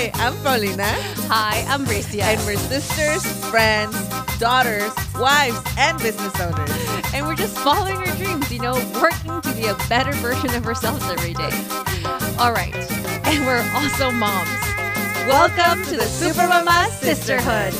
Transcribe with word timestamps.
Hi, 0.00 0.10
I'm 0.14 0.34
Paulina. 0.38 0.88
Hi, 1.28 1.62
I'm 1.68 1.84
Bricia. 1.84 2.22
And 2.22 2.40
we're 2.46 2.56
sisters, 2.56 3.22
friends, 3.50 3.94
daughters, 4.38 4.94
wives, 5.16 5.60
and 5.76 5.98
business 5.98 6.40
owners. 6.40 6.70
And 7.12 7.26
we're 7.26 7.34
just 7.34 7.54
following 7.58 7.96
our 7.96 8.16
dreams, 8.16 8.50
you 8.50 8.60
know, 8.60 8.76
working 8.98 9.42
to 9.42 9.52
be 9.54 9.66
a 9.66 9.74
better 9.90 10.12
version 10.12 10.54
of 10.54 10.64
ourselves 10.64 11.04
every 11.04 11.34
day. 11.34 11.50
All 12.38 12.50
right. 12.50 12.74
And 13.26 13.44
we're 13.44 13.62
also 13.74 14.10
moms. 14.10 14.48
Welcome 15.28 15.84
to 15.84 15.96
the 15.98 16.06
Super 16.06 16.48
Mama 16.48 16.88
Sisterhood. 16.92 17.74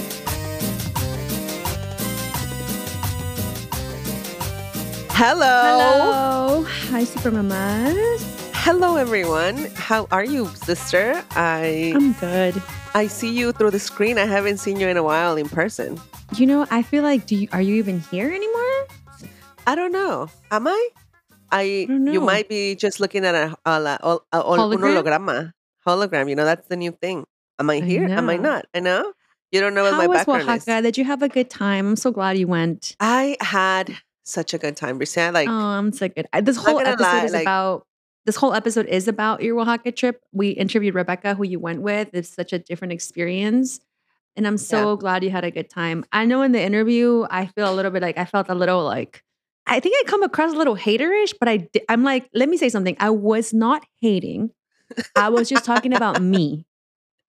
Hello. 5.13 5.79
Hello. 5.81 6.65
Hi, 6.91 7.05
Super 7.05 7.31
Mamas. 7.31 8.30
Hello, 8.63 8.97
everyone. 8.97 9.57
How 9.75 10.07
are 10.11 10.25
you, 10.25 10.47
sister? 10.49 11.25
I 11.33 11.93
I'm 11.95 12.13
good. 12.15 12.63
I 12.95 13.07
see 13.07 13.33
you 13.33 13.53
through 13.53 13.71
the 13.71 13.79
screen. 13.79 14.19
I 14.19 14.27
haven't 14.27 14.59
seen 14.59 14.79
you 14.79 14.89
in 14.89 14.97
a 14.97 15.03
while 15.03 15.37
in 15.37 15.49
person. 15.49 15.99
You 16.37 16.47
know, 16.47 16.67
I 16.71 16.83
feel 16.83 17.03
like, 17.03 17.27
do 17.27 17.37
you, 17.37 17.49
are 17.53 17.63
you 17.63 17.77
even 17.77 18.01
here 18.01 18.29
anymore? 18.31 18.87
I 19.67 19.75
don't 19.75 19.93
know. 19.93 20.29
Am 20.51 20.67
I? 20.69 20.89
I, 21.51 21.87
don't 21.89 22.07
you 22.13 22.21
might 22.21 22.49
be 22.49 22.75
just 22.77 23.01
looking 23.01 23.25
at 23.25 23.35
a, 23.35 23.57
a, 23.65 23.71
a, 24.03 24.19
a, 24.33 24.43
Hologram? 24.43 25.03
holograma. 25.03 25.53
Hologram. 25.87 26.29
You 26.29 26.37
know, 26.37 26.45
that's 26.45 26.69
the 26.69 26.77
new 26.77 26.93
thing. 26.93 27.25
Am 27.59 27.69
I 27.71 27.77
I 27.77 27.81
here? 27.81 28.05
Am 28.09 28.29
I 28.29 28.37
not? 28.37 28.67
I 28.75 28.81
know. 28.81 29.13
You 29.51 29.61
don't 29.61 29.75
know 29.75 29.83
what 29.83 29.93
How 29.93 29.99
my 29.99 30.07
was 30.07 30.19
background 30.19 30.43
Oaxaca? 30.49 30.77
is. 30.79 30.83
Did 30.83 30.99
you 30.99 31.05
have 31.05 31.23
a 31.23 31.29
good 31.29 31.51
time? 31.51 31.89
I'm 31.89 31.97
so 31.97 32.13
glad 32.13 32.39
you 32.39 32.47
went. 32.47 32.95
I 33.01 33.37
had 33.41 33.97
such 34.23 34.55
a 34.55 34.59
good 34.59 34.77
time, 34.77 35.01
Bricia. 35.01 35.33
Like, 35.33 35.49
oh, 35.49 35.53
I'm 35.53 35.93
so 35.93 36.09
good. 36.09 36.29
I- 36.33 36.41
This 36.43 36.57
whole 36.57 36.79
episode 36.79 37.01
lie, 37.03 37.25
is 37.25 37.33
like- 37.33 37.43
about. 37.43 37.87
This 38.31 38.37
whole 38.37 38.55
episode 38.55 38.87
is 38.87 39.09
about 39.09 39.43
your 39.43 39.59
Oaxaca 39.59 39.91
trip. 39.91 40.23
We 40.31 40.51
interviewed 40.51 40.95
Rebecca, 40.95 41.35
who 41.35 41.43
you 41.43 41.59
went 41.59 41.83
with. 41.83 42.11
It's 42.13 42.29
such 42.29 42.53
a 42.53 42.61
different 42.61 42.93
experience, 42.93 43.81
and 44.37 44.47
I'm 44.47 44.57
so 44.57 44.97
glad 44.97 45.25
you 45.25 45.31
had 45.31 45.43
a 45.43 45.51
good 45.51 45.69
time. 45.69 46.05
I 46.13 46.27
know 46.27 46.43
in 46.43 46.53
the 46.53 46.63
interview, 46.63 47.27
I 47.29 47.47
feel 47.47 47.69
a 47.69 47.75
little 47.75 47.91
bit 47.91 48.03
like 48.03 48.19
I 48.19 48.27
felt 48.27 48.49
a 48.49 48.55
little 48.55 48.85
like 48.85 49.25
I 49.67 49.81
think 49.81 49.97
I 49.99 50.09
come 50.09 50.23
across 50.23 50.53
a 50.53 50.57
little 50.57 50.77
haterish, 50.77 51.35
but 51.41 51.49
I, 51.49 51.69
I'm 51.89 52.05
like, 52.05 52.31
let 52.33 52.49
me 52.49 52.57
say 52.57 52.69
something. 52.69 52.97
I 53.01 53.11
was 53.11 53.53
not 53.53 53.85
hating. 54.01 54.51
I 55.17 55.31
was 55.31 55.49
just 55.49 55.65
talking 55.65 55.93
about 55.93 56.23
me 56.37 56.67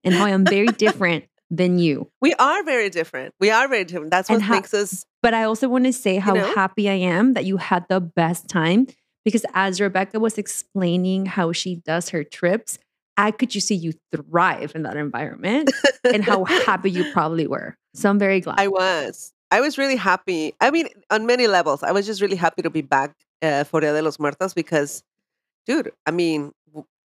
and 0.04 0.14
how 0.14 0.26
I'm 0.26 0.46
very 0.46 0.68
different 0.68 1.26
than 1.50 1.80
you. 1.80 2.12
we 2.22 2.36
are 2.36 2.64
very 2.64 2.92
different. 2.92 3.34
We 3.40 3.50
are 3.50 3.68
very 3.68 3.86
different. 3.86 4.12
That's 4.12 4.30
what 4.30 4.44
how- 4.44 4.54
makes 4.54 4.76
us. 4.76 5.04
But 5.24 5.34
I 5.34 5.46
also 5.46 5.68
want 5.68 5.86
to 5.86 5.94
say 5.94 6.18
how 6.18 6.36
know? 6.36 6.54
happy 6.54 6.88
I 6.88 6.94
am 6.94 7.34
that 7.34 7.46
you 7.46 7.58
had 7.58 7.88
the 7.90 8.00
best 8.00 8.48
time 8.48 8.86
because 9.26 9.46
as 9.54 9.80
Rebecca 9.82 10.20
was 10.20 10.38
explaining 10.38 11.26
how 11.26 11.52
she 11.52 11.76
does 11.76 12.10
her 12.10 12.24
trips, 12.24 12.78
I 13.18 13.32
could 13.32 13.50
just 13.50 13.68
see 13.68 13.76
you 13.76 13.94
thrive 14.12 14.72
in 14.76 14.84
that 14.84 14.98
environment 14.98 15.70
and 16.04 16.24
how 16.24 16.46
happy 16.46 16.90
you 16.92 17.12
probably 17.14 17.46
were. 17.48 17.78
So 17.94 18.10
I'm 18.10 18.18
very 18.20 18.40
glad. 18.42 18.60
I 18.60 18.68
was. 18.68 19.34
I 19.52 19.60
was 19.60 19.78
really 19.78 19.98
happy. 19.98 20.54
I 20.62 20.72
mean, 20.72 20.88
on 21.10 21.26
many 21.26 21.46
levels, 21.48 21.84
I 21.84 21.92
was 21.92 22.06
just 22.06 22.22
really 22.22 22.38
happy 22.38 22.62
to 22.62 22.70
be 22.70 22.82
back 22.82 23.14
uh, 23.42 23.66
for 23.66 23.82
Dia 23.82 23.92
de 23.94 24.02
los 24.02 24.18
Muertos 24.18 24.54
because, 24.54 25.04
dude, 25.66 25.92
I 26.06 26.12
mean, 26.12 26.54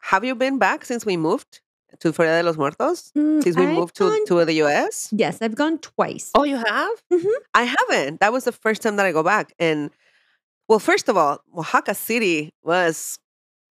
have 0.00 0.24
you 0.24 0.34
been 0.34 0.58
back 0.58 0.84
since 0.84 1.06
we 1.06 1.16
moved 1.16 1.62
to 2.00 2.12
Dia 2.12 2.42
de 2.42 2.42
los 2.42 2.58
Muertos? 2.58 3.10
Mm, 3.16 3.42
Since 3.42 3.56
we 3.56 3.64
I've 3.64 3.74
moved 3.74 3.96
to, 3.96 4.10
gone- 4.10 4.26
to 4.26 4.44
the 4.44 4.52
US? 4.64 5.08
yes, 5.10 5.38
I've 5.40 5.54
gone 5.54 5.78
twice. 5.78 6.30
Oh, 6.34 6.44
you 6.44 6.56
have? 6.56 7.02
Mhm. 7.10 7.32
I 7.54 7.62
haven't. 7.64 8.20
That 8.20 8.32
was 8.32 8.44
the 8.44 8.52
first 8.52 8.82
time 8.82 8.96
that 8.96 9.06
I 9.06 9.12
go 9.12 9.22
back. 9.22 9.54
And, 9.58 9.90
well, 10.68 10.78
first 10.78 11.08
of 11.08 11.16
all, 11.16 11.40
Oaxaca 11.56 11.94
City 11.94 12.50
was 12.62 13.18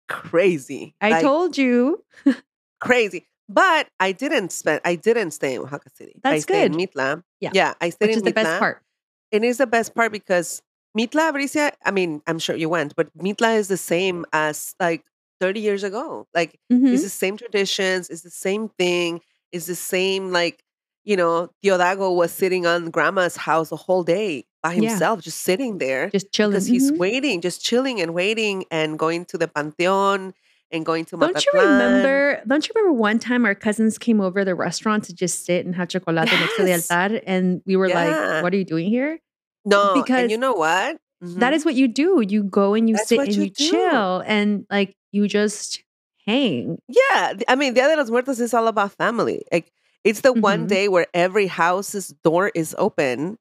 crazy. 0.08 0.94
I 1.00 1.10
Like, 1.10 1.22
told 1.22 1.56
you. 1.58 2.04
crazy. 2.80 3.26
But 3.48 3.88
I 4.00 4.12
didn't 4.12 4.52
spend. 4.52 4.80
I 4.84 4.94
didn't 4.94 5.32
stay 5.32 5.54
in 5.54 5.62
Oaxaca 5.62 5.90
City. 5.94 6.14
I 6.24 6.30
That's 6.30 6.44
stayed 6.44 6.66
in 6.66 6.72
good. 6.72 6.90
Mitla. 6.90 7.22
Yeah. 7.40 7.50
yeah. 7.52 7.74
I 7.80 7.90
stayed 7.90 8.06
Which 8.06 8.12
in 8.12 8.16
is 8.18 8.22
the 8.22 8.32
best 8.32 8.48
Mitla. 8.50 8.58
part. 8.58 8.82
It 9.30 9.44
is 9.44 9.58
the 9.58 9.66
best 9.66 9.94
part 9.94 10.12
because 10.12 10.62
Mitla, 10.96 11.32
Bricia, 11.32 11.72
I 11.84 11.90
mean, 11.90 12.22
I'm 12.26 12.38
sure 12.38 12.56
you 12.56 12.68
went, 12.68 12.94
but 12.96 13.16
Mitla 13.18 13.56
is 13.58 13.68
the 13.68 13.76
same 13.76 14.24
as 14.32 14.74
like 14.80 15.04
30 15.40 15.60
years 15.60 15.82
ago. 15.82 16.26
Like, 16.34 16.58
Mhm. 16.72 16.92
it's 16.94 17.02
the 17.02 17.08
same 17.10 17.36
traditions, 17.36 18.08
it's 18.08 18.22
the 18.22 18.30
same 18.30 18.68
thing, 18.78 19.20
it's 19.52 19.66
the 19.66 19.74
same, 19.74 20.30
like, 20.32 20.63
you 21.04 21.16
know, 21.16 21.50
Diodago 21.62 22.14
was 22.16 22.32
sitting 22.32 22.66
on 22.66 22.90
grandma's 22.90 23.36
house 23.36 23.68
the 23.68 23.76
whole 23.76 24.02
day 24.02 24.44
by 24.62 24.72
Yeah. 24.72 24.90
himself, 24.90 25.20
just 25.20 25.42
sitting 25.42 25.78
there 25.78 26.08
Just 26.10 26.32
chilling. 26.32 26.52
because 26.52 26.66
he's 26.66 26.90
Mhm. 26.90 26.98
waiting, 26.98 27.40
just 27.40 27.62
chilling 27.62 28.00
and 28.00 28.14
waiting 28.14 28.64
and 28.70 28.98
going 28.98 29.24
to 29.26 29.38
the 29.38 29.46
Panteon 29.48 30.32
and 30.70 30.84
going 30.86 31.04
to 31.04 31.16
Don't 31.16 31.44
you 31.44 31.52
remember? 31.60 32.42
Don't 32.46 32.66
you 32.66 32.72
remember 32.74 32.98
one 32.98 33.18
time 33.18 33.44
our 33.44 33.54
cousins 33.54 33.98
came 33.98 34.20
over 34.20 34.44
the 34.44 34.54
restaurant 34.54 35.04
to 35.04 35.14
just 35.14 35.44
sit 35.44 35.64
and 35.66 35.74
have 35.76 35.88
chocolate 35.88 36.16
next 36.32 36.56
to 36.56 36.62
the 36.64 36.68
Yes. 36.70 36.90
altar, 36.90 37.20
and 37.26 37.62
we 37.66 37.76
were 37.76 37.88
Yeah. 37.88 37.94
like, 37.94 38.42
"What 38.42 38.52
are 38.54 38.56
you 38.56 38.64
doing 38.64 38.88
here?" 38.88 39.20
No, 39.64 39.92
because 39.94 40.22
and 40.22 40.30
you 40.30 40.38
know 40.38 40.52
what? 40.54 40.96
That 41.20 41.52
Mhm. 41.52 41.56
is 41.56 41.64
what 41.64 41.74
you 41.74 41.86
do. 41.88 42.20
You 42.26 42.42
go 42.44 42.74
and 42.74 42.88
you 42.88 42.96
That's 42.96 43.08
sit 43.08 43.20
and 43.20 43.34
you 43.36 43.42
you, 43.44 43.50
chill, 43.50 44.22
and 44.26 44.66
like 44.70 44.96
you 45.12 45.28
just 45.28 45.82
hang. 46.26 46.78
Yeah, 46.88 47.34
I 47.48 47.54
mean, 47.54 47.74
Dia 47.74 47.88
de 47.88 47.96
los 47.96 48.10
Muertos 48.10 48.40
is 48.40 48.52
all 48.54 48.66
about 48.66 48.92
family. 48.92 49.44
Like, 49.52 49.70
it's 50.04 50.20
the 50.20 50.32
one 50.32 50.64
Mhm. 50.66 50.68
day 50.68 50.88
where 50.88 51.06
every 51.14 51.46
house's 51.48 52.14
door 52.22 52.50
is 52.54 52.74
open, 52.78 53.38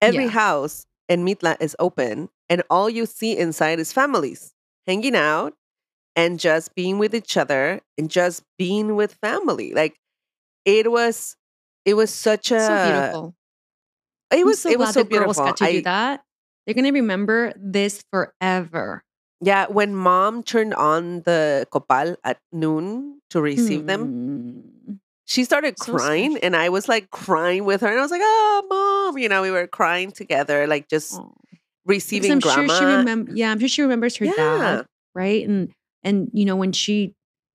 every 0.00 0.24
Yeah. 0.24 0.30
house 0.30 0.86
in 1.08 1.24
Mitla 1.24 1.56
is 1.60 1.76
open, 1.78 2.28
and 2.48 2.62
all 2.70 2.88
you 2.90 3.06
see 3.06 3.36
inside 3.36 3.78
is 3.78 3.92
families 3.92 4.54
hanging 4.86 5.14
out 5.16 5.54
and 6.16 6.40
just 6.40 6.74
being 6.74 6.98
with 6.98 7.14
each 7.14 7.36
other 7.36 7.80
and 7.98 8.10
just 8.10 8.42
being 8.58 8.96
with 8.96 9.14
family. 9.22 9.72
Like, 9.74 9.96
it 10.64 10.90
was, 10.90 11.36
it 11.84 11.94
was 11.94 12.12
such 12.12 12.50
a, 12.50 12.60
so 12.60 12.82
beautiful. 12.90 13.34
it 14.32 14.44
was, 14.46 14.62
so 14.62 14.70
it 14.70 14.78
was 14.78 14.94
so 14.94 15.02
the 15.02 15.08
girls 15.08 15.36
beautiful. 15.36 15.44
got 15.44 15.56
to 15.58 15.72
do 15.72 15.82
that. 15.82 16.24
They're 16.66 16.74
gonna 16.74 16.92
remember 16.92 17.52
this 17.56 18.02
forever. 18.10 19.04
yeah, 19.40 19.66
when 19.68 19.94
mom 19.94 20.42
turned 20.42 20.72
on 20.74 21.20
the 21.22 21.66
copal 21.70 22.16
at 22.24 22.38
noon 22.52 23.20
to 23.30 23.40
receive 23.40 23.86
them, 23.86 24.08
Mm. 24.08 24.75
She 25.26 25.44
started 25.44 25.78
So 25.78 25.92
crying 25.92 26.38
and 26.38 26.56
I 26.56 26.68
was 26.70 26.88
like 26.88 27.10
crying 27.10 27.64
with 27.64 27.82
her 27.82 27.88
and 27.88 27.98
I 27.98 28.02
was 28.02 28.10
like, 28.10 28.22
"Oh, 28.24 29.10
mom." 29.12 29.18
You 29.18 29.28
know, 29.28 29.42
we 29.42 29.50
were 29.50 29.66
crying 29.66 30.10
together 30.12 30.66
like 30.66 30.88
just 30.88 31.14
Aw. 31.14 31.22
Because 31.22 31.58
receiving 31.84 32.32
I'm 32.32 32.38
grandma. 32.40 32.66
sure 32.66 32.78
she 32.78 32.84
remember. 32.84 33.32
Yeah, 33.34 33.50
I'm 33.52 33.58
sure 33.60 33.68
she 33.68 33.82
remembers 33.82 34.16
her 34.16 34.24
Yeah. 34.24 34.32
dad, 34.36 34.86
right? 35.14 35.46
And 35.46 35.72
and 36.02 36.30
you 36.32 36.44
know 36.44 36.56
when 36.56 36.72
she 36.72 37.14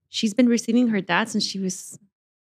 she's 0.09 0.33
been 0.33 0.47
receiving 0.47 0.87
her 0.89 1.01
dad 1.01 1.27
since 1.29 1.43
she 1.45 1.59
was 1.59 1.97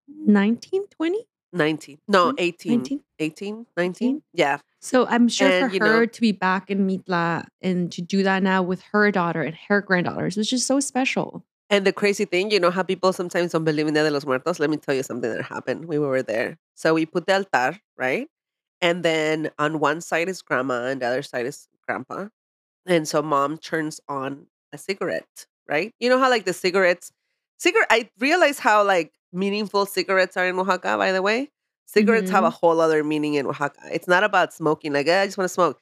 19, 0.09 0.87
20? 0.89 1.27
19. 1.53 1.99
No, 2.07 2.31
Mm, 2.33 2.35
18. 2.39 2.79
19? 2.79 3.01
18, 3.19 3.67
19. 3.77 4.23
Yeah. 4.33 4.59
So 4.81 5.07
I'm 5.07 5.29
sure 5.29 5.49
And, 5.49 5.73
for 5.73 5.79
her 5.85 6.01
know- 6.01 6.07
to 6.07 6.21
be 6.21 6.31
back 6.33 6.71
in 6.71 6.87
Mitla 6.87 7.45
and 7.61 7.91
to 7.93 8.01
do 8.03 8.23
that 8.23 8.43
now 8.43 8.63
with 8.63 8.83
her 8.93 9.11
daughter 9.11 9.43
and 9.43 9.57
her 9.69 9.81
granddaughters 9.81 10.37
is 10.39 10.49
just 10.49 10.67
so 10.67 10.79
special. 10.81 11.45
And 11.71 11.87
the 11.87 11.93
crazy 11.93 12.25
thing, 12.25 12.51
you 12.51 12.59
know 12.59 12.71
how 12.71 12.83
people 12.83 13.13
sometimes 13.13 13.53
don't 13.53 13.65
believe 13.65 13.87
in 13.87 13.95
Dia 13.95 14.03
de 14.03 14.11
los 14.11 14.27
Muertos? 14.27 14.59
Let 14.59 14.71
me 14.71 14.77
tell 14.77 14.95
you 14.95 15.05
something 15.05 15.31
that 15.33 15.43
happened. 15.43 15.87
We 15.87 15.99
were 15.99 16.23
there. 16.23 16.59
So 16.75 16.95
we 16.95 17.07
put 17.07 17.27
the 17.27 17.35
altar, 17.37 17.79
right? 17.97 18.29
And 18.81 19.05
then 19.05 19.51
on 19.59 19.79
one 19.81 20.01
side 20.01 20.29
is 20.29 20.43
grandma 20.43 20.87
and 20.87 21.01
the 21.03 21.07
other 21.07 21.23
side 21.23 21.47
is 21.47 21.69
grandpa. 21.87 22.29
And 22.87 23.07
so 23.09 23.23
mom 23.23 23.59
turns 23.59 24.01
on 24.09 24.47
a 24.73 24.79
cigarette, 24.79 25.47
right? 25.69 25.95
You 26.01 26.09
know 26.09 26.19
how 26.19 26.31
like 26.31 26.45
the 26.47 26.53
cigarettes, 26.55 27.13
cigarette, 27.59 27.89
I 27.91 28.11
realize 28.19 28.59
how 28.59 28.85
like 28.85 29.13
meaningful 29.33 29.87
cigarettes 29.87 30.37
are 30.37 30.47
in 30.49 30.59
Oaxaca, 30.59 30.97
by 30.99 31.13
the 31.13 31.23
way. 31.23 31.51
Cigarettes 31.87 32.31
have 32.31 32.45
a 32.45 32.51
whole 32.51 32.81
other 32.81 33.05
meaning 33.05 33.35
in 33.35 33.47
Oaxaca. 33.47 33.81
It's 33.93 34.09
not 34.09 34.25
about 34.25 34.53
smoking, 34.55 34.93
like, 34.93 35.09
"Eh, 35.09 35.23
I 35.23 35.27
just 35.27 35.39
want 35.39 35.47
to 35.47 35.55
smoke. 35.55 35.81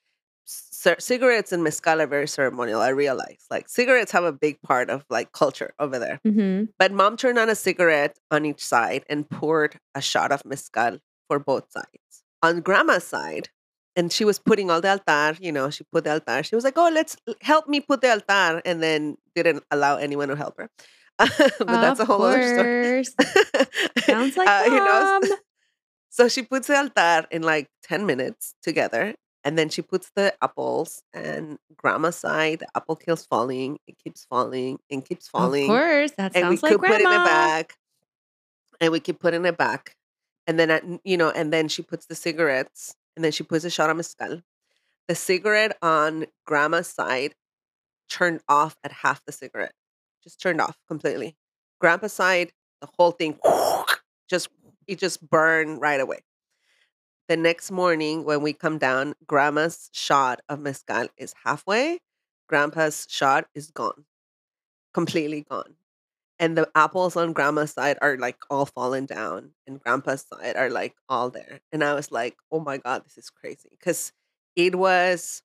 C- 0.49 0.95
cigarettes 0.99 1.53
and 1.53 1.63
mezcal 1.63 2.01
are 2.01 2.07
very 2.07 2.27
ceremonial, 2.27 2.81
I 2.81 2.89
realize. 2.89 3.45
Like, 3.51 3.69
cigarettes 3.69 4.13
have 4.13 4.25
a 4.25 4.33
big 4.33 4.61
part 4.63 4.89
of 4.89 5.05
like 5.11 5.33
culture 5.33 5.75
over 5.79 5.99
there. 5.99 6.21
Mm-hmm. 6.27 6.71
But 6.79 6.93
mom 6.93 7.17
turned 7.17 7.39
on 7.39 7.51
a 7.51 7.55
cigarette 7.55 8.19
on 8.31 8.47
each 8.47 8.65
side 8.65 9.05
and 9.11 9.29
poured 9.29 9.79
a 9.95 10.01
shot 10.01 10.33
of 10.33 10.45
mezcal 10.45 10.99
for 11.29 11.39
both 11.39 11.71
sides. 11.71 12.25
On 12.43 12.61
grandma's 12.61 13.05
side, 13.05 13.51
and 13.97 14.13
she 14.13 14.25
was 14.25 14.39
putting 14.39 14.71
all 14.71 14.81
the 14.81 14.91
altar, 14.91 15.37
you 15.41 15.51
know, 15.51 15.71
she 15.71 15.85
put 15.93 16.05
the 16.05 16.13
altar. 16.13 16.43
She 16.45 16.55
was 16.55 16.65
like, 16.65 16.79
oh, 16.79 16.89
let's 16.89 17.17
help 17.43 17.67
me 17.67 17.81
put 17.81 18.01
the 18.01 18.11
altar. 18.11 18.63
And 18.65 18.81
then 18.81 19.17
didn't 19.35 19.65
allow 19.73 19.97
anyone 19.97 20.29
to 20.29 20.37
help 20.37 20.57
her. 20.57 20.71
but 21.19 21.59
that's 21.59 21.99
a 21.99 22.03
Of 22.03 22.09
whole 22.09 22.23
other 22.23 22.43
story. 22.43 23.05
Sounds 24.05 24.37
like 24.37 24.49
Uh, 24.49 24.63
you 24.67 24.77
know, 24.77 25.21
so 26.11 26.29
she 26.29 26.43
puts 26.43 26.69
the 26.69 26.77
altar 26.77 27.27
in 27.33 27.43
like 27.43 27.69
10 27.83 28.07
minutes 28.07 28.55
together. 28.63 29.15
And 29.49 29.57
then 29.57 29.71
she 29.71 29.81
puts 29.81 30.11
the 30.15 30.35
apples 30.43 31.03
and 31.15 31.59
grandma's 31.75 32.17
side, 32.17 32.59
the 32.59 32.69
apple 32.77 32.97
keeps 32.97 33.25
falling, 33.25 33.79
it 33.87 33.97
keeps 33.97 34.27
falling 34.27 34.79
and 34.91 35.03
keeps 35.03 35.27
falling 35.27 35.63
Of 35.63 35.69
course, 35.69 36.11
that 36.19 36.37
and 36.37 36.51
we 36.51 36.59
sounds 36.59 36.63
like 36.63 36.73
could 36.73 36.81
put 36.83 36.91
it 36.91 37.01
in 37.01 37.07
grandma. 37.07 37.23
it 37.23 37.27
back 37.27 37.77
and 38.79 38.93
we 38.93 39.01
keep 39.01 39.21
putting 39.21 39.47
it 39.47 39.57
back 39.57 39.97
and 40.47 40.59
then 40.59 40.71
at, 40.71 40.85
you 41.03 41.17
know 41.17 41.31
and 41.31 41.51
then 41.51 41.67
she 41.69 41.81
puts 41.81 42.05
the 42.05 42.15
cigarettes 42.15 42.95
and 43.17 43.25
then 43.25 43.33
she 43.33 43.43
puts 43.43 43.65
a 43.65 43.71
shot 43.71 43.89
of 43.89 43.97
mezcal 43.97 44.43
the 45.09 45.15
cigarette 45.15 45.79
on 45.81 46.27
grandma's 46.47 46.89
side 46.89 47.35
turned 48.11 48.41
off 48.51 48.77
at 48.85 48.93
half 48.93 49.25
the 49.25 49.33
cigarette 49.33 49.73
just 50.23 50.43
turned 50.43 50.61
off 50.61 50.77
completely 50.87 51.37
grandpa's 51.81 52.13
side 52.13 52.53
the 52.83 52.89
whole 52.99 53.13
thing 53.13 53.39
just 54.29 54.51
it 54.89 54.99
just 54.99 55.29
burned 55.29 55.81
right 55.81 56.01
away. 56.01 56.19
The 57.29 57.37
next 57.37 57.71
morning, 57.71 58.25
when 58.25 58.41
we 58.41 58.55
come 58.55 58.79
down, 58.79 59.15
grandma's 59.27 59.91
shot 59.93 60.41
of 60.49 60.61
mezcal 60.61 61.09
is 61.19 61.35
halfway. 61.45 62.01
Grandpa's 62.49 63.07
shot 63.11 63.47
is 63.55 63.71
gone, 63.71 64.07
completely 64.95 65.43
gone. 65.43 65.75
And 66.39 66.57
the 66.57 66.71
apples 66.75 67.17
on 67.17 67.33
grandma's 67.35 67.73
side 67.73 67.99
are 68.01 68.17
like 68.17 68.39
all 68.49 68.65
fallen 68.65 69.07
down, 69.07 69.51
and 69.67 69.81
grandpa's 69.81 70.25
side 70.33 70.57
are 70.57 70.71
like 70.71 70.95
all 71.09 71.31
there. 71.31 71.61
And 71.73 71.85
I 71.85 71.95
was 71.95 72.11
like, 72.11 72.37
oh 72.51 72.61
my 72.61 72.79
God, 72.79 73.05
this 73.05 73.19
is 73.19 73.29
crazy. 73.31 73.69
Because 73.73 74.13
it 74.57 74.75
was, 74.77 75.43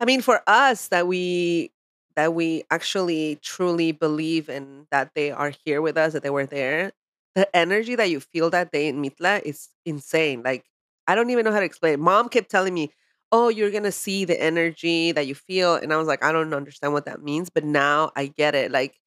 I 0.00 0.04
mean, 0.04 0.20
for 0.22 0.42
us 0.46 0.88
that 0.88 1.06
we 1.06 1.72
that 2.14 2.34
we 2.34 2.62
actually 2.70 3.38
truly 3.42 3.90
believe 3.92 4.48
in 4.50 4.86
that 4.90 5.12
they 5.14 5.30
are 5.30 5.52
here 5.64 5.80
with 5.80 5.96
us, 5.96 6.12
that 6.12 6.22
they 6.22 6.30
were 6.30 6.46
there, 6.46 6.92
the 7.34 7.54
energy 7.56 7.94
that 7.96 8.10
you 8.10 8.20
feel 8.20 8.50
that 8.50 8.72
day 8.72 8.88
in 8.88 9.02
Mitla 9.02 9.42
is 9.44 9.68
insane. 9.86 10.42
Like, 10.42 10.64
I 11.06 11.14
don't 11.14 11.30
even 11.30 11.44
know 11.44 11.52
how 11.52 11.60
to 11.60 11.64
explain. 11.66 12.00
Mom 12.00 12.28
kept 12.28 12.50
telling 12.50 12.74
me, 12.74 12.92
"Oh, 13.32 13.48
you're 13.48 13.70
gonna 13.70 13.92
see 13.92 14.24
the 14.24 14.40
energy 14.40 15.12
that 15.12 15.26
you 15.26 15.34
feel," 15.34 15.74
and 15.76 15.92
I 15.92 15.96
was 15.98 16.06
like, 16.08 16.22
"I 16.24 16.32
don't 16.32 16.54
understand 16.54 16.92
what 16.92 17.06
that 17.06 17.22
means," 17.22 17.50
but 17.50 17.64
now 17.64 18.12
I 18.16 18.26
get 18.26 18.54
it. 18.54 18.70
Like, 18.72 18.98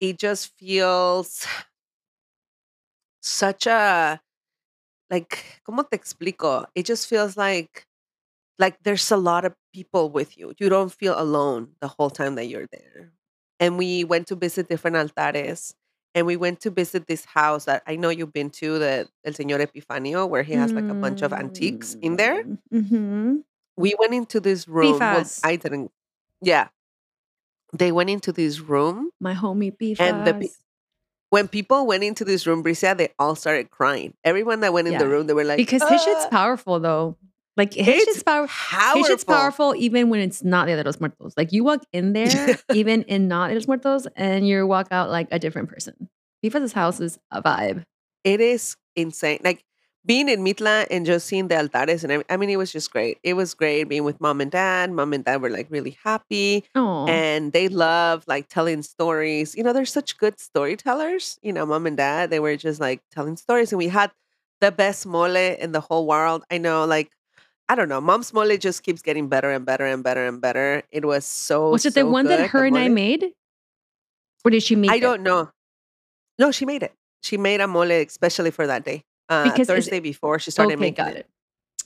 it 0.00 0.18
just 0.18 0.52
feels 0.58 1.46
such 3.20 3.66
a 3.66 4.20
like, 5.10 5.62
¿cómo 5.66 5.88
te 5.88 5.96
explico? 5.98 6.66
It 6.74 6.86
just 6.86 7.08
feels 7.08 7.36
like 7.36 7.86
like 8.58 8.78
there's 8.84 9.10
a 9.12 9.16
lot 9.16 9.44
of 9.44 9.54
people 9.74 10.10
with 10.10 10.38
you. 10.38 10.54
You 10.58 10.68
don't 10.70 10.92
feel 10.92 11.14
alone 11.20 11.70
the 11.80 11.88
whole 11.88 12.10
time 12.10 12.36
that 12.36 12.46
you're 12.46 12.68
there. 12.72 13.12
And 13.60 13.78
we 13.78 14.04
went 14.04 14.28
to 14.28 14.36
visit 14.36 14.68
different 14.68 14.96
altares 14.96 15.74
and 16.16 16.26
we 16.26 16.36
went 16.36 16.60
to 16.60 16.70
visit 16.70 17.06
this 17.06 17.26
house 17.26 17.66
that 17.66 17.82
I 17.86 17.96
know 17.96 18.08
you've 18.08 18.32
been 18.32 18.48
to, 18.50 18.78
the 18.78 19.06
El 19.22 19.34
Señor 19.34 19.60
Epifanio, 19.60 20.26
where 20.26 20.42
he 20.42 20.54
has 20.54 20.72
like 20.72 20.88
a 20.88 20.94
bunch 20.94 21.20
of 21.20 21.34
antiques 21.34 21.94
in 22.00 22.16
there. 22.16 22.42
Mm-hmm. 22.72 23.36
We 23.76 23.94
went 23.98 24.14
into 24.14 24.40
this 24.40 24.66
room. 24.66 24.98
Well, 24.98 25.26
I 25.44 25.56
didn't. 25.56 25.92
Yeah. 26.40 26.68
They 27.74 27.92
went 27.92 28.08
into 28.08 28.32
this 28.32 28.60
room. 28.60 29.10
My 29.20 29.34
homie 29.34 29.76
Pifas. 29.76 30.00
And 30.00 30.26
the 30.26 30.48
When 31.28 31.48
people 31.48 31.86
went 31.86 32.02
into 32.02 32.24
this 32.24 32.46
room, 32.46 32.64
Bricia, 32.64 32.96
they 32.96 33.10
all 33.18 33.34
started 33.34 33.70
crying. 33.70 34.14
Everyone 34.24 34.60
that 34.60 34.72
went 34.72 34.88
in 34.88 34.96
the 34.96 35.06
room, 35.06 35.26
they 35.26 35.34
were 35.34 35.44
like, 35.44 35.58
because 35.58 35.86
his 35.86 36.02
shit's 36.02 36.24
"Ah." 36.24 36.30
powerful 36.30 36.80
though. 36.80 37.18
Like 37.56 37.74
his 37.74 37.88
It's 37.88 38.04
shit's 38.04 38.22
powerful. 38.22 38.54
powerful. 38.54 38.98
His 38.98 39.06
shit's 39.08 39.24
powerful 39.24 39.74
even 39.76 40.10
when 40.10 40.20
it's 40.20 40.44
not 40.44 40.66
Dia 40.66 40.76
de 40.76 40.84
los 40.84 41.00
Muertos. 41.00 41.32
Like 41.36 41.52
you 41.52 41.64
walk 41.64 41.82
in 41.92 42.12
there, 42.12 42.58
even 42.72 43.02
in 43.02 43.28
not 43.28 43.48
Dia 43.48 43.54
de 43.54 43.60
los 43.60 43.66
Muertos, 43.68 44.06
and 44.16 44.46
you 44.46 44.66
walk 44.66 44.88
out 44.90 45.10
like 45.10 45.28
a 45.30 45.38
different 45.38 45.68
person. 45.68 46.08
Pifas' 46.44 46.72
house 46.72 47.00
is 47.00 47.18
a 47.30 47.42
vibe. 47.42 47.84
It 48.24 48.40
is 48.40 48.76
insane. 48.94 49.40
Like 49.42 49.62
being 50.04 50.28
in 50.28 50.44
Mitla 50.44 50.86
and 50.90 51.04
just 51.06 51.26
seeing 51.26 51.48
the 51.48 51.54
altares 51.56 52.04
and 52.04 52.22
I 52.28 52.36
mean, 52.36 52.50
it 52.50 52.56
was 52.58 52.70
just 52.72 52.90
great. 52.92 53.18
It 53.22 53.34
was 53.34 53.54
great 53.54 53.84
being 53.84 54.04
with 54.04 54.20
mom 54.20 54.40
and 54.40 54.50
dad. 54.50 54.92
Mom 54.92 55.12
and 55.12 55.24
dad 55.24 55.40
were 55.42 55.50
like 55.50 55.66
really 55.70 55.96
happy 56.04 56.64
Oh, 56.74 57.06
and 57.08 57.52
they 57.52 57.68
love 57.68 58.24
like 58.28 58.48
telling 58.48 58.82
stories. 58.82 59.54
You 59.56 59.62
know, 59.64 59.72
they're 59.72 59.84
such 59.86 60.18
good 60.18 60.38
storytellers. 60.38 61.38
You 61.42 61.52
know, 61.52 61.66
mom 61.66 61.86
and 61.86 61.96
dad, 61.96 62.30
they 62.30 62.38
were 62.40 62.56
just 62.56 62.80
like 62.80 63.00
telling 63.10 63.36
stories 63.36 63.72
and 63.72 63.78
we 63.78 63.88
had 63.88 64.10
the 64.60 64.70
best 64.72 65.06
mole 65.06 65.34
in 65.36 65.72
the 65.72 65.80
whole 65.80 66.06
world. 66.06 66.44
I 66.50 66.58
know, 66.58 66.84
like, 66.84 67.10
I 67.68 67.74
don't 67.74 67.88
know. 67.88 68.00
Mom's 68.00 68.32
mole 68.32 68.56
just 68.56 68.82
keeps 68.82 69.02
getting 69.02 69.28
better 69.28 69.50
and 69.50 69.64
better 69.66 69.84
and 69.84 70.02
better 70.04 70.26
and 70.26 70.40
better. 70.40 70.82
It 70.92 71.04
was 71.04 71.24
so. 71.24 71.70
was 71.70 71.84
it 71.86 71.94
the 71.94 72.06
one 72.06 72.26
good, 72.26 72.38
that 72.38 72.50
her 72.50 72.64
and 72.64 72.78
I 72.78 72.88
made, 72.88 73.32
or 74.44 74.50
did 74.50 74.62
she 74.62 74.76
make? 74.76 74.90
I 74.90 74.96
it? 74.96 75.00
don't 75.00 75.22
know. 75.22 75.50
No, 76.38 76.52
she 76.52 76.64
made 76.66 76.82
it. 76.82 76.92
She 77.22 77.36
made 77.36 77.60
a 77.60 77.66
mole 77.66 77.90
especially 77.90 78.50
for 78.52 78.66
that 78.66 78.84
day. 78.84 79.02
Uh, 79.28 79.50
Because 79.50 79.66
Thursday 79.66 79.98
before 79.98 80.38
she 80.38 80.50
started 80.52 80.74
okay, 80.74 80.80
making 80.80 81.04
got 81.04 81.14
it. 81.14 81.18
it. 81.20 81.26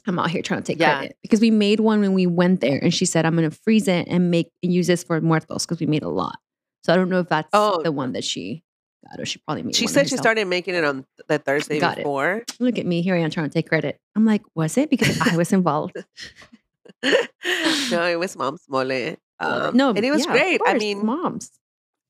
I'm 0.06 0.18
out 0.18 0.30
here 0.30 0.42
trying 0.42 0.60
to 0.62 0.66
take 0.66 0.78
Yeah. 0.78 0.96
credit 0.98 1.16
because 1.22 1.40
we 1.40 1.50
made 1.50 1.80
one 1.80 2.00
when 2.00 2.12
we 2.14 2.26
went 2.26 2.60
there, 2.60 2.78
and 2.82 2.92
she 2.92 3.06
said 3.06 3.24
I'm 3.24 3.36
going 3.36 3.48
to 3.48 3.56
freeze 3.56 3.88
it 3.88 4.06
and 4.08 4.30
make 4.30 4.50
and 4.62 4.72
use 4.72 4.86
this 4.86 5.02
for 5.02 5.20
muertos 5.20 5.64
because 5.64 5.80
we 5.80 5.86
made 5.86 6.02
a 6.02 6.08
lot. 6.08 6.38
So 6.84 6.92
I 6.92 6.96
don't 6.96 7.08
know 7.08 7.20
if 7.20 7.28
that's 7.28 7.48
Oh. 7.54 7.82
the 7.82 7.92
one 7.92 8.12
that 8.12 8.24
she 8.24 8.62
got, 9.08 9.20
or 9.20 9.24
she 9.24 9.38
probably 9.38 9.62
made. 9.62 9.76
She 9.76 9.86
said 9.86 10.06
she 10.06 10.14
herself. 10.14 10.20
started 10.20 10.46
making 10.46 10.74
it 10.74 10.84
on 10.84 11.04
the 11.28 11.38
Thursday 11.38 11.80
Got 11.80 11.98
it. 11.98 12.02
before. 12.02 12.44
Look 12.58 12.78
at 12.78 12.86
me 12.86 13.02
here. 13.02 13.14
I 13.14 13.18
am 13.18 13.30
trying 13.30 13.48
to 13.48 13.52
take 13.52 13.68
credit. 13.68 13.98
I'm 14.16 14.24
like, 14.24 14.42
was 14.54 14.76
it 14.76 14.90
because 14.90 15.20
I 15.20 15.36
was 15.36 15.52
involved? 15.52 15.96
no, 17.02 18.06
it 18.06 18.18
was 18.18 18.36
mom's 18.36 18.64
mole. 18.68 19.16
Um, 19.38 19.76
no, 19.76 19.90
and 19.90 20.04
it 20.04 20.10
was 20.10 20.26
yeah, 20.26 20.32
great. 20.32 20.60
I 20.66 20.74
mean, 20.74 21.04
moms. 21.04 21.50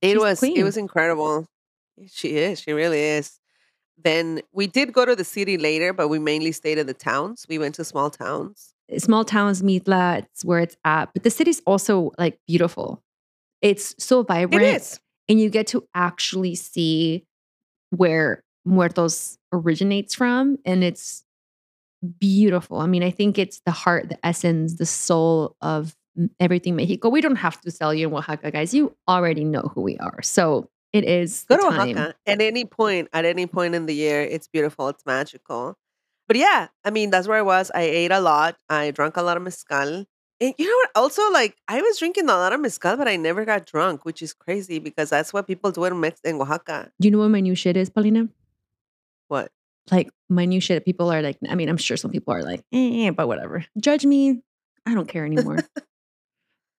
it 0.02 0.12
she's 0.12 0.18
was 0.18 0.42
it 0.42 0.64
was 0.64 0.76
incredible. 0.76 1.46
She 2.08 2.36
is. 2.36 2.60
She 2.60 2.72
really 2.72 3.00
is. 3.00 3.38
Then 4.02 4.40
we 4.52 4.66
did 4.66 4.92
go 4.92 5.04
to 5.04 5.14
the 5.14 5.24
city 5.24 5.58
later, 5.58 5.92
but 5.92 6.08
we 6.08 6.18
mainly 6.18 6.52
stayed 6.52 6.78
in 6.78 6.86
the 6.86 6.94
towns. 6.94 7.46
We 7.48 7.58
went 7.58 7.74
to 7.76 7.84
small 7.84 8.10
towns. 8.10 8.72
Small 8.98 9.24
towns, 9.24 9.62
Mitla, 9.62 10.20
it's 10.20 10.44
where 10.44 10.60
it's 10.60 10.76
at. 10.84 11.10
But 11.12 11.22
the 11.22 11.30
city's 11.30 11.60
also 11.66 12.10
like 12.18 12.38
beautiful. 12.46 13.02
It's 13.62 13.94
so 13.98 14.22
vibrant. 14.22 14.64
It 14.64 14.76
is. 14.76 15.00
And 15.30 15.40
you 15.40 15.48
get 15.48 15.68
to 15.68 15.88
actually 15.94 16.56
see 16.56 17.24
where 17.90 18.42
Muertos 18.64 19.38
originates 19.52 20.14
from, 20.14 20.58
and 20.66 20.82
it's 20.82 21.24
beautiful. 22.18 22.78
I 22.78 22.86
mean, 22.86 23.02
I 23.02 23.10
think 23.10 23.38
it's 23.38 23.60
the 23.64 23.70
heart, 23.70 24.08
the 24.08 24.18
essence, 24.26 24.74
the 24.74 24.86
soul 24.86 25.56
of 25.60 25.96
everything 26.40 26.74
Mexico. 26.74 27.08
We 27.08 27.20
don't 27.20 27.36
have 27.36 27.60
to 27.60 27.70
sell 27.70 27.94
you 27.94 28.08
in 28.08 28.14
Oaxaca, 28.14 28.50
guys. 28.50 28.74
You 28.74 28.96
already 29.08 29.44
know 29.44 29.70
who 29.72 29.82
we 29.82 29.96
are. 29.98 30.20
So 30.22 30.68
it 30.92 31.04
is 31.04 31.44
Go 31.48 31.56
to 31.56 31.76
time. 31.76 31.90
Oaxaca 31.90 32.14
at 32.26 32.42
any 32.42 32.64
point, 32.64 33.08
at 33.12 33.24
any 33.24 33.46
point 33.46 33.76
in 33.76 33.86
the 33.86 33.94
year. 33.94 34.22
It's 34.22 34.48
beautiful. 34.48 34.88
It's 34.88 35.06
magical. 35.06 35.76
But 36.26 36.36
yeah, 36.36 36.68
I 36.84 36.90
mean, 36.90 37.10
that's 37.10 37.28
where 37.28 37.38
I 37.38 37.42
was. 37.42 37.70
I 37.72 37.82
ate 37.82 38.10
a 38.10 38.20
lot. 38.20 38.56
I 38.68 38.90
drank 38.90 39.16
a 39.16 39.22
lot 39.22 39.36
of 39.36 39.44
mezcal. 39.44 40.06
And 40.40 40.54
you 40.56 40.66
know 40.66 40.76
what? 40.76 40.90
Also, 40.94 41.22
like, 41.32 41.56
I 41.68 41.82
was 41.82 41.98
drinking 41.98 42.24
a 42.24 42.34
lot 42.34 42.52
of 42.52 42.60
mezcal, 42.60 42.96
but 42.96 43.06
I 43.06 43.16
never 43.16 43.44
got 43.44 43.66
drunk, 43.66 44.04
which 44.04 44.22
is 44.22 44.32
crazy 44.32 44.78
because 44.78 45.10
that's 45.10 45.32
what 45.32 45.46
people 45.46 45.70
do 45.70 45.84
in, 45.84 46.00
Mex- 46.00 46.20
in 46.24 46.40
Oaxaca. 46.40 46.90
Do 46.98 47.08
you 47.08 47.12
know 47.12 47.18
what 47.18 47.28
my 47.28 47.40
new 47.40 47.54
shit 47.54 47.76
is, 47.76 47.90
Paulina? 47.90 48.28
What? 49.28 49.52
Like 49.90 50.10
my 50.28 50.46
new 50.46 50.60
shit. 50.60 50.84
People 50.84 51.12
are 51.12 51.20
like, 51.20 51.36
I 51.48 51.54
mean, 51.54 51.68
I'm 51.68 51.76
sure 51.76 51.96
some 51.96 52.10
people 52.10 52.32
are 52.32 52.42
like, 52.42 52.64
eh, 52.72 53.10
but 53.10 53.28
whatever. 53.28 53.64
Judge 53.78 54.06
me. 54.06 54.42
I 54.86 54.94
don't 54.94 55.08
care 55.08 55.26
anymore. 55.26 55.58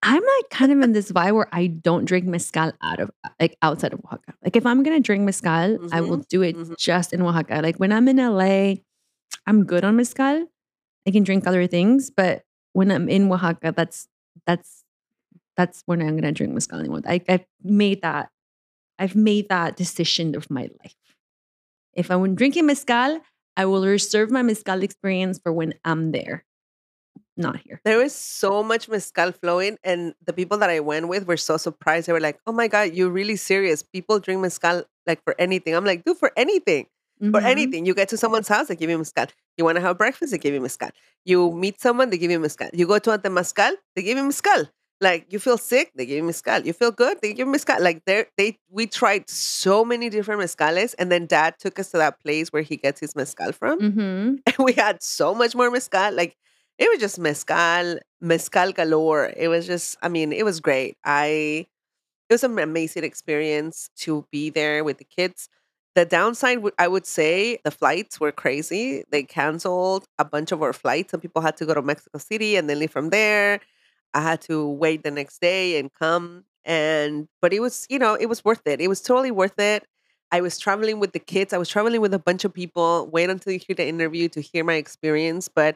I'm 0.04 0.24
like 0.24 0.50
kind 0.50 0.72
of 0.72 0.82
in 0.82 0.94
this 0.94 1.12
vibe 1.12 1.36
where 1.36 1.48
I 1.52 1.68
don't 1.68 2.06
drink 2.06 2.26
mezcal 2.26 2.72
out 2.82 3.00
of 3.00 3.12
like 3.40 3.56
outside 3.62 3.94
of 3.94 4.00
Oaxaca. 4.00 4.34
Like 4.44 4.56
if 4.56 4.66
I'm 4.66 4.82
gonna 4.82 5.00
drink 5.00 5.24
mezcal, 5.24 5.78
I 5.92 6.02
will 6.02 6.18
do 6.18 6.42
it 6.42 6.58
mhm. 6.58 6.76
just 6.78 7.14
in 7.14 7.22
Oaxaca. 7.22 7.62
Like 7.62 7.78
when 7.78 7.92
I'm 7.92 8.08
in 8.08 8.18
LA, 8.18 8.82
I'm 9.46 9.64
good 9.66 9.84
on 9.84 9.98
mezcal. 9.98 10.48
I 11.08 11.12
can 11.12 11.24
drink 11.24 11.46
other 11.46 11.68
things, 11.68 12.10
but 12.10 12.44
when 12.74 12.92
I'm 12.92 13.10
in 13.10 13.32
Oaxaca, 13.32 13.74
that's 13.76 14.08
that's 14.46 14.84
that's 15.58 15.84
when 15.86 16.02
I'm 16.02 16.16
gonna 16.16 16.32
drink 16.32 16.54
mezcal 16.54 16.80
anymore. 16.80 17.02
I, 17.06 17.22
I've 17.28 17.46
made 17.64 18.02
that. 18.02 18.30
I've 19.00 19.16
made 19.16 19.50
that 19.50 19.78
decision 19.78 20.36
of 20.36 20.50
my 20.50 20.70
life. 20.84 20.96
If 21.94 22.10
I'm 22.10 22.36
drinking 22.36 22.68
mezcal, 22.68 23.22
I 23.58 23.66
will 23.66 23.86
reserve 23.86 24.32
my 24.32 24.42
mezcal 24.42 24.84
experience 24.84 25.40
for 25.44 25.52
when 25.52 25.74
I'm 25.84 26.12
there, 26.12 26.46
not 27.38 27.58
here. 27.58 27.82
There 27.84 27.98
was 27.98 28.16
so 28.16 28.64
much 28.64 28.88
mezcal 28.90 29.32
flowing, 29.34 29.78
and 29.84 30.14
the 30.26 30.34
people 30.34 30.58
that 30.60 30.70
I 30.70 30.80
went 30.80 31.08
with 31.10 31.28
were 31.28 31.38
so 31.38 31.58
surprised. 31.58 32.08
They 32.08 32.14
were 32.14 32.22
like, 32.22 32.40
"Oh 32.48 32.54
my 32.54 32.68
god, 32.68 32.94
you're 32.96 33.10
really 33.12 33.36
serious? 33.36 33.84
People 33.84 34.20
drink 34.20 34.42
mezcal 34.42 34.84
like 35.08 35.24
for 35.24 35.36
anything." 35.40 35.76
I'm 35.76 35.86
like, 35.86 36.06
"Dude, 36.06 36.18
for 36.18 36.32
anything, 36.38 36.88
for 37.30 37.42
Mhm. 37.42 37.46
anything. 37.46 37.86
You 37.86 37.94
get 37.94 38.10
to 38.10 38.18
someone's 38.18 38.48
house, 38.48 38.68
they 38.68 38.76
give 38.76 38.90
you 38.90 38.98
mezcal. 38.98 39.28
You 39.58 39.66
want 39.66 39.76
to 39.78 39.82
have 39.82 39.98
breakfast, 39.98 40.32
they 40.32 40.38
give 40.38 40.54
you 40.54 40.62
mezcal. 40.62 40.90
You 41.26 41.52
meet 41.52 41.80
someone, 41.82 42.10
they 42.10 42.18
give 42.18 42.32
you 42.32 42.40
mezcal. 42.40 42.70
You 42.74 42.88
go 42.88 43.00
to 43.00 43.12
a 43.12 43.20
temazcal, 43.20 43.74
they 43.96 44.04
give 44.04 44.18
you 44.18 44.24
mezcal. 44.24 44.70
Like 45.00 45.26
you 45.34 45.40
feel 45.40 45.58
sick, 45.58 45.92
they 45.96 46.06
give 46.06 46.18
you 46.18 46.24
mezcal. 46.24 46.62
You 46.62 46.74
feel 46.74 46.92
good, 46.92 47.20
they 47.22 47.30
give 47.34 47.48
you 47.48 47.52
mezcal. 47.52 47.82
Like 47.82 48.06
they 48.06 48.26
they 48.38 48.58
we 48.70 48.86
tried 48.88 49.30
so 49.30 49.84
many 49.84 50.10
different 50.10 50.42
mezcales, 50.42 50.94
and 51.00 51.12
then 51.12 51.26
Dad 51.26 51.56
took 51.60 51.80
us 51.80 51.90
to 51.92 51.98
that 51.98 52.20
place 52.22 52.50
where 52.54 52.62
he 52.62 52.78
gets 52.78 53.00
his 53.00 53.16
mezcal 53.16 53.52
from 53.52 53.80
Mhm. 53.80 54.40
and 54.46 54.56
we 54.60 54.74
had 54.74 55.02
so 55.02 55.34
much 55.34 55.56
more 55.56 55.72
mezcal. 55.72 56.12
Like 56.14 56.36
it 56.78 56.90
was 56.90 57.00
just 57.00 57.20
mezcal, 57.20 58.00
mezcal 58.22 58.72
galore. 58.74 59.34
It 59.38 59.48
was 59.48 59.66
just, 59.68 59.98
I 60.02 60.08
mean, 60.10 60.32
it 60.34 60.44
was 60.46 60.60
great. 60.60 60.98
I 61.04 61.68
it 62.30 62.34
was 62.34 62.44
an 62.44 62.58
amazing 62.60 63.04
experience 63.04 63.90
to 63.98 64.26
be 64.32 64.50
there 64.50 64.84
with 64.84 64.98
the 64.98 65.04
kids. 65.06 65.50
The 65.96 66.06
downside, 66.06 66.60
I 66.80 66.88
would 66.88 67.06
say, 67.06 67.60
the 67.66 67.72
flights 67.72 68.20
were 68.20 68.32
crazy. 68.32 69.04
They 69.12 69.24
canceled 69.24 70.06
a 70.18 70.24
bunch 70.24 70.52
of 70.54 70.62
our 70.64 70.72
flights. 70.74 71.12
Some 71.12 71.20
people 71.20 71.42
had 71.42 71.58
to 71.58 71.66
go 71.66 71.74
to 71.74 71.82
Mexico 71.82 72.18
City 72.18 72.56
and 72.56 72.70
then 72.70 72.80
leave 72.80 72.92
from 72.92 73.10
there. 73.10 73.60
I 74.14 74.22
had 74.22 74.42
to 74.44 74.68
wait 74.70 75.04
the 75.04 75.12
next 75.12 75.42
day 75.42 75.78
and 75.80 75.92
come. 75.94 76.46
And 76.64 77.28
but 77.42 77.52
it 77.54 77.60
was, 77.60 77.86
you 77.90 78.00
know, 78.00 78.14
it 78.16 78.28
was 78.28 78.46
worth 78.46 78.62
it. 78.66 78.80
It 78.80 78.88
was 78.88 79.02
totally 79.02 79.32
worth 79.32 79.60
it. 79.60 79.86
I 80.32 80.40
was 80.42 80.58
traveling 80.60 81.00
with 81.00 81.12
the 81.12 81.20
kids. 81.20 81.52
I 81.54 81.58
was 81.58 81.68
traveling 81.68 82.00
with 82.00 82.14
a 82.14 82.20
bunch 82.20 82.46
of 82.46 82.54
people. 82.54 83.10
Wait 83.12 83.30
until 83.30 83.52
you 83.52 83.60
hear 83.60 83.76
the 83.76 83.88
interview 83.88 84.30
to 84.30 84.42
hear 84.42 84.64
my 84.64 84.76
experience. 84.76 85.50
But 85.50 85.76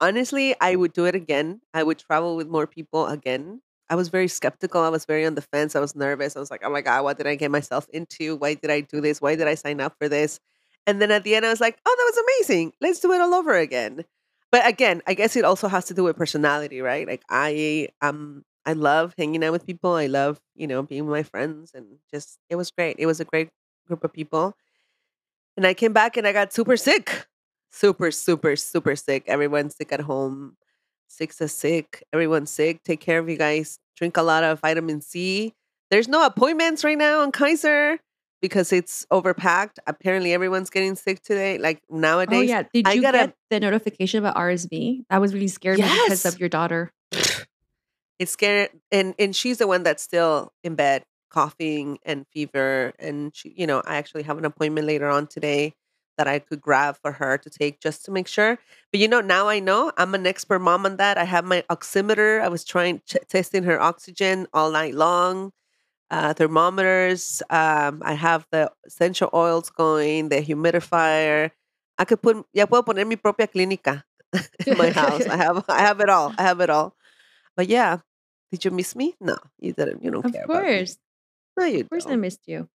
honestly, 0.00 0.54
I 0.60 0.76
would 0.76 0.92
do 0.92 1.06
it 1.06 1.14
again. 1.14 1.62
I 1.72 1.84
would 1.84 1.98
travel 1.98 2.36
with 2.36 2.48
more 2.48 2.66
people 2.66 3.06
again. 3.06 3.62
I 3.90 3.96
was 3.96 4.08
very 4.08 4.28
skeptical. 4.28 4.82
I 4.82 4.88
was 4.88 5.04
very 5.04 5.26
on 5.26 5.34
the 5.34 5.42
fence. 5.42 5.76
I 5.76 5.80
was 5.80 5.94
nervous. 5.94 6.36
I 6.36 6.40
was 6.40 6.50
like, 6.50 6.62
oh 6.64 6.70
my 6.70 6.80
God, 6.80 7.04
what 7.04 7.18
did 7.18 7.26
I 7.26 7.34
get 7.34 7.50
myself 7.50 7.86
into? 7.92 8.36
Why 8.36 8.54
did 8.54 8.70
I 8.70 8.80
do 8.80 9.00
this? 9.00 9.20
Why 9.20 9.36
did 9.36 9.46
I 9.46 9.54
sign 9.54 9.80
up 9.80 9.96
for 9.98 10.08
this? 10.08 10.40
And 10.86 11.00
then 11.00 11.10
at 11.10 11.24
the 11.24 11.34
end, 11.34 11.46
I 11.46 11.50
was 11.50 11.60
like, 11.60 11.78
oh, 11.84 11.94
that 11.96 12.12
was 12.12 12.24
amazing. 12.48 12.72
Let's 12.80 13.00
do 13.00 13.12
it 13.12 13.20
all 13.20 13.34
over 13.34 13.54
again. 13.56 14.04
But 14.50 14.66
again, 14.66 15.02
I 15.06 15.14
guess 15.14 15.36
it 15.36 15.44
also 15.44 15.68
has 15.68 15.86
to 15.86 15.94
do 15.94 16.04
with 16.04 16.16
personality, 16.16 16.80
right? 16.80 17.06
Like 17.06 17.22
I 17.28 17.88
um 18.00 18.44
I 18.66 18.72
love 18.72 19.14
hanging 19.18 19.44
out 19.44 19.52
with 19.52 19.66
people. 19.66 19.92
I 19.94 20.06
love, 20.06 20.40
you 20.54 20.66
know, 20.66 20.82
being 20.82 21.06
with 21.06 21.12
my 21.12 21.22
friends 21.22 21.72
and 21.74 21.86
just 22.10 22.38
it 22.48 22.56
was 22.56 22.70
great. 22.70 22.96
It 22.98 23.06
was 23.06 23.20
a 23.20 23.24
great 23.24 23.50
group 23.86 24.04
of 24.04 24.12
people. 24.12 24.54
And 25.56 25.66
I 25.66 25.74
came 25.74 25.92
back 25.92 26.16
and 26.16 26.26
I 26.26 26.32
got 26.32 26.52
super 26.52 26.76
sick. 26.76 27.26
Super, 27.70 28.10
super, 28.10 28.56
super 28.56 28.94
sick. 28.96 29.24
Everyone's 29.26 29.76
sick 29.76 29.92
at 29.92 30.00
home. 30.00 30.56
Sick's 31.16 31.40
is 31.40 31.52
sick. 31.52 32.02
Everyone's 32.12 32.50
sick. 32.50 32.82
Take 32.84 33.00
care 33.00 33.18
of 33.18 33.28
you 33.28 33.36
guys. 33.36 33.78
Drink 33.96 34.16
a 34.16 34.22
lot 34.22 34.42
of 34.44 34.60
vitamin 34.60 35.00
C. 35.00 35.52
There's 35.90 36.08
no 36.08 36.26
appointments 36.26 36.82
right 36.82 36.98
now 36.98 37.20
on 37.20 37.30
Kaiser 37.30 37.98
because 38.42 38.72
it's 38.72 39.06
overpacked. 39.12 39.78
Apparently, 39.86 40.32
everyone's 40.32 40.70
getting 40.70 40.96
sick 40.96 41.22
today. 41.22 41.58
Like 41.58 41.82
nowadays. 41.88 42.28
Oh 42.32 42.36
nowadays, 42.36 42.48
yeah. 42.50 42.62
Did 42.72 42.88
I 42.88 42.92
you 42.94 43.02
gotta- 43.02 43.18
get 43.18 43.34
the 43.50 43.60
notification 43.60 44.18
about 44.18 44.34
RSV? 44.36 45.04
That 45.08 45.20
was 45.20 45.32
really 45.32 45.48
scared 45.48 45.78
me 45.78 45.84
because 45.84 46.24
of 46.26 46.40
your 46.40 46.48
daughter. 46.48 46.90
it's 48.18 48.32
scary. 48.32 48.68
And 48.90 49.14
and 49.18 49.34
she's 49.34 49.58
the 49.58 49.66
one 49.66 49.82
that's 49.82 50.02
still 50.02 50.52
in 50.62 50.74
bed, 50.74 51.04
coughing 51.30 51.98
and 52.04 52.26
fever. 52.32 52.92
And 52.98 53.34
she, 53.34 53.54
you 53.56 53.66
know, 53.66 53.82
I 53.84 53.96
actually 53.96 54.24
have 54.24 54.38
an 54.38 54.44
appointment 54.44 54.86
later 54.86 55.08
on 55.08 55.26
today 55.26 55.74
that 56.16 56.28
I 56.28 56.38
could 56.38 56.60
grab 56.60 56.96
for 57.00 57.12
her 57.12 57.38
to 57.38 57.50
take 57.50 57.80
just 57.80 58.04
to 58.04 58.10
make 58.10 58.28
sure. 58.28 58.58
But 58.92 59.00
you 59.00 59.08
know, 59.08 59.20
now 59.20 59.48
I 59.48 59.58
know 59.60 59.92
I'm 59.96 60.14
an 60.14 60.26
expert 60.26 60.60
mom 60.60 60.86
on 60.86 60.96
that. 60.98 61.18
I 61.18 61.24
have 61.24 61.44
my 61.44 61.64
oximeter. 61.70 62.40
I 62.40 62.48
was 62.48 62.64
trying 62.64 63.00
ch- 63.06 63.16
testing 63.28 63.64
her 63.64 63.80
oxygen 63.80 64.46
all 64.52 64.70
night 64.70 64.94
long. 64.94 65.52
Uh, 66.10 66.32
thermometers. 66.34 67.42
Um, 67.50 68.02
I 68.04 68.12
have 68.14 68.46
the 68.52 68.70
essential 68.86 69.30
oils 69.34 69.70
going, 69.70 70.28
the 70.28 70.36
humidifier. 70.42 71.50
I 71.98 72.04
could 72.04 72.22
put, 72.22 72.44
ya 72.52 72.66
puedo 72.66 72.84
poner 72.84 73.06
mi 73.06 73.16
propia 73.16 73.48
clínica 73.48 74.04
in 74.66 74.76
my 74.76 74.90
house. 74.90 75.26
I 75.26 75.36
have, 75.36 75.64
I 75.68 75.80
have 75.80 76.00
it 76.00 76.08
all. 76.10 76.32
I 76.38 76.42
have 76.42 76.60
it 76.60 76.70
all. 76.70 76.94
But 77.56 77.68
yeah, 77.68 77.98
did 78.52 78.64
you 78.64 78.70
miss 78.70 78.94
me? 78.94 79.14
No, 79.20 79.36
you 79.58 79.72
didn't. 79.72 80.04
You 80.04 80.10
don't 80.10 80.24
Of 80.24 80.32
care 80.32 80.44
about 80.44 80.62
me. 80.62 80.78
course. 80.78 80.98
No, 81.58 81.64
you 81.66 81.80
Of 81.80 81.90
course 81.90 82.06
I 82.06 82.10
don't. 82.10 82.20
missed 82.20 82.46
you. 82.46 82.68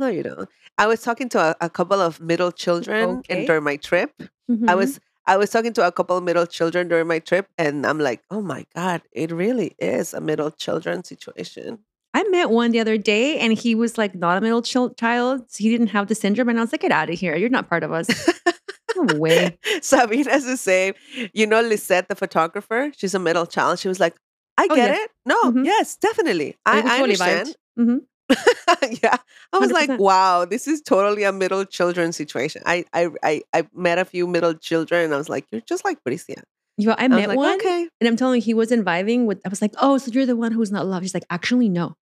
No, 0.00 0.08
you 0.08 0.22
don't. 0.24 0.48
I 0.78 0.86
was 0.86 1.02
talking 1.02 1.28
to 1.30 1.38
a, 1.38 1.56
a 1.60 1.70
couple 1.70 2.00
of 2.00 2.20
middle 2.20 2.50
children 2.50 3.18
Okay. 3.18 3.36
and 3.38 3.46
during 3.46 3.62
my 3.64 3.76
trip. 3.76 4.10
I 4.20 4.26
Mhm. 4.50 4.76
was 4.76 4.98
I 5.26 5.36
was 5.36 5.50
talking 5.50 5.72
to 5.74 5.86
a 5.86 5.92
couple 5.92 6.16
of 6.16 6.24
middle 6.24 6.46
children 6.46 6.88
during 6.88 7.06
my 7.06 7.18
trip, 7.20 7.46
and 7.58 7.86
I'm 7.86 7.98
like, 8.00 8.22
oh 8.30 8.40
my 8.40 8.64
god, 8.74 9.02
it 9.12 9.30
really 9.30 9.76
is 9.78 10.14
a 10.14 10.20
middle 10.20 10.50
children 10.50 11.04
situation. 11.04 11.78
I 12.14 12.24
met 12.24 12.50
one 12.50 12.72
the 12.72 12.80
other 12.80 12.98
day 12.98 13.38
and 13.38 13.52
he 13.52 13.76
was 13.76 13.96
like 13.96 14.14
not 14.16 14.38
a 14.38 14.40
middle 14.40 14.62
chil- 14.62 14.94
child. 14.94 15.44
He 15.56 15.68
didn't 15.70 15.88
have 15.94 16.08
the 16.08 16.16
syndrome. 16.16 16.48
And 16.48 16.58
I 16.58 16.62
was 16.62 16.72
like, 16.72 16.80
get 16.80 16.90
out 16.90 17.08
of 17.08 17.16
here. 17.16 17.36
You're 17.36 17.50
not 17.58 17.68
part 17.68 17.84
of 17.84 17.92
us. 17.92 18.08
No 18.96 19.14
way. 19.20 19.56
Sabina's 19.82 20.44
the 20.44 20.56
same. 20.56 20.94
You 21.32 21.46
know, 21.46 21.60
Lisette, 21.60 22.08
the 22.08 22.16
photographer, 22.16 22.90
she's 22.96 23.14
a 23.14 23.20
middle 23.20 23.46
child. 23.46 23.78
She 23.78 23.86
was 23.86 24.00
like, 24.00 24.16
I 24.58 24.66
Oh, 24.68 24.74
get 24.74 24.90
it. 24.96 25.10
No, 25.24 25.40
Mhm. 25.52 25.64
yes, 25.64 25.96
definitely. 25.96 26.56
I, 26.66 26.80
I 26.98 27.02
understand. 27.02 27.54
Mhm. 27.78 28.00
yeah. 29.02 29.16
I 29.52 29.58
was 29.58 29.72
like, 29.72 29.90
100%. 29.90 29.98
wow, 29.98 30.44
this 30.44 30.68
is 30.68 30.80
totally 30.80 31.24
a 31.24 31.32
middle 31.32 31.64
children 31.64 32.12
situation. 32.12 32.62
I 32.66 32.84
I 32.92 33.08
I, 33.22 33.42
I 33.52 33.66
met 33.74 33.98
a 33.98 34.04
few 34.04 34.26
middle 34.26 34.54
children 34.54 35.04
and 35.04 35.14
I 35.14 35.16
was 35.16 35.28
like, 35.28 35.46
you're 35.50 35.60
just 35.62 35.84
like 35.84 35.98
Bricia. 36.04 36.42
You 36.76 36.86
know, 36.86 36.94
I 36.96 37.04
I 37.04 37.08
met 37.08 37.28
like, 37.28 37.36
one 37.36 37.56
okay. 37.56 37.88
and 38.00 38.08
I'm 38.08 38.16
telling 38.16 38.40
you, 38.40 38.44
he 38.44 38.54
wasn't 38.54 38.86
vibing 38.86 39.26
with, 39.26 39.40
I 39.44 39.50
was 39.50 39.60
like, 39.60 39.74
oh, 39.80 39.98
so 39.98 40.10
you're 40.12 40.24
the 40.24 40.36
one 40.36 40.52
who's 40.52 40.72
not 40.72 40.86
loved. 40.86 41.02
He's 41.02 41.12
like, 41.12 41.26
actually, 41.28 41.68
no. 41.68 41.96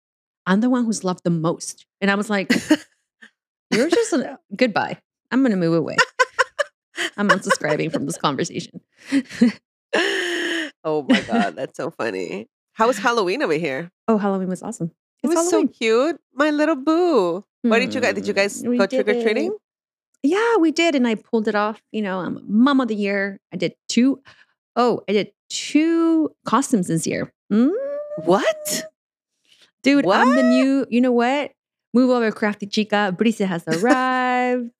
I'm 0.46 0.62
the 0.62 0.70
one 0.70 0.86
who's 0.86 1.04
loved 1.04 1.24
the 1.24 1.32
most. 1.32 1.86
And 2.00 2.12
I 2.12 2.16
was 2.16 2.30
like, 2.30 2.52
you're 3.72 3.90
just, 3.90 4.14
a, 4.14 4.38
goodbye. 4.56 5.00
I'm 5.32 5.42
going 5.42 5.52
to 5.52 5.58
move 5.58 5.74
away. 5.74 5.98
I'm 7.18 7.28
unsubscribing 7.30 7.92
from 7.92 8.06
this 8.06 8.18
conversation. 8.18 8.82
oh 10.84 11.06
my 11.10 11.22
god, 11.22 11.56
that's 11.56 11.76
so 11.76 11.90
funny. 11.90 12.48
How 12.74 12.88
was 12.88 13.00
Halloween 13.00 13.42
over 13.42 13.54
here? 13.54 13.90
Oh, 14.08 14.18
Halloween 14.18 14.48
was 14.48 14.62
awesome. 14.62 14.92
It 15.24 15.28
was 15.28 15.36
Halloween. 15.38 15.68
so 15.68 15.74
cute. 15.74 16.22
My 16.34 16.52
little 16.52 16.76
boo. 16.76 17.44
What 17.64 17.80
did 17.80 17.94
you 17.94 18.02
guys? 18.02 18.14
Did 18.16 18.28
you 18.28 18.34
Hmm, 18.34 18.38
guys 18.40 18.64
we 18.66 18.78
go 18.78 18.86
trick 18.86 19.08
or 19.08 19.22
treating? 19.22 19.56
Yeah, 20.24 20.58
we 20.58 20.72
did. 20.72 20.96
And 20.96 21.08
I 21.08 21.16
pulled 21.16 21.48
it 21.48 21.56
off. 21.56 21.82
You 21.92 22.02
know, 22.02 22.20
I'm 22.20 22.40
mom 22.48 22.82
of 22.82 22.88
the 22.88 22.96
year. 22.96 23.40
I 23.54 23.58
did 23.58 23.74
two. 23.90 24.22
Oh, 24.76 25.02
I 25.10 25.14
did 25.14 25.32
two 25.50 26.32
costumes 26.46 26.88
this 26.88 27.06
year. 27.08 27.32
Mm, 27.52 27.72
What? 28.26 28.86
Dude, 29.84 30.06
I'm 30.08 30.36
the 30.36 30.44
new, 30.44 30.86
you 30.90 31.00
know 31.02 31.12
what? 31.14 31.52
Move 31.94 32.10
over, 32.10 32.32
crafty 32.32 32.66
chica. 32.68 33.16
Bricia 33.18 33.46
has 33.48 33.64
arrived. 33.68 34.72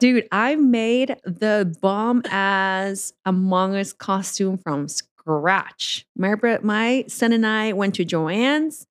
Dude, 0.00 0.26
I 0.32 0.56
made 0.56 1.16
the 1.24 1.72
bomb 1.80 2.22
as 2.30 3.12
Among 3.24 3.76
Us 3.76 3.92
costume 3.92 4.58
from 4.58 4.88
scratch. 5.24 6.06
My, 6.16 6.34
my 6.62 7.04
son 7.08 7.32
and 7.32 7.46
I 7.46 7.72
went 7.72 7.94
to 7.96 8.04
Joann's. 8.04 8.86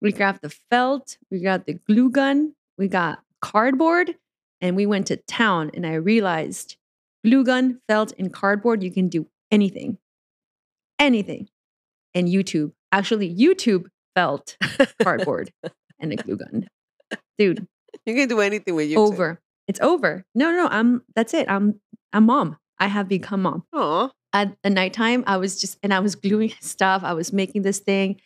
We 0.00 0.12
grabbed 0.12 0.42
the 0.42 0.50
felt, 0.70 1.16
we 1.30 1.40
got 1.40 1.66
the 1.66 1.74
glue 1.74 2.10
gun, 2.10 2.54
we 2.76 2.88
got 2.88 3.22
cardboard, 3.40 4.16
and 4.60 4.74
we 4.74 4.84
went 4.84 5.06
to 5.08 5.16
town. 5.16 5.70
And 5.74 5.86
I 5.86 5.94
realized 5.94 6.76
glue 7.24 7.44
gun, 7.44 7.80
felt, 7.88 8.12
and 8.18 8.32
cardboard, 8.32 8.82
you 8.82 8.90
can 8.90 9.08
do 9.08 9.28
anything. 9.52 9.98
Anything. 10.98 11.48
And 12.14 12.26
YouTube. 12.28 12.72
Actually, 12.90 13.32
YouTube 13.34 13.86
felt 14.16 14.56
cardboard 15.02 15.52
and 16.00 16.12
a 16.12 16.16
glue 16.16 16.36
gun. 16.36 16.68
Dude, 17.38 17.66
You 18.04 18.14
can 18.14 18.28
do 18.28 18.40
anything 18.40 18.74
with 18.74 18.88
you. 18.90 18.98
over. 18.98 19.40
It's 19.68 19.80
over. 19.80 20.24
No, 20.34 20.50
no, 20.50 20.66
I'm 20.68 21.02
that's 21.14 21.32
it. 21.32 21.48
I'm 21.48 21.80
I'm 22.12 22.24
mom. 22.26 22.56
I 22.78 22.88
have 22.88 23.08
become 23.08 23.42
mom. 23.42 23.62
Oh, 23.72 24.10
At 24.34 24.56
the 24.62 24.70
nighttime, 24.70 25.24
I 25.26 25.36
was 25.36 25.60
just 25.60 25.78
and 25.82 25.92
I 25.92 26.00
was 26.00 26.14
gluing 26.14 26.52
stuff. 26.60 27.02
I 27.04 27.12
was 27.12 27.32
making 27.32 27.62
this 27.62 27.78
thing, 27.80 28.20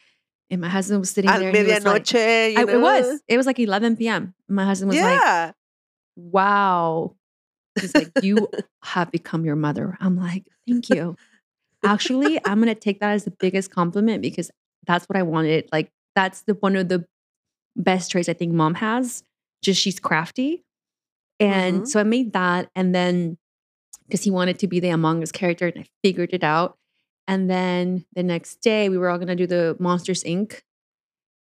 and 0.51 0.61
my 0.61 0.69
husband 0.69 1.01
was 1.01 1.11
sitting 1.11 1.29
at 1.31 1.39
there. 1.41 1.49
and 1.49 1.57
he 1.57 1.65
was 1.65 1.85
like- 1.85 2.05
medianoche. 2.05 2.53
you 2.53 2.59
I- 2.59 2.73
it 2.73 2.81
was. 2.81 3.21
It 3.29 3.37
was 3.37 3.47
like 3.47 3.59
11 3.59 3.97
p.m. 3.97 4.35
My 4.49 4.65
husband 4.65 4.91
was 4.91 5.01
like, 5.01 5.55
"Wow." 6.17 7.17
He's 7.81 7.95
like, 7.95 8.11
"You 8.23 8.49
have 8.85 9.11
become 9.11 9.45
your 9.45 9.57
mother." 9.57 9.97
I'm 10.01 10.17
like, 10.17 10.47
"Thank 10.69 10.89
you." 10.91 11.17
Actually, 11.85 12.39
I'm 12.45 12.59
gonna 12.61 12.75
take 12.75 13.01
that 13.01 13.11
as 13.13 13.25
the 13.25 13.31
biggest 13.33 13.71
compliment 13.71 14.23
because 14.23 14.51
that's 14.87 15.07
what 15.07 15.17
I 15.17 15.23
wanted. 15.23 15.69
Like, 15.73 15.91
that's 16.15 16.43
the 16.43 16.55
one 16.55 16.77
of 16.77 16.89
the 16.89 17.05
best 17.77 18.11
traits 18.11 18.29
I 18.29 18.33
think 18.33 18.53
mom 18.53 18.75
has. 18.75 19.23
Just 19.63 19.81
she's 19.81 19.99
crafty, 20.01 20.65
and 21.41 21.83
Mhm. 21.83 21.87
so 21.89 22.01
I 22.01 22.05
made 22.05 22.33
that, 22.33 22.71
and 22.75 22.95
then 22.95 23.37
because 24.07 24.23
he 24.25 24.31
wanted 24.31 24.59
to 24.61 24.67
be 24.69 24.81
the 24.81 24.89
Among 24.91 25.23
Us 25.23 25.33
character, 25.33 25.67
and 25.67 25.85
I 25.85 25.87
figured 26.03 26.31
it 26.33 26.45
out. 26.45 26.79
And 27.29 27.51
then 27.51 28.05
the 28.15 28.23
next 28.23 28.57
day, 28.63 28.89
we 28.89 28.99
were 28.99 29.09
all 29.11 29.19
gonna 29.19 29.37
do 29.37 29.47
the 29.47 29.77
Monsters 29.81 30.23
Inc. 30.25 30.61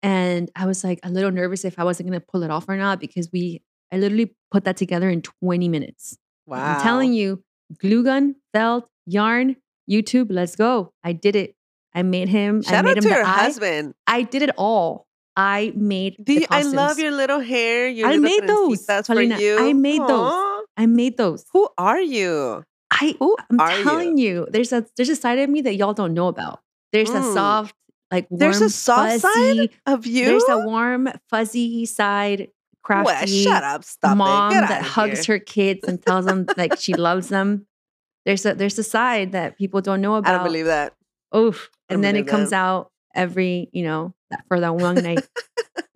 And 0.03 0.49
I 0.55 0.65
was 0.65 0.83
like 0.83 0.99
a 1.03 1.09
little 1.09 1.31
nervous 1.31 1.65
if 1.65 1.79
I 1.79 1.83
wasn't 1.83 2.09
gonna 2.09 2.19
pull 2.21 2.43
it 2.43 2.51
off 2.51 2.69
or 2.69 2.77
not 2.77 2.99
because 2.99 3.29
we, 3.33 3.61
I 3.91 3.97
literally 3.97 4.35
put 4.51 4.63
that 4.65 4.77
together 4.77 5.09
in 5.09 5.21
20 5.21 5.67
minutes. 5.67 6.17
wow. 6.45 6.75
I'm 6.75 6.81
telling 6.81 7.13
you, 7.13 7.43
glue 7.79 8.03
gun, 8.03 8.35
felt, 8.53 8.87
yarn, 9.05 9.55
YouTube, 9.89 10.27
let's 10.29 10.55
go. 10.55 10.93
I 11.03 11.11
did 11.13 11.35
it. 11.35 11.55
I 11.93 12.03
made 12.03 12.29
him. 12.29 12.61
I 12.67 12.69
Shout 12.69 12.85
made 12.85 12.91
out 12.91 12.97
him 12.97 13.03
to 13.03 13.09
your 13.09 13.23
eye. 13.25 13.43
husband. 13.43 13.93
I 14.05 14.21
did 14.23 14.41
it 14.43 14.51
all. 14.57 15.07
I 15.37 15.73
made. 15.75 16.15
The 16.19 16.33
you, 16.33 16.45
I 16.49 16.61
love 16.63 16.99
your 16.99 17.11
little 17.11 17.39
hair. 17.39 17.87
Your 17.87 18.07
I 18.07 18.11
little 18.11 18.23
made 18.23 18.47
those, 18.47 18.85
trencitas 18.85 19.05
for 19.07 19.21
you. 19.21 19.57
I 19.59 19.73
made 19.73 20.01
those. 20.01 20.54
I 20.77 20.85
made 20.85 21.17
those. 21.17 21.45
Who 21.53 21.67
are 21.77 21.99
you? 22.01 22.63
I. 22.91 23.15
Who 23.19 23.35
I'm 23.49 23.59
are 23.59 23.69
telling 23.83 24.17
you? 24.17 24.47
there's 24.51 24.71
a 24.73 24.85
there's 24.97 25.09
a 25.09 25.15
side 25.15 25.39
of 25.39 25.49
me 25.49 25.61
that 25.61 25.75
y'all 25.75 25.93
don't 25.93 26.13
know 26.13 26.27
about. 26.27 26.59
There's 26.91 27.09
a 27.09 27.19
Mm. 27.21 27.33
soft, 27.33 27.75
like 28.11 28.29
warm, 28.29 28.39
There's 28.39 28.61
a 28.61 28.69
soft 28.69 29.21
fuzzy, 29.21 29.57
side 29.67 29.69
of 29.85 30.05
you. 30.05 30.25
There's 30.25 30.47
a 30.49 30.59
warm, 30.59 31.09
fuzzy 31.29 31.85
side, 31.85 32.49
crafty. 32.83 33.05
Well, 33.05 33.25
shut 33.25 33.63
up. 33.63 33.83
Stop 33.83 34.17
mom 34.17 34.51
it. 34.53 34.67
That 34.67 34.81
hugs 34.83 35.25
here. 35.25 35.35
her 35.35 35.39
kids 35.39 35.87
and 35.87 36.01
tells 36.01 36.25
them 36.25 36.45
like 36.57 36.79
she 36.79 36.93
loves 37.07 37.29
them. 37.29 37.67
There's 38.25 38.45
a 38.45 38.53
there's 38.55 38.77
a 38.79 38.83
side 38.83 39.33
that 39.33 39.57
people 39.57 39.81
don't 39.81 40.01
know 40.01 40.15
about. 40.15 40.33
I 40.33 40.37
don't 40.37 40.45
believe 40.45 40.65
that. 40.65 40.93
Oof. 41.35 41.69
And 41.89 42.03
then 42.03 42.15
it 42.15 42.27
comes 42.27 42.51
that. 42.51 42.55
out 42.63 42.91
every, 43.13 43.69
you 43.73 43.83
know, 43.83 44.13
that 44.29 44.45
for 44.47 44.59
that 44.59 44.75
one 44.75 44.95
night. 44.95 45.27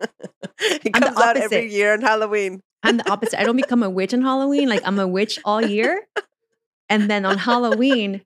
it 0.60 0.90
I'm 0.94 1.02
comes 1.02 1.18
out 1.18 1.36
every 1.36 1.72
year 1.72 1.92
on 1.94 2.00
Halloween. 2.02 2.62
I'm 2.82 2.96
the 2.96 3.10
opposite. 3.10 3.40
I 3.40 3.44
don't 3.44 3.56
become 3.56 3.82
a 3.82 3.90
witch 3.90 4.14
on 4.14 4.22
Halloween. 4.22 4.68
Like 4.68 4.82
I'm 4.84 4.98
a 4.98 5.06
witch 5.06 5.38
all 5.44 5.62
year. 5.62 6.06
And 6.88 7.08
then 7.08 7.24
on 7.24 7.38
Halloween, 7.38 8.22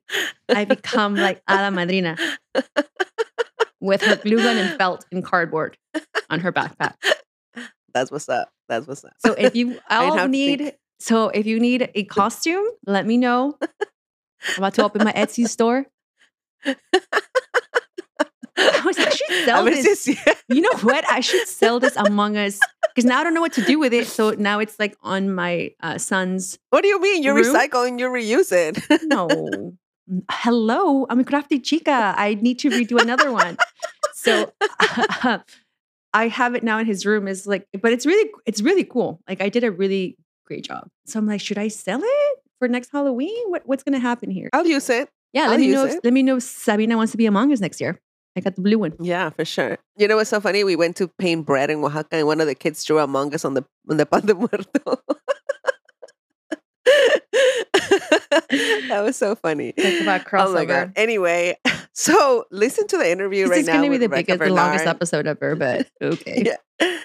I 0.49 0.65
become 0.65 1.15
like 1.15 1.41
a 1.47 1.55
la 1.55 1.69
madrina 1.69 2.17
with 3.79 4.01
her 4.01 4.15
glue 4.15 4.37
gun 4.37 4.57
and 4.57 4.77
felt 4.77 5.05
and 5.11 5.23
cardboard 5.23 5.77
on 6.29 6.39
her 6.39 6.51
backpack. 6.51 6.95
That's 7.93 8.11
what's 8.11 8.27
up. 8.27 8.49
That's 8.67 8.87
what's 8.87 9.05
up. 9.05 9.13
So 9.19 9.33
if 9.33 9.55
you 9.55 9.79
all 9.89 10.27
need, 10.27 10.73
so 10.99 11.29
if 11.29 11.45
you 11.45 11.59
need 11.59 11.91
a 11.93 12.03
costume, 12.05 12.65
let 12.87 13.05
me 13.05 13.17
know. 13.17 13.57
I'm 13.61 13.69
about 14.57 14.73
to 14.75 14.83
open 14.83 15.03
my 15.03 15.13
Etsy 15.13 15.47
store. 15.47 15.85
I 18.57 18.81
was 18.85 18.97
like, 18.97 19.07
I 19.07 19.09
should 19.11 19.27
sell 19.45 19.65
this. 19.65 20.07
You 20.47 20.61
know 20.61 20.77
what? 20.81 21.09
I 21.09 21.19
should 21.19 21.47
sell 21.47 21.79
this 21.79 21.95
Among 21.95 22.37
Us 22.37 22.59
because 22.93 23.05
now 23.05 23.19
I 23.19 23.23
don't 23.23 23.33
know 23.33 23.41
what 23.41 23.53
to 23.53 23.61
do 23.61 23.79
with 23.79 23.93
it. 23.93 24.07
So 24.07 24.31
now 24.31 24.59
it's 24.59 24.79
like 24.79 24.95
on 25.01 25.33
my 25.33 25.71
uh, 25.81 25.97
son's. 25.97 26.57
What 26.69 26.81
do 26.81 26.87
you 26.87 27.01
mean? 27.01 27.23
You 27.23 27.33
room? 27.33 27.43
recycle 27.43 27.87
and 27.87 27.99
you 27.99 28.07
reuse 28.07 28.51
it? 28.51 28.79
no. 29.03 29.73
Hello, 30.31 31.07
I'm 31.09 31.19
a 31.19 31.23
crafty 31.23 31.59
chica. 31.59 32.13
I 32.15 32.35
need 32.35 32.59
to 32.59 32.69
redo 32.69 33.01
another 33.01 33.31
one. 33.31 33.57
so 34.13 34.53
uh, 34.61 35.39
I 36.13 36.27
have 36.27 36.55
it 36.55 36.63
now 36.63 36.77
in 36.77 36.85
his 36.85 37.05
room. 37.05 37.27
Is 37.27 37.47
like, 37.47 37.67
but 37.81 37.91
it's 37.91 38.05
really, 38.05 38.29
it's 38.45 38.61
really 38.61 38.83
cool. 38.83 39.19
Like 39.27 39.41
I 39.41 39.49
did 39.49 39.63
a 39.63 39.71
really 39.71 40.17
great 40.45 40.63
job. 40.63 40.87
So 41.05 41.19
I'm 41.19 41.25
like, 41.25 41.41
should 41.41 41.57
I 41.57 41.67
sell 41.67 42.01
it 42.03 42.39
for 42.59 42.67
next 42.67 42.91
Halloween? 42.91 43.49
What, 43.49 43.63
what's 43.65 43.83
going 43.83 43.93
to 43.93 43.99
happen 43.99 44.29
here? 44.29 44.49
I'll 44.53 44.65
use 44.65 44.89
it. 44.89 45.09
Yeah, 45.33 45.45
I'll 45.45 45.49
let 45.51 45.59
me 45.59 45.67
know. 45.71 45.85
If, 45.85 45.99
let 46.03 46.13
me 46.13 46.23
know 46.23 46.37
if 46.37 46.43
Sabina 46.43 46.95
wants 46.95 47.11
to 47.11 47.17
be 47.17 47.25
Among 47.25 47.51
Us 47.51 47.59
next 47.59 47.81
year. 47.81 47.99
I 48.37 48.41
got 48.41 48.55
the 48.55 48.61
blue 48.61 48.79
one. 48.79 48.93
Yeah, 48.99 49.29
for 49.29 49.45
sure. 49.45 49.77
You 49.97 50.07
know 50.07 50.17
what's 50.17 50.29
so 50.29 50.41
funny? 50.41 50.63
We 50.63 50.75
went 50.75 50.97
to 50.97 51.07
paint 51.07 51.45
bread 51.45 51.69
in 51.69 51.83
Oaxaca, 51.83 52.17
and 52.17 52.27
one 52.27 52.41
of 52.41 52.47
the 52.47 52.55
kids 52.55 52.83
drew 52.83 52.99
Among 52.99 53.33
Us 53.33 53.45
on 53.45 53.53
the 53.53 53.63
on 53.89 53.97
the 53.97 54.05
pan 54.11 54.25
de 54.25 54.35
muerto. 54.35 54.99
that 58.89 59.01
was 59.03 59.15
so 59.17 59.35
funny. 59.35 59.71
Talk 59.73 60.01
about 60.01 60.21
Oh 60.21 60.29
crossover. 60.29 60.91
Anyway, 60.95 61.57
so 61.93 62.45
listen 62.51 62.87
to 62.87 62.97
the 62.97 63.09
interview 63.09 63.43
This 63.43 63.51
right 63.51 63.59
is 63.61 63.67
now. 63.67 63.73
going 63.77 63.85
to 63.85 63.89
be 63.91 63.97
the 63.97 64.09
Rebecca 64.09 64.33
biggest, 64.33 64.49
the 64.49 64.53
longest 64.53 64.85
episode 64.85 65.27
ever, 65.27 65.55
but 65.55 65.87
okay. 66.01 66.43
Yeah. 66.45 66.97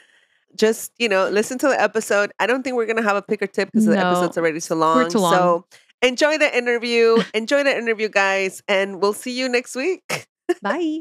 Just, 0.57 0.93
you 0.99 1.09
know, 1.09 1.29
listen 1.29 1.59
to 1.59 1.69
the 1.69 1.81
episode. 1.81 2.33
I 2.41 2.47
don't 2.47 2.63
think 2.63 2.77
we're 2.77 2.87
going 2.87 2.97
to 2.97 3.03
have 3.03 3.17
a 3.17 3.23
picker 3.23 3.47
tip 3.47 3.71
because 3.73 3.87
the 3.87 3.95
No, 3.95 4.11
episode's 4.11 4.37
already 4.37 4.61
too 4.61 4.75
long. 4.75 5.09
too 5.09 5.19
long. 5.19 5.33
So 5.33 5.65
enjoy 6.03 6.39
the 6.39 6.55
interview. 6.57 7.23
enjoy 7.35 7.63
the 7.63 7.77
interview, 7.77 8.09
guys. 8.09 8.63
And 8.69 9.01
we'll 9.01 9.13
see 9.13 9.39
you 9.39 9.49
next 9.49 9.77
week. 9.77 10.27
Bye. 10.61 11.01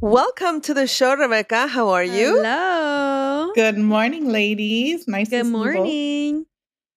Welcome 0.00 0.60
to 0.62 0.74
the 0.74 0.86
show, 0.86 1.14
Rebecca. 1.14 1.66
How 1.66 1.88
are 1.90 2.04
you? 2.04 2.36
Hello. 2.36 3.52
Good 3.54 3.78
morning, 3.78 4.28
ladies. 4.28 5.06
Nice 5.06 5.28
to 5.30 5.42
Good 5.42 5.46
see 5.46 5.50
you 5.52 5.52
both. 5.52 5.74
morning. 5.74 6.46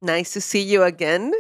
Nice 0.02 0.34
to 0.34 0.42
see 0.42 0.62
you 0.62 0.84
again. 0.84 1.34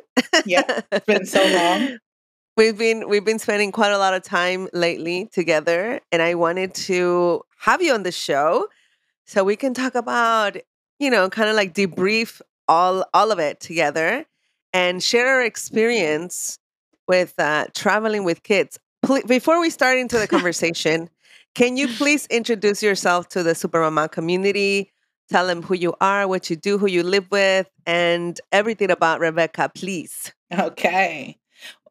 Yeah, 0.45 0.63
it's 0.91 1.05
been 1.05 1.25
so 1.25 1.43
long. 1.45 1.97
We've 2.57 2.77
been 2.77 3.09
we've 3.09 3.25
been 3.25 3.39
spending 3.39 3.71
quite 3.71 3.91
a 3.91 3.97
lot 3.97 4.13
of 4.13 4.21
time 4.21 4.67
lately 4.73 5.27
together, 5.31 5.99
and 6.11 6.21
I 6.21 6.35
wanted 6.35 6.75
to 6.85 7.41
have 7.59 7.81
you 7.81 7.93
on 7.93 8.03
the 8.03 8.11
show 8.11 8.67
so 9.25 9.43
we 9.43 9.55
can 9.55 9.73
talk 9.73 9.95
about, 9.95 10.57
you 10.99 11.09
know, 11.09 11.29
kind 11.31 11.49
of 11.49 11.55
like 11.55 11.73
debrief 11.73 12.41
all 12.67 13.05
all 13.11 13.31
of 13.31 13.39
it 13.39 13.59
together 13.59 14.25
and 14.71 15.01
share 15.01 15.27
our 15.29 15.41
experience 15.43 16.59
with 17.07 17.33
uh, 17.39 17.65
traveling 17.73 18.23
with 18.23 18.43
kids. 18.43 18.77
Before 19.27 19.59
we 19.59 19.69
start 19.69 19.97
into 19.97 20.17
the 20.17 20.27
conversation, 20.27 21.09
can 21.55 21.75
you 21.75 21.89
please 21.89 22.25
introduce 22.27 22.81
yourself 22.81 23.27
to 23.29 23.43
the 23.43 23.51
Supermama 23.51 24.09
community? 24.09 24.93
Tell 25.29 25.45
them 25.45 25.61
who 25.61 25.75
you 25.75 25.93
are, 25.99 26.25
what 26.25 26.49
you 26.49 26.55
do, 26.55 26.77
who 26.77 26.87
you 26.87 27.03
live 27.03 27.27
with, 27.29 27.69
and 27.85 28.39
everything 28.53 28.89
about 28.89 29.19
Rebecca, 29.19 29.69
please. 29.75 30.31
Okay. 30.57 31.37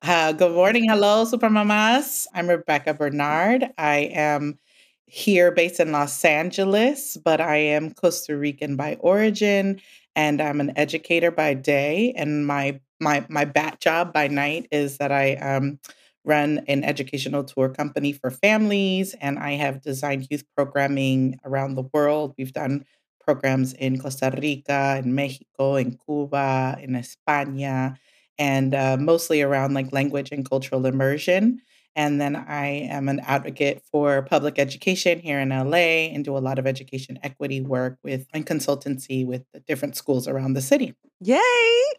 Uh, 0.00 0.32
good 0.32 0.52
morning. 0.54 0.88
Hello, 0.88 1.26
Supermamas. 1.26 2.26
I'm 2.34 2.48
Rebecca 2.48 2.94
Bernard. 2.94 3.70
I 3.76 4.10
am 4.14 4.58
here 5.04 5.52
based 5.52 5.80
in 5.80 5.92
Los 5.92 6.24
Angeles, 6.24 7.18
but 7.18 7.42
I 7.42 7.56
am 7.56 7.90
Costa 7.90 8.38
Rican 8.38 8.76
by 8.76 8.96
origin, 9.00 9.82
and 10.16 10.40
I'm 10.40 10.60
an 10.60 10.72
educator 10.76 11.30
by 11.30 11.52
day. 11.52 12.14
And 12.16 12.46
my 12.46 12.80
my 13.00 13.26
my 13.28 13.44
bat 13.44 13.80
job 13.80 14.14
by 14.14 14.28
night 14.28 14.66
is 14.72 14.96
that 14.96 15.12
I 15.12 15.34
um, 15.34 15.78
run 16.24 16.62
an 16.68 16.84
educational 16.84 17.44
tour 17.44 17.68
company 17.68 18.12
for 18.12 18.30
families, 18.30 19.14
and 19.20 19.38
I 19.38 19.52
have 19.52 19.82
designed 19.82 20.28
youth 20.30 20.44
programming 20.56 21.38
around 21.44 21.74
the 21.74 21.88
world. 21.92 22.34
We've 22.38 22.52
done 22.52 22.84
programs 23.20 23.72
in 23.74 23.98
Costa 23.98 24.32
Rica, 24.40 25.00
in 25.02 25.14
Mexico, 25.14 25.76
in 25.76 25.98
Cuba, 26.04 26.76
in 26.80 26.90
España, 26.92 27.96
and 28.38 28.74
uh, 28.74 28.96
mostly 28.98 29.42
around 29.42 29.74
like 29.74 29.92
language 29.92 30.30
and 30.32 30.48
cultural 30.48 30.86
immersion. 30.86 31.60
And 31.94 32.20
then 32.20 32.34
I 32.36 32.66
am 32.90 33.08
an 33.10 33.20
advocate 33.20 33.82
for 33.92 34.22
public 34.22 34.58
education 34.58 35.18
here 35.20 35.38
in 35.38 35.50
LA 35.50 36.08
and 36.14 36.24
do 36.24 36.36
a 36.36 36.40
lot 36.40 36.58
of 36.58 36.66
education 36.66 37.18
equity 37.22 37.60
work 37.60 37.98
with 38.02 38.26
and 38.32 38.46
consultancy 38.46 39.26
with 39.26 39.44
the 39.52 39.60
different 39.60 39.94
schools 39.94 40.26
around 40.26 40.54
the 40.54 40.62
city. 40.62 40.94
Yay! 41.20 41.36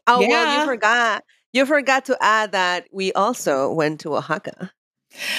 Oh 0.07 0.19
well, 0.19 0.29
Yeah. 0.29 0.59
you 0.61 0.65
forgot. 0.65 1.23
You 1.53 1.65
forgot 1.67 2.05
to 2.05 2.17
add 2.19 2.51
that 2.51 2.87
we 2.91 3.13
also 3.13 3.71
went 3.71 4.01
to 4.01 4.15
Oaxaca 4.15 4.71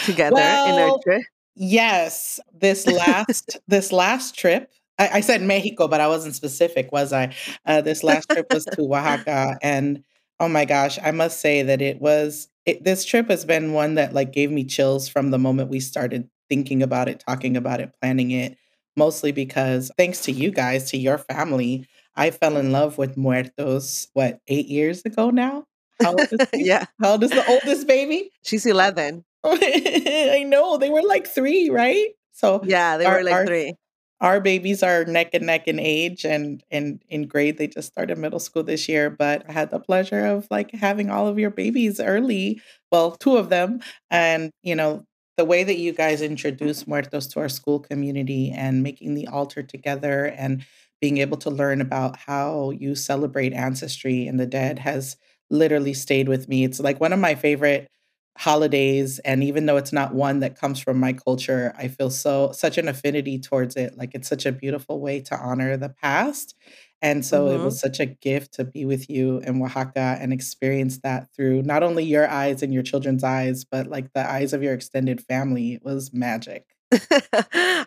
together 0.04 0.36
in 0.40 0.78
our 0.78 0.98
trip. 1.02 1.22
Yes, 1.56 2.40
this 2.52 2.86
last 2.86 3.58
this 3.68 3.92
last 3.92 4.36
trip, 4.36 4.70
I, 4.98 5.08
I 5.14 5.20
said 5.20 5.42
Mexico, 5.42 5.88
but 5.88 6.00
I 6.00 6.08
wasn't 6.08 6.34
specific, 6.34 6.92
was 6.92 7.12
I? 7.12 7.34
Uh, 7.66 7.80
this 7.80 8.02
last 8.02 8.30
trip 8.30 8.46
was 8.50 8.64
to 8.64 8.82
Oaxaca, 8.82 9.58
and 9.60 10.04
oh 10.40 10.48
my 10.48 10.64
gosh, 10.64 10.98
I 11.02 11.10
must 11.10 11.40
say 11.40 11.62
that 11.62 11.82
it 11.82 12.00
was 12.00 12.48
it, 12.64 12.84
this 12.84 13.04
trip 13.04 13.28
has 13.28 13.44
been 13.44 13.72
one 13.72 13.94
that 13.94 14.14
like 14.14 14.32
gave 14.32 14.50
me 14.50 14.64
chills 14.64 15.08
from 15.08 15.30
the 15.30 15.38
moment 15.38 15.70
we 15.70 15.80
started 15.80 16.28
thinking 16.48 16.82
about 16.82 17.08
it, 17.08 17.22
talking 17.26 17.56
about 17.56 17.80
it, 17.80 17.92
planning 18.00 18.30
it. 18.30 18.56
Mostly 18.96 19.32
because 19.32 19.90
thanks 19.98 20.20
to 20.22 20.32
you 20.32 20.52
guys, 20.52 20.90
to 20.92 20.96
your 20.96 21.18
family, 21.18 21.88
I 22.14 22.30
fell 22.30 22.56
in 22.56 22.70
love 22.70 22.98
with 22.98 23.16
Muertos. 23.16 24.06
What 24.12 24.38
eight 24.46 24.66
years 24.66 25.04
ago 25.04 25.30
now? 25.30 25.66
How 26.02 26.12
old 26.12 26.28
yeah, 26.54 26.86
how 27.00 27.12
old 27.12 27.24
is 27.24 27.30
the 27.30 27.46
oldest 27.48 27.86
baby? 27.86 28.30
she's 28.42 28.66
eleven. 28.66 29.24
I 29.44 30.44
know 30.46 30.78
they 30.78 30.90
were 30.90 31.02
like 31.02 31.26
three, 31.26 31.70
right? 31.70 32.08
So 32.32 32.62
Yeah, 32.64 32.96
they 32.96 33.04
Our- 33.04 33.16
were 33.18 33.22
like 33.24 33.34
our- 33.34 33.46
three. 33.46 33.74
our 34.20 34.40
babies 34.40 34.82
are 34.82 35.04
neck 35.04 35.30
and 35.34 35.46
neck 35.46 35.68
in 35.68 35.78
age 35.78 36.24
and 36.24 36.62
and 36.70 37.02
in 37.08 37.26
grade. 37.28 37.58
They 37.58 37.66
just 37.68 37.88
started 37.88 38.18
middle 38.18 38.38
school 38.40 38.62
this 38.62 38.88
year, 38.88 39.10
but 39.10 39.44
I 39.48 39.52
had 39.52 39.70
the 39.70 39.80
pleasure 39.80 40.24
of 40.26 40.46
like 40.50 40.72
having 40.72 41.10
all 41.10 41.28
of 41.28 41.38
your 41.38 41.50
babies 41.50 42.00
early. 42.00 42.60
Well, 42.90 43.12
two 43.12 43.36
of 43.36 43.48
them, 43.50 43.80
and 44.10 44.50
you 44.62 44.74
know 44.74 45.04
the 45.36 45.44
way 45.44 45.64
that 45.64 45.78
you 45.78 45.92
guys 45.92 46.22
introduce 46.22 46.86
muertos 46.86 47.26
to 47.28 47.40
our 47.40 47.48
school 47.48 47.80
community 47.80 48.50
and 48.54 48.82
making 48.84 49.14
the 49.14 49.26
altar 49.26 49.62
together 49.64 50.26
and 50.26 50.64
being 51.00 51.18
able 51.18 51.36
to 51.38 51.50
learn 51.50 51.80
about 51.80 52.16
how 52.16 52.70
you 52.70 52.94
celebrate 52.94 53.52
ancestry 53.52 54.26
and 54.28 54.38
the 54.40 54.46
dead 54.46 54.78
has 54.78 55.16
literally 55.50 55.94
stayed 55.94 56.28
with 56.28 56.48
me. 56.48 56.64
It's 56.64 56.80
like 56.80 57.00
one 57.00 57.12
of 57.12 57.18
my 57.18 57.34
favorite 57.34 57.88
holidays 58.36 59.20
and 59.20 59.44
even 59.44 59.66
though 59.66 59.76
it's 59.76 59.92
not 59.92 60.12
one 60.12 60.40
that 60.40 60.58
comes 60.58 60.80
from 60.80 60.98
my 60.98 61.12
culture 61.12 61.72
i 61.78 61.86
feel 61.86 62.10
so 62.10 62.50
such 62.50 62.76
an 62.78 62.88
affinity 62.88 63.38
towards 63.38 63.76
it 63.76 63.96
like 63.96 64.10
it's 64.12 64.28
such 64.28 64.44
a 64.44 64.50
beautiful 64.50 65.00
way 65.00 65.20
to 65.20 65.36
honor 65.38 65.76
the 65.76 65.88
past 65.88 66.56
and 67.00 67.24
so 67.24 67.48
it 67.48 67.58
Mhm. 67.58 67.64
was 67.64 67.78
such 67.78 68.00
a 68.00 68.06
gift 68.06 68.52
to 68.54 68.64
be 68.64 68.84
with 68.84 69.08
you 69.08 69.38
in 69.38 69.62
oaxaca 69.62 70.18
and 70.20 70.32
experience 70.32 70.98
that 70.98 71.28
through 71.32 71.62
not 71.62 71.84
only 71.84 72.02
your 72.02 72.28
eyes 72.28 72.60
and 72.60 72.74
your 72.74 72.82
children's 72.82 73.22
eyes 73.22 73.64
but 73.64 73.86
like 73.86 74.12
the 74.14 74.28
eyes 74.28 74.52
of 74.52 74.64
your 74.64 74.74
extended 74.74 75.20
family 75.20 75.74
it 75.74 75.84
was 75.84 76.12
magic 76.12 76.64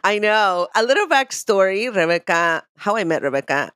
I 0.04 0.20
know. 0.22 0.68
A 0.76 0.84
little 0.84 1.08
backstory, 1.08 1.94
Rebecca, 1.94 2.64
how 2.78 2.96
I 2.98 3.04
met 3.04 3.22
Rebecca. 3.22 3.72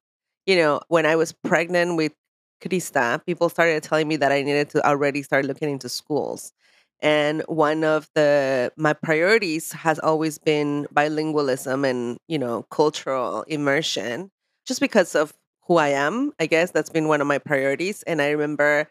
You 0.46 0.56
know, 0.58 0.82
when 0.88 1.06
I 1.06 1.16
was 1.16 1.32
pregnant 1.32 1.96
with 1.96 2.14
Krista, 2.62 3.24
people 3.26 3.50
started 3.50 3.84
telling 3.84 4.08
me 4.08 4.16
that 4.18 4.32
I 4.32 4.42
needed 4.44 4.70
to 4.72 4.86
already 4.88 5.24
start 5.24 5.46
looking 5.46 5.70
into 5.70 5.90
schools. 5.90 6.54
And 7.02 7.42
one 7.48 7.84
of 7.84 8.08
the 8.14 8.72
my 8.78 8.94
priorities 8.94 9.72
has 9.72 9.98
always 10.00 10.38
been 10.38 10.88
bilingualism 10.94 11.88
and, 11.90 12.18
you 12.28 12.38
know, 12.38 12.64
cultural 12.70 13.44
immersion, 13.48 14.30
just 14.68 14.80
because 14.80 15.16
of 15.16 15.34
who 15.68 15.78
I 15.78 15.90
am. 15.90 16.32
I 16.40 16.46
guess 16.46 16.72
that's 16.72 16.90
been 16.92 17.08
one 17.08 17.22
of 17.22 17.28
my 17.28 17.40
priorities. 17.40 18.04
And 18.04 18.22
I 18.22 18.30
remember 18.30 18.88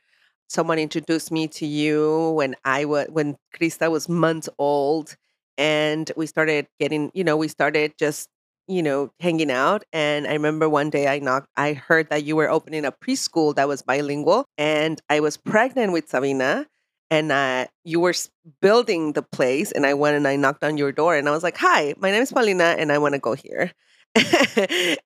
someone 0.48 0.78
introduced 0.78 1.30
me 1.30 1.46
to 1.48 1.66
you 1.66 2.32
when 2.32 2.56
I 2.64 2.84
was 2.84 3.06
when 3.10 3.36
Krista 3.56 3.90
was 3.90 4.08
months 4.08 4.48
old 4.58 5.16
and 5.56 6.10
we 6.16 6.26
started 6.26 6.66
getting 6.80 7.10
you 7.14 7.22
know 7.24 7.36
we 7.36 7.48
started 7.48 7.92
just 7.98 8.28
you 8.70 8.82
know 8.82 9.10
hanging 9.18 9.50
out 9.50 9.82
and 9.92 10.26
i 10.26 10.32
remember 10.32 10.68
one 10.68 10.90
day 10.90 11.08
i 11.08 11.18
knocked 11.18 11.48
i 11.56 11.72
heard 11.72 12.08
that 12.08 12.24
you 12.24 12.36
were 12.36 12.48
opening 12.48 12.84
a 12.84 12.92
preschool 12.92 13.54
that 13.54 13.66
was 13.66 13.82
bilingual 13.82 14.44
and 14.56 15.00
i 15.10 15.18
was 15.18 15.36
pregnant 15.36 15.92
with 15.92 16.08
sabina 16.08 16.66
and 17.12 17.32
uh, 17.32 17.66
you 17.84 17.98
were 17.98 18.14
building 18.62 19.12
the 19.12 19.22
place 19.22 19.72
and 19.72 19.84
i 19.84 19.92
went 19.92 20.16
and 20.16 20.28
i 20.28 20.36
knocked 20.36 20.62
on 20.62 20.76
your 20.76 20.92
door 20.92 21.16
and 21.16 21.28
i 21.28 21.32
was 21.32 21.42
like 21.42 21.56
hi 21.56 21.94
my 21.98 22.10
name 22.10 22.22
is 22.22 22.32
paulina 22.32 22.76
and 22.78 22.92
i 22.92 22.98
want 22.98 23.14
to 23.14 23.18
go 23.18 23.34
here 23.34 23.72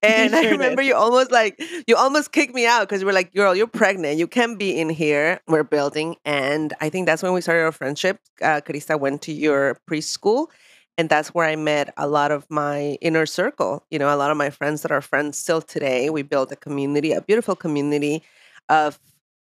and 0.03 0.35
i 0.35 0.49
remember 0.51 0.83
did. 0.83 0.89
you 0.89 0.95
almost 0.95 1.31
like 1.31 1.61
you 1.87 1.97
almost 1.97 2.33
kicked 2.33 2.55
me 2.55 2.67
out 2.67 2.81
because 2.81 3.01
you 3.01 3.07
were 3.07 3.13
like 3.13 3.33
girl 3.35 3.55
you're 3.55 3.67
pregnant 3.67 4.19
you 4.19 4.27
can't 4.27 4.59
be 4.59 4.79
in 4.79 4.91
here 4.91 5.41
we're 5.49 5.65
building 5.65 6.17
and 6.25 6.75
i 6.81 6.89
think 6.91 7.07
that's 7.07 7.23
when 7.23 7.33
we 7.33 7.41
started 7.41 7.63
our 7.63 7.73
friendship 7.73 8.19
uh, 8.43 8.61
Krista 8.65 8.99
went 8.99 9.23
to 9.23 9.33
your 9.33 9.79
preschool 9.89 10.49
and 10.97 11.09
that's 11.09 11.29
where 11.29 11.47
I 11.47 11.57
met 11.57 11.93
a 11.97 12.07
lot 12.07 12.31
of 12.31 12.49
my 12.51 12.99
inner 13.01 13.27
circle. 13.27 13.85
You 13.91 13.99
know, 13.99 14.15
a 14.15 14.17
lot 14.17 14.31
of 14.31 14.37
my 14.37 14.51
friends 14.51 14.83
that 14.83 14.93
are 14.93 15.01
friends 15.01 15.39
still 15.39 15.61
today. 15.61 16.11
We 16.11 16.23
built 16.23 16.53
a 16.53 16.57
community, 16.57 17.13
a 17.13 17.21
beautiful 17.21 17.57
community 17.57 18.23
of, 18.69 18.99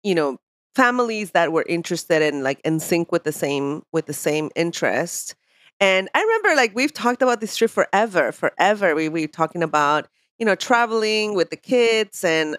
you 0.03 0.15
know, 0.15 0.39
families 0.75 1.33
that 1.33 1.53
were 1.53 1.65
interested 1.69 2.23
in 2.23 2.43
like 2.43 2.61
in 2.65 2.79
sync 2.81 3.11
with 3.11 3.25
the 3.25 3.33
same 3.33 3.83
with 3.93 4.07
the 4.07 4.13
same 4.13 4.51
interest. 4.55 5.35
And 5.81 6.09
I 6.15 6.21
remember 6.23 6.55
like 6.55 6.75
we've 6.75 6.93
talked 6.93 7.23
about 7.23 7.41
this 7.41 7.57
trip 7.57 7.71
forever, 7.71 8.33
forever. 8.33 8.95
We 8.95 9.09
we 9.09 9.27
talking 9.27 9.63
about, 9.63 10.09
you 10.39 10.47
know, 10.47 10.55
traveling 10.55 11.35
with 11.35 11.51
the 11.51 11.57
kids 11.57 12.23
and 12.25 12.57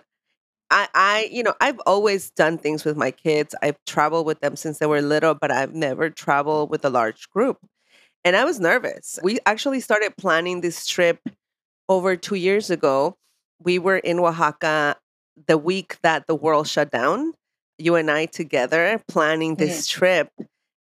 I, 0.71 0.87
I, 0.95 1.29
you 1.31 1.43
know, 1.43 1.53
I've 1.59 1.79
always 1.85 2.31
done 2.31 2.57
things 2.57 2.85
with 2.85 2.95
my 2.95 3.11
kids. 3.11 3.53
I've 3.61 3.75
traveled 3.85 4.25
with 4.25 4.39
them 4.39 4.55
since 4.55 4.79
they 4.79 4.85
were 4.85 5.01
little, 5.01 5.35
but 5.35 5.51
I've 5.51 5.75
never 5.75 6.09
traveled 6.09 6.69
with 6.69 6.85
a 6.85 6.89
large 6.89 7.29
group. 7.29 7.57
And 8.23 8.35
I 8.35 8.45
was 8.45 8.59
nervous. 8.59 9.19
We 9.23 9.39
actually 9.45 9.79
started 9.79 10.15
planning 10.17 10.61
this 10.61 10.85
trip 10.85 11.19
over 11.89 12.15
two 12.15 12.35
years 12.35 12.69
ago. 12.69 13.17
We 13.59 13.79
were 13.79 13.97
in 13.97 14.19
Oaxaca 14.19 14.97
the 15.47 15.57
week 15.57 15.97
that 16.03 16.27
the 16.27 16.35
world 16.35 16.67
shut 16.67 16.91
down, 16.91 17.33
you 17.77 17.95
and 17.95 18.11
I 18.11 18.25
together 18.25 19.01
planning 19.07 19.55
this 19.55 19.87
mm-hmm. 19.87 19.99
trip. 19.99 20.29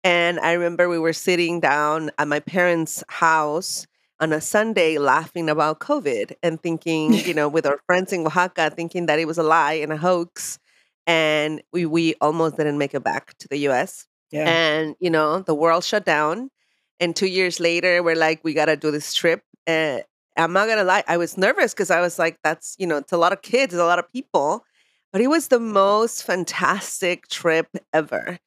And 0.04 0.40
I 0.40 0.54
remember 0.54 0.88
we 0.88 1.00
were 1.00 1.14
sitting 1.14 1.60
down 1.60 2.12
at 2.18 2.28
my 2.28 2.40
parents' 2.40 3.04
house 3.08 3.86
on 4.20 4.34
a 4.34 4.42
Sunday 4.42 4.98
laughing 4.98 5.50
about 5.50 5.80
COVID 5.80 6.34
and 6.44 6.62
thinking, 6.62 7.14
you 7.14 7.34
know, 7.34 7.48
with 7.48 7.66
our 7.66 7.80
friends 7.86 8.12
in 8.12 8.26
Oaxaca, 8.26 8.70
thinking 8.70 9.06
that 9.06 9.20
it 9.20 9.26
was 9.26 9.38
a 9.38 9.44
lie 9.44 9.74
and 9.74 9.94
a 9.94 9.98
hoax. 9.98 10.60
And 11.08 11.62
we, 11.72 11.86
we 11.86 12.16
almost 12.22 12.58
didn't 12.58 12.78
make 12.78 12.94
it 12.94 13.04
back 13.04 13.38
to 13.40 13.48
the 13.48 13.58
US. 13.70 14.08
Yeah. 14.32 14.50
And, 14.50 14.96
you 15.00 15.10
know, 15.10 15.42
the 15.42 15.56
world 15.56 15.84
shut 15.84 16.06
down. 16.06 16.52
And 17.00 17.16
two 17.16 17.28
years 17.28 17.60
later, 17.60 18.04
we're 18.04 18.16
like, 18.16 18.44
we 18.44 18.54
got 18.54 18.66
to 18.66 18.76
do 18.76 18.92
this 18.92 19.14
trip. 19.14 19.42
And 19.66 20.04
I'm 20.38 20.54
not 20.54 20.66
going 20.66 20.78
to 20.78 20.84
lie, 20.84 21.04
I 21.08 21.18
was 21.18 21.38
nervous 21.38 21.74
because 21.74 21.92
I 21.92 22.02
was 22.02 22.20
like, 22.20 22.38
that's, 22.44 22.76
you 22.80 22.88
know, 22.88 22.98
it's 22.98 23.12
a 23.12 23.18
lot 23.18 23.34
of 23.34 23.42
kids, 23.42 23.74
it's 23.74 23.82
a 23.82 23.86
lot 23.86 24.00
of 24.00 24.12
people. 24.12 24.64
But 25.12 25.22
it 25.22 25.28
was 25.28 25.48
the 25.48 25.60
mm-hmm. 25.60 25.74
most 25.74 26.24
fantastic 26.24 27.28
trip 27.28 27.68
ever. 27.94 28.40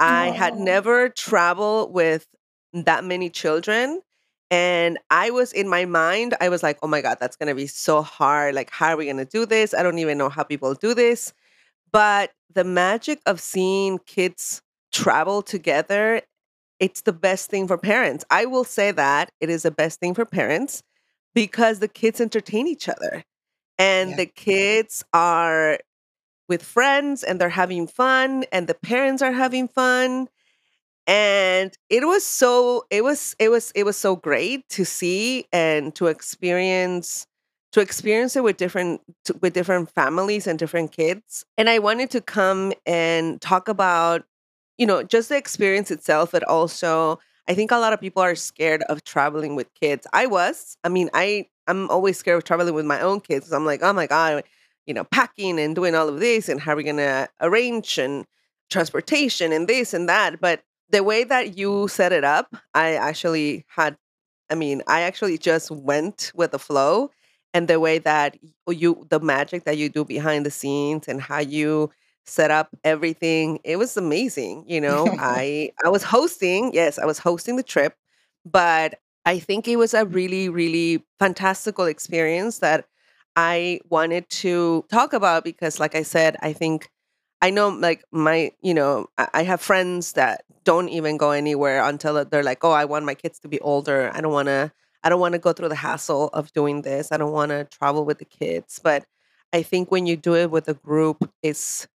I 0.00 0.28
had 0.28 0.56
never 0.56 1.08
traveled 1.08 1.92
with 1.92 2.26
that 2.72 3.04
many 3.04 3.30
children. 3.30 4.00
And 4.50 4.98
I 5.10 5.30
was 5.30 5.52
in 5.52 5.68
my 5.68 5.84
mind, 5.84 6.34
I 6.40 6.48
was 6.48 6.62
like, 6.62 6.78
oh 6.82 6.86
my 6.86 7.00
God, 7.00 7.18
that's 7.20 7.36
going 7.36 7.48
to 7.48 7.54
be 7.54 7.66
so 7.66 8.02
hard. 8.02 8.54
Like, 8.54 8.70
how 8.70 8.90
are 8.90 8.96
we 8.96 9.06
going 9.06 9.16
to 9.16 9.24
do 9.24 9.46
this? 9.46 9.74
I 9.74 9.82
don't 9.82 9.98
even 9.98 10.18
know 10.18 10.28
how 10.28 10.42
people 10.42 10.74
do 10.74 10.94
this. 10.94 11.32
But 11.92 12.32
the 12.52 12.64
magic 12.64 13.20
of 13.26 13.40
seeing 13.40 13.98
kids 13.98 14.62
travel 14.92 15.42
together, 15.42 16.22
it's 16.80 17.02
the 17.02 17.12
best 17.12 17.50
thing 17.50 17.68
for 17.68 17.78
parents. 17.78 18.24
I 18.30 18.46
will 18.46 18.64
say 18.64 18.90
that 18.90 19.30
it 19.40 19.50
is 19.50 19.62
the 19.62 19.70
best 19.70 20.00
thing 20.00 20.14
for 20.14 20.24
parents 20.24 20.82
because 21.34 21.78
the 21.78 21.88
kids 21.88 22.20
entertain 22.20 22.66
each 22.66 22.88
other 22.88 23.24
and 23.78 24.10
yeah. 24.10 24.16
the 24.16 24.26
kids 24.26 25.04
are 25.12 25.78
with 26.48 26.62
friends 26.62 27.22
and 27.22 27.40
they're 27.40 27.48
having 27.48 27.86
fun 27.86 28.44
and 28.52 28.66
the 28.66 28.74
parents 28.74 29.22
are 29.22 29.32
having 29.32 29.66
fun 29.66 30.28
and 31.06 31.76
it 31.90 32.06
was 32.06 32.24
so 32.24 32.84
it 32.90 33.04
was 33.04 33.34
it 33.38 33.50
was 33.50 33.72
it 33.74 33.84
was 33.84 33.96
so 33.96 34.16
great 34.16 34.66
to 34.68 34.84
see 34.84 35.46
and 35.52 35.94
to 35.94 36.06
experience 36.06 37.26
to 37.72 37.80
experience 37.80 38.36
it 38.36 38.44
with 38.44 38.56
different 38.56 39.00
with 39.40 39.52
different 39.52 39.90
families 39.90 40.46
and 40.46 40.58
different 40.58 40.92
kids 40.92 41.44
and 41.58 41.68
i 41.68 41.78
wanted 41.78 42.10
to 42.10 42.20
come 42.20 42.72
and 42.86 43.40
talk 43.40 43.68
about 43.68 44.24
you 44.78 44.86
know 44.86 45.02
just 45.02 45.28
the 45.28 45.36
experience 45.36 45.90
itself 45.90 46.32
but 46.32 46.42
also 46.44 47.18
i 47.48 47.54
think 47.54 47.70
a 47.70 47.76
lot 47.76 47.92
of 47.92 48.00
people 48.00 48.22
are 48.22 48.34
scared 48.34 48.82
of 48.88 49.04
traveling 49.04 49.54
with 49.56 49.72
kids. 49.74 50.06
I 50.12 50.26
was 50.26 50.76
i 50.84 50.88
mean 50.88 51.10
i 51.14 51.46
i'm 51.66 51.90
always 51.90 52.18
scared 52.18 52.38
of 52.38 52.44
traveling 52.44 52.74
with 52.74 52.86
my 52.86 53.00
own 53.00 53.20
kids 53.20 53.52
i'm 53.52 53.66
like 53.66 53.82
oh 53.82 53.92
my 53.92 54.06
god 54.06 54.44
you 54.86 54.94
know 54.94 55.04
packing 55.04 55.58
and 55.58 55.74
doing 55.74 55.94
all 55.94 56.08
of 56.08 56.20
this 56.20 56.48
and 56.48 56.60
how 56.60 56.72
are 56.72 56.76
we 56.76 56.84
to 56.84 57.28
arrange 57.40 57.98
and 57.98 58.26
transportation 58.70 59.52
and 59.52 59.68
this 59.68 59.94
and 59.94 60.08
that? 60.08 60.40
But 60.40 60.62
the 60.90 61.02
way 61.02 61.24
that 61.24 61.56
you 61.56 61.88
set 61.88 62.12
it 62.12 62.24
up, 62.24 62.54
I 62.74 62.94
actually 62.94 63.64
had, 63.68 63.96
I 64.50 64.54
mean, 64.54 64.82
I 64.86 65.02
actually 65.02 65.38
just 65.38 65.70
went 65.70 66.32
with 66.34 66.50
the 66.50 66.58
flow 66.58 67.10
and 67.52 67.68
the 67.68 67.80
way 67.80 67.98
that 67.98 68.36
you, 68.68 69.06
the 69.08 69.20
magic 69.20 69.64
that 69.64 69.78
you 69.78 69.88
do 69.88 70.04
behind 70.04 70.44
the 70.44 70.50
scenes 70.50 71.08
and 71.08 71.20
how 71.20 71.38
you 71.38 71.90
set 72.26 72.50
up 72.50 72.68
everything, 72.84 73.60
it 73.64 73.76
was 73.76 73.96
amazing. 73.96 74.64
You 74.66 74.80
know, 74.80 75.06
I, 75.18 75.70
I 75.84 75.88
was 75.88 76.02
hosting, 76.02 76.72
yes, 76.74 76.98
I 76.98 77.06
was 77.06 77.18
hosting 77.18 77.56
the 77.56 77.62
trip, 77.62 77.94
but 78.44 78.98
I 79.26 79.38
think 79.38 79.68
it 79.68 79.76
was 79.76 79.94
a 79.94 80.04
really, 80.04 80.48
really 80.48 81.04
fantastical 81.18 81.86
experience 81.86 82.58
that 82.58 82.86
I 83.36 83.80
wanted 83.88 84.28
to 84.30 84.84
talk 84.90 85.12
about 85.12 85.44
because, 85.44 85.80
like 85.80 85.94
I 85.94 86.02
said, 86.02 86.36
I 86.40 86.52
think 86.52 86.90
I 87.42 87.50
know, 87.50 87.68
like 87.68 88.04
my, 88.12 88.52
you 88.62 88.72
know, 88.74 89.06
I 89.18 89.42
have 89.42 89.60
friends 89.60 90.12
that 90.14 90.44
don't 90.64 90.88
even 90.88 91.16
go 91.18 91.30
anywhere 91.32 91.82
until 91.84 92.24
they're 92.24 92.42
like, 92.42 92.64
"Oh, 92.64 92.70
I 92.70 92.86
want 92.86 93.04
my 93.04 93.14
kids 93.14 93.38
to 93.40 93.48
be 93.48 93.60
older. 93.60 94.10
I 94.14 94.20
don't 94.20 94.32
want 94.32 94.48
to. 94.48 94.72
I 95.02 95.10
don't 95.10 95.20
want 95.20 95.34
to 95.34 95.38
go 95.38 95.52
through 95.52 95.68
the 95.68 95.74
hassle 95.74 96.28
of 96.32 96.52
doing 96.54 96.82
this. 96.82 97.12
I 97.12 97.18
don't 97.18 97.32
want 97.32 97.50
to 97.50 97.64
travel 97.64 98.04
with 98.06 98.18
the 98.18 98.24
kids." 98.24 98.80
But 98.82 99.04
I 99.52 99.62
think 99.62 99.90
when 99.90 100.06
you 100.06 100.16
do 100.16 100.34
it 100.36 100.50
with 100.50 100.68
a 100.68 100.74
group, 100.74 101.30
it's 101.42 101.86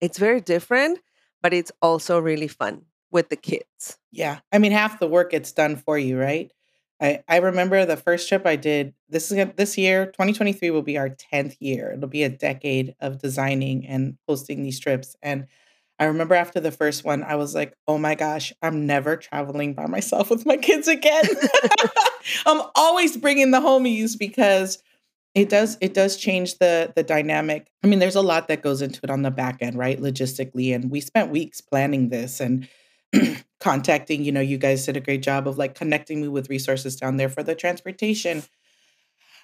it's 0.00 0.18
very 0.18 0.40
different, 0.40 1.00
but 1.42 1.52
it's 1.52 1.72
also 1.82 2.18
really 2.18 2.48
fun 2.48 2.82
with 3.10 3.28
the 3.28 3.36
kids. 3.36 3.98
Yeah, 4.12 4.40
I 4.52 4.58
mean, 4.58 4.72
half 4.72 4.98
the 4.98 5.08
work 5.08 5.30
gets 5.30 5.52
done 5.52 5.76
for 5.76 5.98
you, 5.98 6.18
right? 6.18 6.50
I, 7.00 7.22
I 7.28 7.36
remember 7.38 7.84
the 7.86 7.96
first 7.96 8.28
trip 8.28 8.44
I 8.44 8.56
did. 8.56 8.92
This 9.08 9.30
is 9.30 9.46
this 9.56 9.78
year, 9.78 10.06
2023 10.06 10.70
will 10.70 10.82
be 10.82 10.98
our 10.98 11.10
10th 11.10 11.56
year. 11.60 11.92
It'll 11.92 12.08
be 12.08 12.24
a 12.24 12.28
decade 12.28 12.94
of 13.00 13.20
designing 13.20 13.86
and 13.86 14.18
hosting 14.26 14.62
these 14.62 14.80
trips. 14.80 15.14
And 15.22 15.46
I 16.00 16.04
remember 16.06 16.34
after 16.34 16.60
the 16.60 16.70
first 16.70 17.04
one, 17.04 17.22
I 17.22 17.36
was 17.36 17.54
like, 17.54 17.74
oh 17.86 17.98
my 17.98 18.14
gosh, 18.14 18.52
I'm 18.62 18.86
never 18.86 19.16
traveling 19.16 19.74
by 19.74 19.86
myself 19.88 20.30
with 20.30 20.44
my 20.46 20.56
kids 20.56 20.88
again. 20.88 21.24
I'm 22.46 22.62
always 22.74 23.16
bringing 23.16 23.52
the 23.52 23.60
homies 23.60 24.18
because 24.18 24.82
it 25.38 25.48
does 25.48 25.78
it 25.80 25.94
does 25.94 26.16
change 26.16 26.58
the 26.58 26.92
the 26.96 27.02
dynamic. 27.02 27.70
I 27.84 27.86
mean, 27.86 28.00
there's 28.00 28.16
a 28.16 28.22
lot 28.22 28.48
that 28.48 28.62
goes 28.62 28.82
into 28.82 29.00
it 29.04 29.10
on 29.10 29.22
the 29.22 29.30
back 29.30 29.58
end, 29.60 29.76
right? 29.76 30.00
Logistically. 30.00 30.74
And 30.74 30.90
we 30.90 31.00
spent 31.00 31.30
weeks 31.30 31.60
planning 31.60 32.08
this 32.08 32.40
and 32.40 32.68
contacting, 33.60 34.24
you 34.24 34.32
know, 34.32 34.40
you 34.40 34.58
guys 34.58 34.84
did 34.84 34.96
a 34.96 35.00
great 35.00 35.22
job 35.22 35.46
of 35.46 35.56
like 35.56 35.74
connecting 35.74 36.20
me 36.20 36.28
with 36.28 36.50
resources 36.50 36.96
down 36.96 37.16
there 37.16 37.28
for 37.28 37.42
the 37.42 37.54
transportation. 37.54 38.42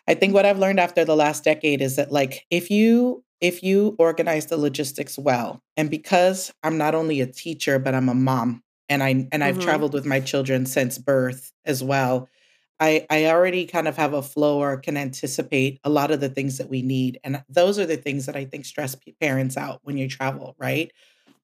I 0.08 0.14
think 0.14 0.34
what 0.34 0.44
I've 0.44 0.58
learned 0.58 0.80
after 0.80 1.04
the 1.04 1.16
last 1.16 1.44
decade 1.44 1.80
is 1.80 1.96
that 1.96 2.12
like 2.12 2.44
if 2.50 2.70
you 2.70 3.24
if 3.40 3.62
you 3.62 3.94
organize 3.98 4.46
the 4.46 4.56
logistics 4.56 5.18
well 5.18 5.62
and 5.76 5.90
because 5.90 6.52
I'm 6.62 6.76
not 6.76 6.94
only 6.94 7.20
a 7.20 7.26
teacher 7.26 7.78
but 7.78 7.94
I'm 7.94 8.08
a 8.08 8.14
mom 8.14 8.62
and 8.88 9.02
I 9.02 9.28
and 9.32 9.44
I've 9.44 9.56
mm-hmm. 9.56 9.64
traveled 9.64 9.94
with 9.94 10.06
my 10.06 10.20
children 10.20 10.66
since 10.66 10.98
birth 10.98 11.52
as 11.64 11.82
well. 11.82 12.28
I 12.80 13.06
I 13.10 13.26
already 13.26 13.66
kind 13.66 13.88
of 13.88 13.96
have 13.96 14.14
a 14.14 14.22
flow 14.22 14.60
or 14.60 14.76
can 14.78 14.96
anticipate 14.96 15.80
a 15.84 15.90
lot 15.90 16.10
of 16.10 16.20
the 16.20 16.28
things 16.28 16.58
that 16.58 16.68
we 16.68 16.82
need 16.82 17.18
and 17.24 17.42
those 17.48 17.78
are 17.78 17.86
the 17.86 17.96
things 17.96 18.26
that 18.26 18.36
I 18.36 18.44
think 18.44 18.64
stress 18.64 18.96
parents 19.20 19.56
out 19.56 19.80
when 19.82 19.96
you 19.96 20.08
travel, 20.08 20.54
right? 20.58 20.90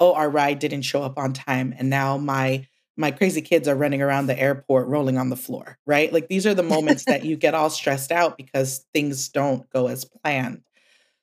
oh, 0.00 0.14
our 0.14 0.30
ride 0.30 0.58
didn't 0.58 0.82
show 0.82 1.02
up 1.02 1.18
on 1.18 1.32
time. 1.32 1.74
And 1.78 1.90
now 1.90 2.16
my 2.16 2.66
my 2.96 3.10
crazy 3.10 3.40
kids 3.40 3.66
are 3.68 3.76
running 3.76 4.02
around 4.02 4.26
the 4.26 4.38
airport 4.38 4.88
rolling 4.88 5.16
on 5.16 5.30
the 5.30 5.36
floor, 5.36 5.78
right? 5.86 6.12
Like 6.12 6.28
these 6.28 6.46
are 6.46 6.54
the 6.54 6.62
moments 6.62 7.06
that 7.06 7.24
you 7.24 7.36
get 7.36 7.54
all 7.54 7.70
stressed 7.70 8.10
out 8.10 8.36
because 8.36 8.84
things 8.92 9.28
don't 9.28 9.68
go 9.70 9.86
as 9.86 10.04
planned. 10.04 10.62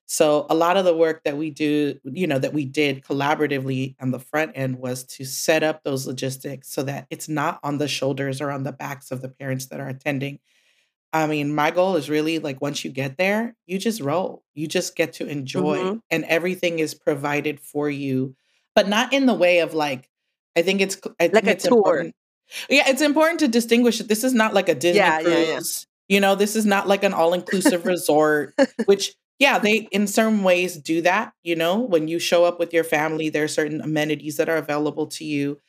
So 0.07 0.47
a 0.49 0.55
lot 0.55 0.77
of 0.77 0.85
the 0.85 0.95
work 0.95 1.23
that 1.25 1.37
we 1.37 1.51
do, 1.51 1.99
you 2.03 2.27
know, 2.27 2.39
that 2.39 2.53
we 2.53 2.65
did 2.65 3.03
collaboratively 3.03 3.95
on 3.99 4.11
the 4.11 4.19
front 4.19 4.53
end 4.55 4.77
was 4.77 5.03
to 5.03 5.25
set 5.25 5.63
up 5.63 5.83
those 5.83 6.07
logistics 6.07 6.71
so 6.71 6.83
that 6.83 7.07
it's 7.09 7.27
not 7.27 7.59
on 7.61 7.77
the 7.77 7.87
shoulders 7.87 8.41
or 8.41 8.49
on 8.49 8.63
the 8.63 8.71
backs 8.71 9.11
of 9.11 9.21
the 9.21 9.29
parents 9.29 9.67
that 9.67 9.79
are 9.79 9.89
attending. 9.89 10.39
I 11.13 11.27
mean, 11.27 11.53
my 11.53 11.71
goal 11.71 11.97
is 11.97 12.09
really 12.09 12.39
like 12.39 12.61
once 12.61 12.85
you 12.85 12.91
get 12.91 13.17
there, 13.17 13.55
you 13.65 13.77
just 13.79 14.01
roll. 14.01 14.43
You 14.53 14.67
just 14.67 14.95
get 14.95 15.13
to 15.13 15.27
enjoy 15.27 15.77
mm-hmm. 15.77 15.97
and 16.09 16.23
everything 16.25 16.79
is 16.79 16.93
provided 16.93 17.59
for 17.59 17.89
you 17.89 18.35
but 18.77 18.87
not 18.87 19.11
in 19.11 19.25
the 19.25 19.33
way 19.33 19.57
of 19.57 19.73
like 19.73 20.07
I 20.55 20.61
think 20.61 20.81
it's 20.81 21.01
I 21.19 21.23
like 21.23 21.33
think 21.33 21.47
a 21.47 21.51
it's 21.51 21.63
tour. 21.63 21.77
Important. 21.77 22.15
Yeah, 22.69 22.83
it's 22.85 23.01
important 23.01 23.39
to 23.39 23.47
distinguish 23.47 23.97
that 23.97 24.07
this 24.07 24.23
is 24.23 24.35
not 24.35 24.53
like 24.53 24.69
a 24.69 24.75
Disney 24.75 24.99
yeah, 24.99 25.19
cruise. 25.19 25.35
Yeah, 25.35 25.55
yeah. 25.55 25.61
You 26.15 26.21
know, 26.21 26.35
this 26.35 26.55
is 26.55 26.63
not 26.63 26.87
like 26.87 27.03
an 27.03 27.11
all-inclusive 27.11 27.87
resort, 27.87 28.53
which 28.85 29.15
yeah, 29.39 29.59
they 29.59 29.87
in 29.91 30.07
some 30.07 30.43
ways 30.43 30.77
do 30.77 31.01
that, 31.01 31.33
you 31.43 31.55
know, 31.55 31.79
when 31.79 32.07
you 32.07 32.19
show 32.19 32.45
up 32.45 32.59
with 32.59 32.73
your 32.73 32.83
family, 32.83 33.29
there 33.29 33.43
are 33.43 33.49
certain 33.49 33.81
amenities 33.81 34.37
that 34.37 34.49
are 34.49 34.57
available 34.57 35.07
to 35.07 35.23
you. 35.23 35.59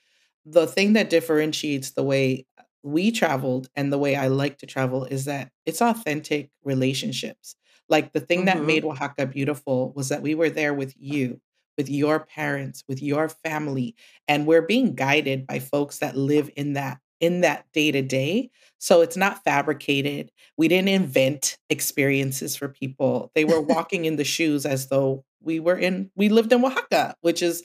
The 0.46 0.66
thing 0.66 0.94
that 0.94 1.10
differentiates 1.10 1.90
the 1.90 2.02
way 2.02 2.46
we 2.82 3.10
traveled 3.10 3.68
and 3.76 3.92
the 3.92 3.98
way 3.98 4.16
I 4.16 4.28
like 4.28 4.58
to 4.58 4.66
travel 4.66 5.04
is 5.04 5.26
that 5.26 5.50
it's 5.66 5.82
authentic 5.82 6.50
relationships. 6.64 7.56
Like 7.88 8.12
the 8.12 8.20
thing 8.20 8.40
mm-hmm. 8.40 8.58
that 8.58 8.64
made 8.64 8.84
Oaxaca 8.84 9.26
beautiful 9.26 9.92
was 9.94 10.08
that 10.08 10.22
we 10.22 10.34
were 10.34 10.50
there 10.50 10.72
with 10.72 10.94
you 10.98 11.40
with 11.78 11.88
your 11.88 12.18
parents, 12.18 12.82
with 12.88 13.00
your 13.00 13.28
family, 13.28 13.94
and 14.26 14.46
we're 14.46 14.66
being 14.66 14.96
guided 14.96 15.46
by 15.46 15.60
folks 15.60 15.98
that 15.98 16.16
live 16.16 16.50
in 16.56 16.72
that 16.72 16.98
in 17.20 17.40
that 17.42 17.66
day 17.72 17.90
to 17.92 18.02
day. 18.02 18.50
So 18.78 19.00
it's 19.00 19.16
not 19.16 19.42
fabricated. 19.44 20.30
We 20.56 20.68
didn't 20.68 20.88
invent 20.88 21.58
experiences 21.70 22.56
for 22.56 22.68
people. 22.68 23.30
They 23.34 23.44
were 23.44 23.60
walking 23.74 24.04
in 24.04 24.16
the 24.16 24.24
shoes 24.24 24.64
as 24.66 24.88
though 24.88 25.24
we 25.42 25.60
were 25.60 25.76
in 25.76 26.10
we 26.16 26.28
lived 26.28 26.52
in 26.52 26.64
Oaxaca, 26.64 27.14
which 27.20 27.42
is 27.42 27.64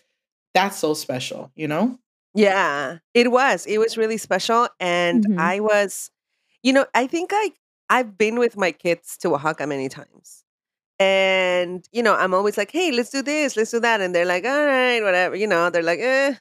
that's 0.54 0.78
so 0.78 0.94
special, 0.94 1.52
you 1.56 1.68
know? 1.68 2.00
Yeah, 2.36 3.00
it 3.14 3.32
was. 3.32 3.66
It 3.66 3.78
was 3.78 3.98
really 3.98 4.18
special, 4.18 4.68
and 4.80 5.24
Mhm. 5.26 5.38
I 5.38 5.60
was 5.60 6.10
you 6.64 6.74
know, 6.74 6.86
I 6.96 7.08
think 7.08 7.32
I 7.34 7.52
I've 7.90 8.18
been 8.18 8.40
with 8.40 8.58
my 8.58 8.72
kids 8.72 9.18
to 9.20 9.36
Oaxaca 9.36 9.68
many 9.68 9.90
times. 9.90 10.44
And, 11.00 11.88
you 11.94 12.04
know, 12.04 12.16
I'm 12.16 12.34
always 12.34 12.58
like, 12.58 12.72
"Hey, 12.72 12.92
let's 12.92 13.10
do 13.12 13.22
this, 13.24 13.58
let's 13.58 13.72
do 13.72 13.80
that," 13.82 14.02
and 14.02 14.16
they're 14.16 14.26
like, 14.26 14.46
"Alright, 14.46 15.04
whatever," 15.04 15.36
you 15.36 15.48
know, 15.48 15.70
they're 15.70 15.84
like, 15.84 16.00
"Eh." 16.00 16.36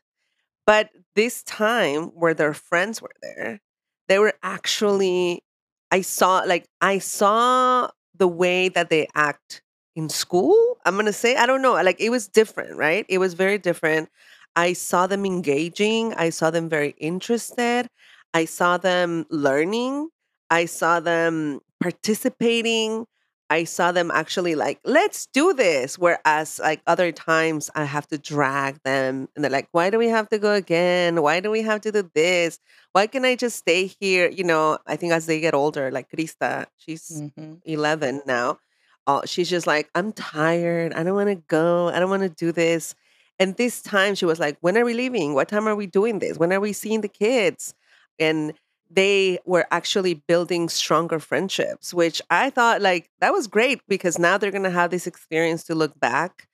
But 0.67 0.91
this 1.15 1.43
time 1.43 2.05
where 2.15 2.35
their 2.35 2.55
friends 2.55 3.03
were 3.03 3.13
there, 3.23 3.61
they 4.09 4.19
were 4.19 4.35
actually 4.43 5.43
I 5.91 6.01
saw 6.01 6.41
like, 6.47 6.67
I 6.81 6.99
saw 6.99 7.91
the 8.17 8.29
way 8.29 8.69
that 8.71 8.89
they 8.91 9.09
act 9.15 9.63
in 9.95 10.09
school, 10.09 10.79
I'm 10.87 10.97
gonna 10.97 11.13
say, 11.13 11.37
I 11.37 11.45
don't 11.47 11.61
know, 11.63 11.75
like, 11.75 12.01
it 12.01 12.09
was 12.11 12.29
different, 12.29 12.77
right? 12.77 13.05
It 13.11 13.19
was 13.19 13.35
very 13.35 13.59
different. 13.59 14.09
I 14.57 14.73
saw 14.73 15.07
them 15.07 15.27
engaging, 15.27 16.15
I 16.15 16.31
saw 16.31 16.51
them 16.51 16.69
very 16.69 16.95
interested, 16.99 17.89
I 18.35 18.47
saw 18.47 18.79
them 18.79 19.27
learning, 19.31 20.09
I 20.51 20.65
saw 20.67 21.01
them 21.01 21.61
participating, 21.81 23.05
I 23.53 23.65
saw 23.65 23.93
them 23.93 24.11
actually 24.11 24.55
like, 24.57 24.79
"Let's 24.85 25.27
do 25.33 25.53
this," 25.55 25.99
whereas, 25.99 26.59
like, 26.61 26.81
other 26.87 27.13
times 27.13 27.71
I 27.75 27.85
have 27.85 28.07
to 28.09 28.19
drag 28.19 28.83
them, 28.85 29.29
and 29.35 29.45
they're 29.45 29.51
like, 29.59 29.69
"Why 29.73 29.91
do 29.91 29.99
we 29.99 30.09
have 30.09 30.29
to 30.31 30.39
go 30.39 30.53
again? 30.55 31.23
Why 31.23 31.41
do 31.41 31.51
we 31.51 31.63
have 31.63 31.81
to 31.83 31.93
do 31.93 32.03
this? 32.15 32.59
Why 32.93 33.07
can't 33.09 33.27
I 33.27 33.37
just 33.37 33.57
stay 33.59 33.87
here?" 34.01 34.29
You 34.31 34.45
know, 34.45 34.79
I 34.87 34.97
think 34.97 35.13
as 35.13 35.27
they 35.27 35.41
get 35.41 35.55
older, 35.55 35.91
like 35.91 36.09
Krista, 36.11 36.67
she's 36.79 37.23
Mhm. 37.37 37.61
11 37.65 38.23
now, 38.27 38.59
uh, 39.07 39.23
she's 39.27 39.51
just 39.51 39.67
like, 39.67 39.91
"I'm 39.95 40.13
tired, 40.13 40.93
I 40.95 41.03
don't 41.05 41.15
wanna 41.17 41.37
go, 41.37 41.89
I 41.89 41.99
don't 42.01 42.11
wanna 42.11 42.29
do 42.31 42.53
this." 42.53 42.95
And 43.39 43.57
this 43.57 43.83
time 43.83 44.15
she 44.15 44.25
was 44.27 44.39
like, 44.41 44.57
"When 44.61 44.77
are 44.79 44.85
we 44.85 44.95
leaving? 44.95 45.35
What 45.35 45.49
time 45.49 45.67
are 45.69 45.77
we 45.77 45.87
doing 45.87 46.19
this? 46.21 46.39
When 46.39 46.53
are 46.53 46.61
we 46.61 46.73
seeing 46.73 47.01
the 47.03 47.09
kids?" 47.09 47.75
And 48.19 48.55
they 48.95 49.39
were 49.47 49.67
actually 49.71 50.15
building 50.15 50.69
stronger 50.69 51.19
friendships, 51.19 51.95
which 51.95 52.21
I 52.31 52.51
thought, 52.51 52.83
like, 52.83 53.11
that 53.21 53.33
was 53.33 53.47
great 53.47 53.81
because 53.89 54.19
now 54.19 54.39
they're 54.39 54.51
gonna 54.51 54.71
have 54.71 54.91
this 54.91 55.07
experience 55.07 55.65
to 55.65 55.75
look 55.75 55.99
back, 56.01 56.49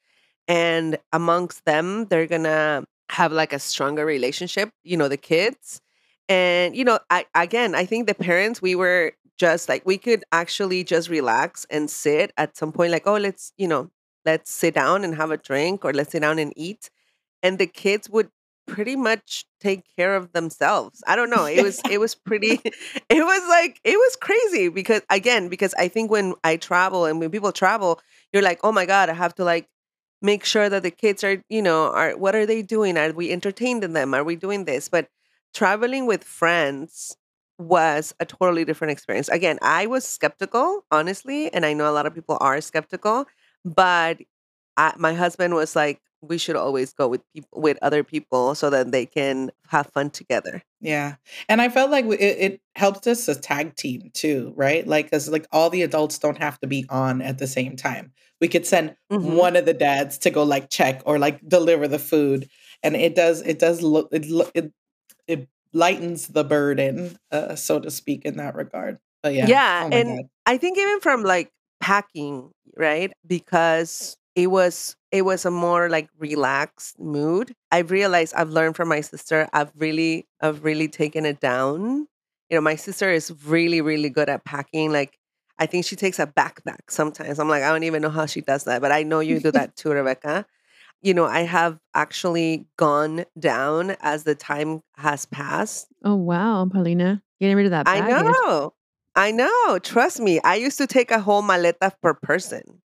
and 0.48 0.98
amongst 1.12 1.64
them, 1.64 2.06
they're 2.06 2.26
gonna 2.26 2.84
have, 3.10 3.32
like, 3.32 3.52
a 3.52 3.58
stronger 3.58 4.04
relationship, 4.06 4.70
you 4.84 4.96
know, 4.96 5.08
the 5.08 5.16
kids. 5.16 5.80
And, 6.28 6.76
you 6.76 6.84
know, 6.84 6.98
I 7.10 7.26
again, 7.34 7.74
I 7.74 7.84
think 7.86 8.06
the 8.06 8.14
parents, 8.14 8.62
we 8.62 8.74
were 8.74 9.12
just 9.38 9.68
like 9.68 9.84
we 9.86 9.98
could 9.98 10.24
actually 10.32 10.84
just 10.84 11.08
relax 11.08 11.66
and 11.70 11.90
sit 11.90 12.32
at 12.36 12.56
some 12.56 12.72
point 12.72 12.92
like, 12.92 13.06
"Oh, 13.06 13.16
let's, 13.16 13.52
you 13.58 13.68
know, 13.68 13.90
let's 14.26 14.50
sit 14.52 14.74
down 14.74 15.04
and 15.04 15.14
have 15.16 15.30
a 15.30 15.36
drink, 15.38 15.84
or 15.84 15.92
let's 15.94 16.12
sit 16.12 16.20
down 16.22 16.38
and 16.38 16.52
eat." 16.56 16.90
And 17.42 17.58
the 17.58 17.66
kids 17.66 18.10
would 18.10 18.30
pretty 18.68 18.96
much 18.96 19.46
take 19.60 19.84
care 19.96 20.14
of 20.16 20.32
themselves. 20.32 21.02
I 21.06 21.16
don't 21.16 21.30
know, 21.30 21.46
it 21.46 21.60
was 21.62 21.82
it 21.88 21.98
was 21.98 22.14
pretty 22.26 22.60
it 23.10 23.24
was 23.24 23.48
like 23.48 23.80
it 23.84 23.96
was 23.96 24.16
crazy 24.16 24.68
because 24.68 25.02
again, 25.10 25.48
because 25.48 25.74
I 25.78 25.88
think 25.88 26.10
when 26.10 26.34
I 26.44 26.56
travel 26.56 27.04
and 27.06 27.20
when 27.20 27.30
people 27.30 27.52
travel, 27.52 28.00
you're 28.32 28.42
like, 28.42 28.60
"Oh 28.64 28.72
my 28.72 28.86
god, 28.86 29.08
I 29.10 29.14
have 29.14 29.34
to, 29.36 29.44
like, 29.44 29.68
make 30.22 30.44
sure 30.44 30.68
that 30.68 30.82
the 30.82 30.90
kids 30.90 31.24
are, 31.24 31.42
you 31.48 31.62
know, 31.62 31.92
are 31.92 32.16
what 32.16 32.34
are 32.36 32.46
they 32.46 32.62
doing? 32.62 32.96
Are 32.98 33.12
we 33.12 33.30
entertaining 33.32 33.92
them? 33.92 34.14
Are 34.14 34.24
we 34.24 34.36
doing 34.36 34.64
this?" 34.64 34.88
But 34.88 35.08
traveling 35.54 36.06
with 36.06 36.24
friends 36.24 37.16
was 37.58 38.14
a 38.20 38.24
totally 38.26 38.64
different 38.64 38.92
experience. 38.92 39.28
Again, 39.28 39.58
I 39.62 39.86
was 39.86 40.04
skeptical, 40.06 40.84
honestly, 40.92 41.52
and 41.52 41.66
I 41.66 41.72
know 41.72 41.90
a 41.90 41.92
lot 41.94 42.06
of 42.06 42.14
people 42.14 42.38
are 42.40 42.60
skeptical, 42.60 43.26
but 43.64 44.18
I 44.76 44.92
my 44.96 45.14
husband 45.14 45.54
was 45.54 45.74
like, 45.76 46.00
"We 46.22 46.38
should 46.38 46.56
always 46.56 46.92
go 46.94 47.08
with 47.08 47.22
people 47.34 47.60
with 47.62 47.78
other 47.82 48.04
people 48.04 48.54
so 48.54 48.70
that 48.70 48.92
they 48.92 49.06
can 49.06 49.50
have 49.68 49.88
fun 49.88 50.10
together." 50.10 50.62
Yeah, 50.80 51.16
and 51.48 51.60
I 51.60 51.68
felt 51.70 51.90
like 51.90 52.04
it 52.04 52.20
it 52.20 52.60
helped 52.76 53.06
us 53.08 53.26
a 53.26 53.34
tag 53.34 53.74
team 53.74 54.10
too, 54.14 54.52
right? 54.56 54.86
like 54.86 55.06
because 55.06 55.28
like, 55.28 55.46
all 55.50 55.70
the 55.70 55.82
adults 55.82 56.18
don't 56.18 56.38
have 56.38 56.60
to 56.60 56.68
be 56.68 56.86
on 56.88 57.20
at 57.20 57.38
the 57.38 57.48
same 57.48 57.74
time. 57.74 58.12
We 58.40 58.46
could 58.48 58.64
send 58.66 58.96
Mhm. 59.10 59.48
one 59.48 59.56
of 59.56 59.64
the 59.66 59.74
dads 59.74 60.18
to 60.18 60.30
go, 60.30 60.44
like, 60.44 60.70
check 60.70 61.02
or, 61.04 61.18
like, 61.18 61.40
deliver 61.48 61.88
the 61.88 61.98
food, 61.98 62.48
and 62.84 62.94
it 62.94 63.16
does 63.16 63.40
it 63.42 63.58
does 63.58 63.82
look 63.82 64.08
it 64.12 64.24
it 64.54 64.72
it 65.28 65.48
lightens 65.72 66.28
the 66.28 66.44
burden, 66.44 67.16
uh, 67.32 67.56
so 67.56 67.80
to 67.80 67.90
speak, 67.90 68.24
in 68.26 68.36
that 68.38 68.54
regard. 68.56 68.98
But 69.22 69.34
yeah, 69.34 69.54
Yeah, 69.56 69.86
oh 69.90 69.90
and 69.90 70.06
god. 70.06 70.28
I 70.46 70.56
think 70.58 70.78
even 70.78 71.00
from, 71.00 71.22
like, 71.22 71.52
packing, 71.80 72.50
right? 72.76 73.12
Because 73.26 74.16
it 74.34 74.48
was 74.48 74.96
it 75.10 75.22
was 75.22 75.44
a 75.44 75.50
more, 75.50 75.88
like, 75.88 76.08
relaxed 76.18 76.98
mood. 76.98 77.54
I've 77.72 77.90
realized 77.90 78.34
I've 78.34 78.50
learned 78.50 78.76
from 78.76 78.88
my 78.88 79.00
sister, 79.00 79.48
I've 79.52 79.72
really 79.76 80.26
I've 80.40 80.64
really 80.64 80.88
taken 80.88 81.24
it 81.26 81.40
down. 81.40 82.08
You 82.50 82.56
know, 82.56 82.60
my 82.60 82.76
sister 82.76 83.10
is 83.10 83.32
really, 83.44 83.80
really 83.80 84.10
good 84.10 84.28
at 84.28 84.44
packing, 84.44 84.92
like, 84.92 85.18
I 85.58 85.66
think 85.66 85.84
she 85.84 85.96
takes 85.96 86.18
a 86.18 86.26
backpack 86.26 86.88
sometimes. 86.88 87.38
I'm 87.38 87.48
like, 87.48 87.62
"I 87.64 87.70
don't 87.70 87.82
even 87.84 88.00
know 88.02 88.10
how 88.10 88.26
she 88.26 88.40
does 88.40 88.64
that," 88.64 88.80
but 88.80 88.92
I 88.92 89.02
know 89.02 89.20
you 89.20 89.40
do 89.40 89.50
that 89.52 89.74
too, 89.76 89.90
Rebecca. 89.90 90.46
You 91.02 91.14
know, 91.14 91.24
I 91.26 91.40
have 91.42 91.78
actually 91.94 92.66
gone 92.76 93.24
down 93.38 93.96
as 94.00 94.24
the 94.24 94.34
time 94.34 94.82
has 94.96 95.26
passed. 95.26 95.88
Oh, 96.04 96.16
wow, 96.16 96.66
Paulina. 96.70 97.22
Getting 97.40 97.56
rid 97.56 97.66
of 97.66 97.70
that 97.70 97.86
I 97.88 98.00
know. 98.00 98.74
I 99.16 99.30
know, 99.32 99.78
trust 99.80 100.20
me. 100.20 100.40
I 100.44 100.56
used 100.56 100.78
to 100.78 100.86
take 100.86 101.10
a 101.10 101.20
whole 101.20 101.42
maleta 101.42 101.92
per 102.02 102.14
person 102.14 102.82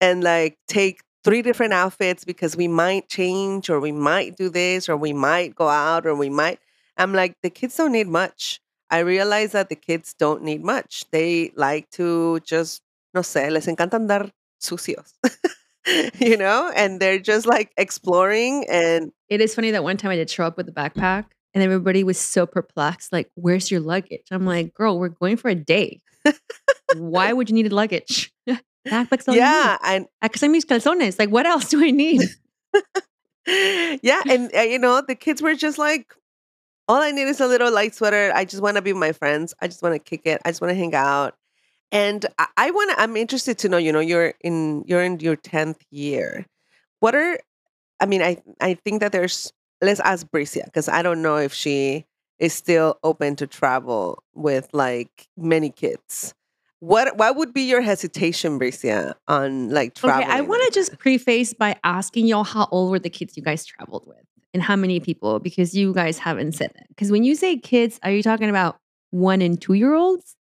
and, 0.00 0.22
like, 0.22 0.58
take 0.68 1.00
3 1.24 1.42
different 1.42 1.72
outfits 1.72 2.24
because 2.24 2.56
we 2.56 2.68
might 2.68 3.08
change 3.08 3.70
or 3.70 3.80
we 3.80 3.92
might 3.92 4.36
do 4.36 4.48
this 4.50 4.88
or 4.88 4.96
we 4.96 5.12
might 5.12 5.54
go 5.54 5.68
out 5.68 6.06
or 6.06 6.14
we 6.14 6.28
might 6.30 6.58
I'm 6.96 7.12
like, 7.12 7.34
"The 7.42 7.50
kids 7.50 7.76
don't 7.76 7.92
need 7.92 8.06
much." 8.08 8.60
I 8.90 9.00
realize 9.00 9.52
that 9.52 9.68
the 9.68 9.74
kids 9.76 10.14
don't 10.14 10.42
need 10.44 10.62
much. 10.62 11.04
They 11.10 11.50
like 11.56 11.90
to 11.92 12.38
just, 12.40 12.82
no 13.14 13.22
sé, 13.22 13.50
les 13.50 13.66
encanta 13.66 13.98
andar 13.98 14.30
sucios, 14.60 15.14
you 16.20 16.36
know? 16.36 16.70
And 16.76 17.00
they're 17.00 17.18
just, 17.18 17.46
like, 17.46 17.72
exploring 17.76 18.66
and 18.68 19.12
It 19.28 19.40
is 19.40 19.54
funny 19.54 19.70
that 19.72 19.82
one 19.84 19.96
time 19.96 20.10
I 20.12 20.16
did 20.16 20.30
show 20.30 20.44
up 20.44 20.56
with 20.56 20.68
a 20.68 20.72
backpack 20.72 21.24
and 21.54 21.62
everybody 21.64 22.04
was 22.04 22.18
so 22.20 22.46
perplexed, 22.46 23.12
like, 23.12 23.30
"Where's 23.34 23.70
your 23.70 23.80
luggage?" 23.80 24.26
I'm 24.30 24.46
like, 24.46 24.74
"Girl, 24.74 24.98
we're 24.98 25.08
going 25.08 25.36
for 25.36 25.48
a 25.48 25.54
day. 25.56 26.00
Why 26.96 27.32
would 27.32 27.48
you 27.50 27.54
need 27.54 27.70
a 27.70 27.74
luggage? 27.74 28.32
Backpack's 28.90 29.28
all 29.28 29.34
you 29.36 29.40
need. 29.40 29.48
Yeah, 29.48 29.78
and 29.84 30.06
Aquí 30.22 30.34
están 30.38 30.50
mis 30.52 30.64
calzones. 30.64 31.18
Like, 31.18 31.30
what 31.30 31.46
else 31.46 31.68
do 31.68 31.82
I 31.84 31.90
need?" 31.90 32.22
Yeah, 34.02 34.22
and, 34.28 34.50
uh, 34.56 34.60
you 34.62 34.78
know, 34.78 35.02
the 35.06 35.14
kids 35.14 35.42
were 35.42 35.54
just 35.54 35.78
like, 35.78 36.14
"All 36.88 36.98
I 37.02 37.12
need 37.12 37.28
is 37.28 37.40
a 37.40 37.46
little 37.48 37.72
light 37.72 37.94
sweater. 37.94 38.32
I 38.34 38.44
just 38.44 38.62
wanna 38.62 38.82
be 38.82 38.92
with 38.92 39.00
my 39.00 39.12
friends. 39.12 39.54
I 39.62 39.68
just 39.68 39.82
wanna 39.82 39.98
kick 40.00 40.22
it. 40.26 40.40
I 40.44 40.50
just 40.50 40.60
wanna 40.62 40.74
hang 40.74 40.94
out." 40.94 41.34
And 41.92 42.26
I 42.38 42.48
I 42.58 42.70
wanna 42.72 42.94
I'm 42.98 43.16
interested 43.16 43.58
to 43.60 43.68
know, 43.70 43.78
you 43.78 43.92
know, 43.92 44.00
you're 44.00 44.34
in 44.42 44.84
you're 44.86 45.02
in 45.04 45.20
your 45.20 45.36
10th 45.36 45.82
year. 45.90 46.46
What 47.00 47.14
are 47.16 47.38
I 48.00 48.06
mean, 48.06 48.22
I 48.22 48.42
I 48.60 48.74
think 48.74 49.00
that 49.02 49.12
there's 49.12 49.52
let's 49.82 50.00
ask 50.00 50.26
Bricia, 50.28 50.72
'cause 50.74 50.88
I 50.88 51.02
don't 51.02 51.22
know 51.22 51.36
if 51.38 51.54
she 51.54 52.06
is 52.40 52.54
still 52.54 52.98
open 53.04 53.36
to 53.36 53.46
travel 53.46 54.22
with, 54.34 54.68
like, 54.74 55.28
many 55.38 55.70
kids. 55.70 56.34
What 56.84 57.16
what 57.16 57.36
would 57.36 57.54
be 57.54 57.62
your 57.62 57.80
hesitation, 57.80 58.58
Bricia, 58.58 59.14
on, 59.26 59.70
like, 59.70 59.94
traveling? 59.94 60.24
Okay, 60.28 60.38
I 60.38 60.42
wanna 60.42 60.70
just 60.70 60.98
preface 60.98 61.54
by 61.54 61.76
asking 61.82 62.26
y'all 62.26 62.44
how 62.44 62.68
old 62.70 62.90
were 62.90 62.98
the 62.98 63.08
kids 63.08 63.36
you 63.38 63.42
guys 63.42 63.64
traveled 63.64 64.06
with, 64.06 64.18
and 64.52 64.62
how 64.62 64.76
many 64.76 65.00
people, 65.00 65.38
because 65.40 65.74
you 65.74 65.94
guys 65.94 66.18
haven't 66.18 66.52
said 66.52 66.72
that. 66.76 66.88
Because 66.88 67.10
when 67.10 67.24
you 67.24 67.36
say 67.36 67.56
kids, 67.56 67.98
are 68.02 68.10
you 68.10 68.22
talking 68.22 68.50
about 68.50 68.76
1 69.12 69.40
and 69.40 69.58
2-year-olds? 69.60 70.36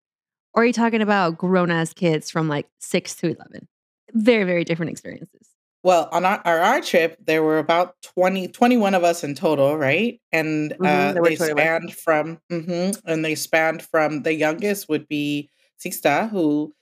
Or 0.53 0.63
are 0.63 0.65
you 0.65 0.73
talking 0.73 1.01
about 1.01 1.37
grown-ass 1.37 1.93
kids 1.93 2.29
from, 2.31 2.49
like, 2.49 2.67
6 2.79 3.15
to 3.17 3.27
11? 3.27 3.67
Very, 4.13 4.43
very 4.43 4.63
different 4.65 4.91
experiences. 4.91 5.47
Well, 5.83 6.09
on 6.11 6.25
our 6.25 6.41
on 6.45 6.59
our 6.59 6.81
trip, 6.81 7.17
there 7.25 7.43
were 7.43 7.59
about 7.59 7.95
20 8.01 8.47
21 8.47 8.95
of 8.95 9.03
us 9.03 9.23
in 9.23 9.35
total, 9.35 9.77
right? 9.77 10.19
And, 10.31 10.71
Mhm, 10.79 10.85
uh, 10.87 11.13
there 11.13 11.21
were 11.21 11.29
they 11.29 11.35
spanned 11.35 11.93
from 11.95 12.39
mhm, 12.51 12.99
and 13.05 13.23
they 13.23 13.35
spanned 13.35 13.83
from 13.83 14.23
the 14.23 14.33
youngest 14.33 14.89
would 14.89 15.07
be 15.07 15.49
Sixta, 15.83 16.29
who 16.29 16.73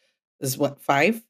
is 0.41 0.57
what, 0.57 0.81
5? 0.81 1.23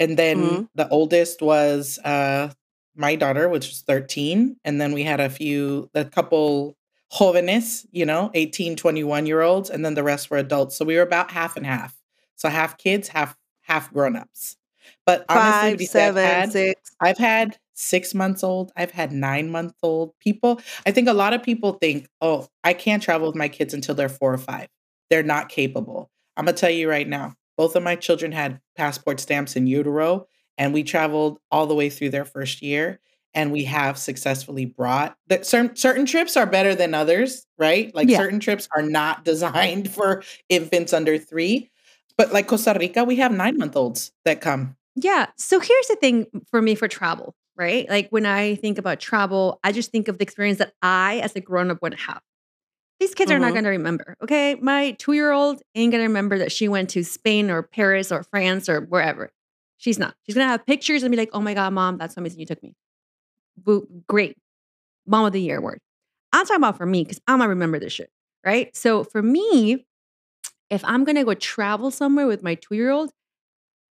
And 0.00 0.18
then 0.18 0.62
Mhm. 0.62 0.68
the 0.74 0.88
oldest 0.90 1.42
was, 1.42 1.98
uh, 2.04 2.52
my 2.96 3.16
daughter, 3.16 3.48
which 3.48 3.68
was 3.68 3.82
13, 3.82 4.56
and 4.64 4.80
then 4.80 4.92
we 4.92 5.04
had 5.04 5.20
a 5.20 5.30
few 5.30 5.90
a 5.94 6.04
couple 6.04 6.76
jóvenes, 7.12 7.86
you 7.92 8.06
know, 8.06 8.30
18, 8.34 8.76
twenty-one-year-olds, 8.76 9.70
and 9.70 9.84
then 9.84 9.94
the 9.94 10.02
rest 10.04 10.30
were 10.30 10.38
adults. 10.38 10.76
So 10.76 10.84
we 10.84 10.96
were 10.96 11.02
about 11.02 11.30
half 11.32 11.56
and 11.56 11.66
half. 11.66 11.94
So 12.36 12.48
half 12.50 12.78
kids, 12.78 13.08
half 13.08 13.36
half 13.62 13.92
grown-ups. 13.92 14.56
But 15.06 15.24
honestly, 15.28 15.74
5, 15.74 15.76
Bricia, 15.76 16.00
I've 16.00 16.16
had 16.22 16.50
6. 16.50 16.92
I've 17.00 17.18
had 17.18 17.58
6 17.74 18.14
months 18.14 18.44
old, 18.44 18.72
I've 18.76 18.92
had 18.92 19.12
9 19.12 19.50
month 19.50 19.74
old 19.82 20.12
people 20.20 20.60
I 20.86 20.92
think 20.92 21.08
a 21.08 21.12
lot 21.14 21.34
of 21.34 21.42
people 21.42 21.74
think, 21.74 22.08
"Oh, 22.20 22.48
I 22.64 22.74
can't 22.74 23.02
travel 23.02 23.26
with 23.28 23.36
my 23.36 23.48
kids 23.48 23.74
until 23.74 23.94
they're 23.96 24.08
4 24.08 24.34
or 24.34 24.38
5. 24.38 24.68
They're 25.10 25.22
not 25.24 25.48
capable." 25.50 26.10
Imma 26.38 26.52
tell 26.52 26.70
you 26.70 26.88
right 26.88 27.08
now, 27.08 27.34
both 27.56 27.76
of 27.76 27.82
my 27.82 27.96
children 27.96 28.32
had 28.32 28.60
passport 28.76 29.20
stamps 29.20 29.56
in 29.56 29.66
utero, 29.66 30.26
and 30.58 30.72
we 30.74 30.82
traveled 30.82 31.38
all 31.50 31.66
the 31.66 31.74
way 31.74 31.88
through 31.90 32.10
their 32.10 32.24
1st 32.24 32.62
year, 32.62 33.00
and 33.34 33.52
we 33.52 33.64
have 33.64 33.98
successfully 33.98 34.64
brought 34.66 35.16
that 35.28 35.46
certain 35.46 35.76
certain 35.76 36.06
trips 36.06 36.36
are 36.36 36.46
better 36.46 36.74
than 36.74 36.94
others, 36.94 37.46
right? 37.58 37.94
Like 37.94 38.08
Yeah. 38.08 38.18
certain 38.18 38.40
trips 38.40 38.68
are 38.74 38.82
not 38.82 39.24
designed 39.30 39.90
for 39.90 40.22
infants 40.48 40.92
under 40.92 41.18
3. 41.18 41.70
But 42.16 42.32
like 42.32 42.46
Costa 42.46 42.76
Rica, 42.78 43.02
we 43.04 43.16
have 43.16 43.32
9-month-olds 43.32 44.12
that 44.24 44.40
come. 44.40 44.76
Yeah. 44.94 45.26
So 45.36 45.58
here's 45.58 45.88
the 45.88 45.96
thing 45.96 46.26
for 46.50 46.62
me 46.62 46.76
for 46.76 46.86
travel, 46.86 47.34
right? 47.56 47.88
Like 47.88 48.08
when 48.10 48.24
I 48.24 48.54
think 48.54 48.78
about 48.78 49.00
travel, 49.00 49.58
I 49.64 49.72
just 49.72 49.90
think 49.90 50.06
of 50.06 50.18
the 50.18 50.22
experience 50.22 50.58
that 50.58 50.74
I, 50.80 51.18
as 51.24 51.34
a 51.34 51.40
grown 51.40 51.72
up, 51.72 51.82
would 51.82 51.94
have. 51.94 52.20
These 53.04 53.14
kids 53.14 53.30
are 53.30 53.38
not 53.38 53.50
Mhm. 53.50 53.54
going 53.54 53.64
to 53.64 53.70
remember. 53.70 54.16
Okay. 54.22 54.54
My 54.54 54.92
two 54.92 55.12
year 55.12 55.30
old 55.30 55.60
ain't 55.74 55.92
going 55.92 56.00
to 56.02 56.08
remember 56.08 56.38
that 56.38 56.50
she 56.50 56.68
went 56.68 56.88
to 56.90 57.04
Spain 57.04 57.50
or 57.50 57.62
Paris 57.62 58.10
or 58.10 58.22
France 58.22 58.66
or 58.66 58.80
wherever. 58.80 59.30
She's 59.76 59.98
not. 59.98 60.14
She's 60.24 60.34
going 60.34 60.46
to 60.46 60.50
have 60.50 60.64
pictures 60.64 61.02
and 61.02 61.10
be 61.10 61.18
like, 61.18 61.28
oh 61.34 61.40
my 61.42 61.52
God, 61.52 61.74
mom, 61.74 61.98
that's 61.98 62.14
so 62.14 62.20
amazing 62.22 62.40
you 62.40 62.46
took 62.46 62.62
me. 62.62 62.74
Boo, 63.58 63.86
great. 64.08 64.38
Mom 65.06 65.26
of 65.26 65.34
the 65.34 65.40
year 65.42 65.58
award. 65.58 65.80
I'm 66.32 66.46
talking 66.46 66.56
about 66.56 66.78
for 66.78 66.86
me 66.86 67.02
because 67.04 67.20
I'm 67.28 67.40
going 67.40 67.46
to 67.48 67.50
remember 67.50 67.78
this 67.78 67.92
shit. 67.92 68.08
Right. 68.42 68.74
So 68.74 69.04
for 69.04 69.22
me, 69.22 69.84
if 70.70 70.82
I'm 70.86 71.04
going 71.04 71.16
to 71.16 71.24
go 71.24 71.34
travel 71.34 71.90
somewhere 71.90 72.26
with 72.26 72.42
my 72.42 72.54
two 72.54 72.74
year 72.74 72.90
old, 72.90 73.10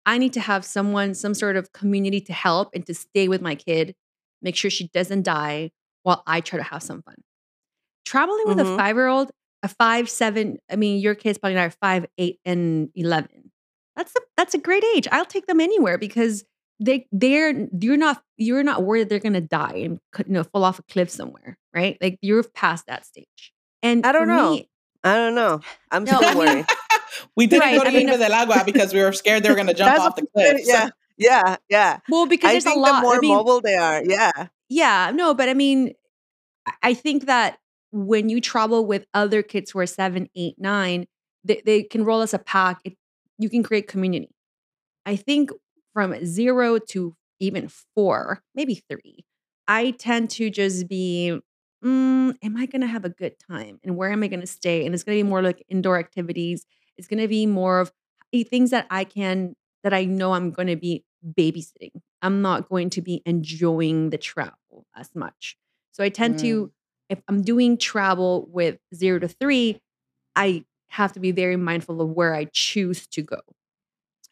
I 0.07 0.17
need 0.17 0.33
to 0.33 0.41
have 0.41 0.65
someone, 0.65 1.13
some 1.15 1.35
sort 1.35 1.57
of 1.57 1.71
community 1.75 2.23
to 2.23 2.33
help 2.33 2.71
and 2.75 2.87
to 2.87 2.95
stay 2.95 3.29
with 3.29 3.43
my 3.43 3.57
kid, 3.57 3.95
make 4.41 4.57
sure 4.57 4.71
she 4.71 4.89
doesn't 4.89 5.23
die 5.25 5.73
while 6.03 6.23
I 6.27 6.41
try 6.41 6.57
to 6.57 6.65
have 6.65 6.83
some 6.83 7.03
fun. 7.03 7.17
Traveling 8.05 8.45
with 8.47 8.61
a 8.61 8.65
Mhm. 8.65 8.77
five 8.77 8.97
year 8.97 9.07
old, 9.09 9.31
a 9.63 9.69
five, 9.69 10.09
seven, 10.11 10.59
I 10.71 10.77
mean, 10.77 11.01
your 11.01 11.15
kids 11.15 11.39
probably 11.39 11.59
are 11.59 11.71
five, 11.71 12.07
eight, 12.19 12.41
and 12.45 12.91
11. 12.95 13.51
That's 13.97 14.15
a, 14.17 14.21
that's 14.37 14.55
a 14.55 14.59
great 14.59 14.85
age. 14.97 15.07
I'll 15.13 15.25
take 15.27 15.47
them 15.47 15.61
anywhere 15.61 15.99
because 15.99 16.45
they 16.81 17.07
they're 17.13 17.69
you're 17.81 17.97
not 17.97 18.23
you're 18.39 18.63
not 18.65 18.83
worried 18.83 19.03
that 19.03 19.09
they're 19.11 19.19
gonna 19.21 19.41
die 19.41 19.83
and 19.85 20.01
you 20.19 20.25
know 20.33 20.43
fall 20.45 20.65
off 20.65 20.79
a 20.79 20.83
cliff 20.85 21.11
somewhere, 21.11 21.59
right? 21.75 21.97
Like 22.01 22.19
you're 22.23 22.43
past 22.43 22.87
that 22.87 23.05
stage. 23.07 23.53
And 23.83 24.05
I 24.07 24.13
don't 24.13 24.27
know. 24.29 24.53
me- 24.55 24.69
I 25.05 25.15
don't 25.17 25.35
know. 25.35 25.61
I'm 25.91 26.05
No, 26.05 26.17
still 26.17 26.39
worried. 26.39 26.67
We 27.37 27.47
didn't 27.47 27.61
Right, 27.63 27.77
go 27.79 27.85
to 27.85 27.91
I 27.91 27.93
mean, 27.93 28.09
Hierve 28.09 28.21
el 28.23 28.33
Agua 28.33 28.63
because 28.65 28.93
we 28.95 29.01
were 29.03 29.13
scared 29.13 29.43
they 29.43 29.51
were 29.51 29.55
going 29.55 29.67
to 29.69 29.75
jump 29.75 30.01
off 30.01 30.17
the 30.17 30.27
cliff. 30.35 30.57
saying, 30.57 30.65
Yeah. 30.67 30.89
Yeah. 31.19 31.57
Yeah. 31.69 31.99
well, 32.09 32.27
because 32.27 32.49
I 32.49 32.53
there's 32.55 32.65
think 32.65 32.77
a 32.77 32.81
lot. 32.81 32.97
the 32.97 33.03
more 33.03 33.17
I 33.17 33.19
mean, 33.19 33.35
mobile 33.35 33.61
they 33.61 33.77
are, 33.77 34.03
yeah. 34.05 34.47
Yeah, 34.71 35.13
no, 35.15 35.35
but 35.35 35.49
I 35.51 35.55
mean, 35.55 35.93
I- 36.67 36.73
I 36.83 36.95
think 36.95 37.27
that 37.27 37.59
when 37.93 38.29
you 38.29 38.41
travel 38.41 38.87
with 38.87 39.07
other 39.15 39.43
kids 39.43 39.71
who 39.71 39.79
are 39.79 39.87
seven, 39.87 40.29
eight, 40.35 40.57
nine, 40.59 41.07
they, 41.45 41.63
they 41.65 41.83
can 41.83 42.05
roll 42.05 42.23
as 42.23 42.35
a 42.35 42.39
pack. 42.39 42.81
It, 42.85 42.97
you 43.39 43.51
can 43.51 43.63
create 43.63 43.87
community. 43.87 44.35
I 45.05 45.17
think 45.17 45.51
from 45.93 46.25
zero 46.25 46.79
to 46.91 47.15
even 47.39 47.69
four, 47.95 48.43
maybe 48.55 48.83
three, 48.89 49.25
I 49.69 49.93
tend 49.93 50.31
to 50.31 50.49
just 50.49 50.89
be, 50.89 51.39
mm, 51.85 52.35
am 52.43 52.57
I 52.57 52.67
going 52.67 52.83
to 52.83 52.87
have 52.87 53.05
a 53.05 53.11
good 53.11 53.35
time? 53.51 53.79
And 53.85 53.97
where 53.97 54.11
am 54.11 54.23
I 54.23 54.29
going 54.29 54.41
to 54.41 54.47
stay? 54.47 54.87
And 54.87 54.95
it's 54.95 55.05
going 55.05 55.19
to 55.19 55.25
be 55.25 55.29
more 55.29 55.43
like 55.43 55.65
indoor 55.69 55.99
activities. 55.99 56.65
It's 56.97 57.09
going 57.09 57.21
to 57.21 57.29
be 57.29 57.47
more 57.47 57.81
of 57.81 57.93
eh, 58.33 58.45
things 58.45 58.71
that 58.71 58.87
I 58.91 59.05
can, 59.05 59.55
that 59.83 59.93
I 59.93 60.05
know 60.05 60.33
I'm 60.33 60.51
going 60.51 60.69
to 60.69 60.77
be 60.77 61.05
babysitting. 61.37 62.01
I'm 62.23 62.43
not 62.43 62.69
going 62.69 62.91
to 62.91 63.03
be 63.03 63.23
enjoying 63.27 64.11
the 64.11 64.19
travel 64.19 64.87
as 64.97 65.11
much. 65.15 65.57
So 65.91 66.03
I 66.03 66.09
tend 66.09 66.39
to, 66.39 66.73
if 67.13 67.23
I'm 67.29 67.43
doing 67.43 67.79
travel 67.79 68.49
with 68.51 68.79
zero 68.95 69.21
to 69.21 69.29
three, 69.29 69.81
I 70.37 70.65
have 70.89 71.13
to 71.15 71.21
be 71.21 71.33
very 71.33 71.57
mindful 71.57 72.01
of 72.03 72.11
where 72.11 72.35
I 72.35 72.47
choose 72.47 73.07
to 73.09 73.23
go, 73.23 73.41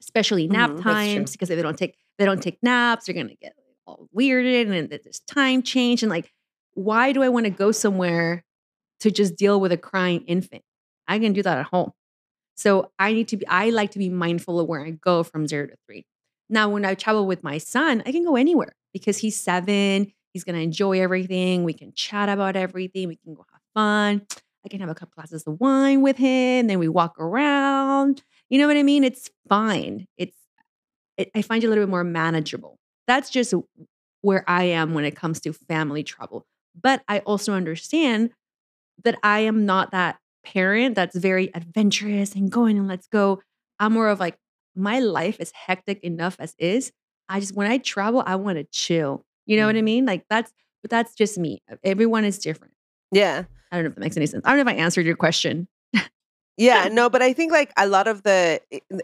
especially 0.00 0.48
nap 0.48 0.76
Mhm, 0.76 0.82
times 0.82 1.32
because 1.32 1.50
if 1.50 1.56
they 1.56 1.62
don't 1.62 1.78
take 1.78 1.96
they 2.18 2.24
don't 2.24 2.42
take 2.42 2.58
naps, 2.62 3.06
they're 3.06 3.14
gonna 3.14 3.34
get 3.40 3.54
all 3.86 4.08
weirded 4.16 4.62
and 4.62 4.72
then 4.90 5.00
there's 5.02 5.20
time 5.20 5.62
change 5.62 6.02
and 6.02 6.10
like, 6.10 6.32
why 6.74 7.12
do 7.12 7.22
I 7.22 7.28
want 7.28 7.44
to 7.44 7.50
go 7.50 7.72
somewhere 7.72 8.44
to 9.00 9.10
just 9.10 9.36
deal 9.36 9.60
with 9.60 9.72
a 9.72 9.76
crying 9.78 10.22
infant? 10.26 10.62
I 11.08 11.18
can 11.18 11.32
do 11.32 11.42
that 11.42 11.58
at 11.58 11.66
home. 11.66 11.92
So 12.56 12.92
I 12.98 13.12
need 13.12 13.28
to 13.28 13.36
be, 13.38 13.46
I 13.48 13.70
like 13.70 13.92
to 13.92 13.98
be 13.98 14.10
mindful 14.10 14.60
of 14.60 14.68
where 14.68 14.84
I 14.84 14.90
go 14.90 15.22
from 15.22 15.46
zero 15.48 15.68
to 15.68 15.76
three. 15.86 16.06
Now, 16.48 16.68
when 16.70 16.84
I 16.84 16.94
travel 16.94 17.26
with 17.26 17.42
my 17.42 17.58
son, 17.58 18.02
I 18.06 18.12
can 18.12 18.24
go 18.24 18.36
anywhere 18.36 18.74
because 18.92 19.18
he's 19.18 19.38
seven. 19.40 20.12
He's 20.32 20.44
going 20.44 20.56
to 20.56 20.62
enjoy 20.62 21.00
everything. 21.00 21.64
We 21.64 21.72
can 21.72 21.92
chat 21.92 22.28
about 22.28 22.56
everything. 22.56 23.08
We 23.08 23.16
can 23.16 23.34
go 23.34 23.44
have 23.50 23.60
fun. 23.74 24.26
I 24.64 24.68
can 24.68 24.80
have 24.80 24.88
a 24.90 24.94
couple 24.94 25.12
glasses 25.16 25.44
of 25.46 25.58
wine 25.60 26.02
with 26.02 26.16
him. 26.16 26.66
Then 26.66 26.78
we 26.78 26.88
walk 26.88 27.18
around. 27.18 28.22
You 28.48 28.58
know 28.58 28.66
what 28.66 28.76
I 28.76 28.82
mean? 28.82 29.04
It's 29.04 29.30
fine. 29.48 30.06
It's, 30.16 30.36
it, 31.16 31.30
I 31.34 31.42
find 31.42 31.64
it 31.64 31.66
a 31.66 31.70
little 31.70 31.84
bit 31.84 31.90
more 31.90 32.04
manageable. 32.04 32.78
That's 33.06 33.30
just 33.30 33.54
where 34.20 34.44
I 34.46 34.64
am 34.64 34.94
when 34.94 35.04
it 35.04 35.16
comes 35.16 35.40
to 35.40 35.52
family 35.52 36.02
travel. 36.02 36.46
But 36.80 37.02
I 37.08 37.20
also 37.20 37.52
understand 37.52 38.30
that 39.02 39.18
I 39.22 39.40
am 39.40 39.66
not 39.66 39.92
that 39.92 40.18
parent 40.44 40.94
that's 40.94 41.16
very 41.16 41.54
adventurous 41.54 42.34
and 42.34 42.50
going 42.50 42.78
and 42.78 42.86
let's 42.86 43.06
go. 43.06 43.40
I'm 43.78 43.94
more 43.94 44.08
of 44.08 44.20
like, 44.20 44.36
my 44.76 45.00
life 45.00 45.40
is 45.40 45.50
hectic 45.52 46.04
enough 46.04 46.36
as 46.38 46.54
is. 46.58 46.92
I 47.28 47.40
just, 47.40 47.54
when 47.54 47.70
I 47.70 47.78
travel, 47.78 48.22
I 48.24 48.36
want 48.36 48.58
to 48.58 48.64
chill. 48.64 49.24
You 49.50 49.56
know 49.56 49.66
what 49.66 49.74
mm. 49.74 49.78
I 49.78 49.82
mean? 49.82 50.06
Like 50.06 50.26
that's, 50.30 50.52
but 50.80 50.90
that's 50.90 51.12
just 51.12 51.36
me. 51.36 51.60
Everyone 51.82 52.24
is 52.24 52.38
different. 52.38 52.72
Yeah. 53.10 53.44
I 53.72 53.76
don't 53.76 53.84
know 53.84 53.88
if 53.88 53.94
that 53.96 54.00
makes 54.00 54.16
any 54.16 54.26
sense. 54.26 54.42
I 54.44 54.50
don't 54.50 54.64
know 54.64 54.70
if 54.70 54.78
I 54.78 54.80
answered 54.80 55.06
your 55.06 55.16
question. 55.16 55.66
Yeah, 56.56 56.88
no, 56.92 57.08
but 57.08 57.22
I 57.22 57.32
think 57.32 57.52
like 57.52 57.72
a 57.78 57.86
lot 57.88 58.06
of 58.06 58.22
the 58.22 58.60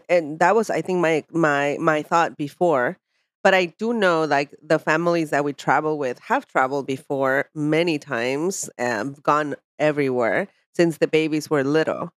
and 0.09 0.37
that 0.37 0.55
was 0.55 0.69
I 0.69 0.81
think 0.81 0.99
my 0.99 1.23
my 1.31 1.75
my 1.79 2.03
thought 2.03 2.37
before. 2.37 2.99
But 3.43 3.55
I 3.55 3.73
do 3.79 3.93
know 3.93 4.25
like 4.25 4.53
the 4.61 4.77
families 4.77 5.31
that 5.31 5.43
we 5.43 5.53
travel 5.53 5.97
with 5.97 6.19
have 6.19 6.45
traveled 6.45 6.85
before 6.85 7.49
many 7.55 7.97
times 7.97 8.69
and 8.77 9.21
gone 9.23 9.55
everywhere 9.79 10.49
since 10.75 10.99
the 10.99 11.07
babies 11.07 11.49
were 11.49 11.63
little. 11.63 12.13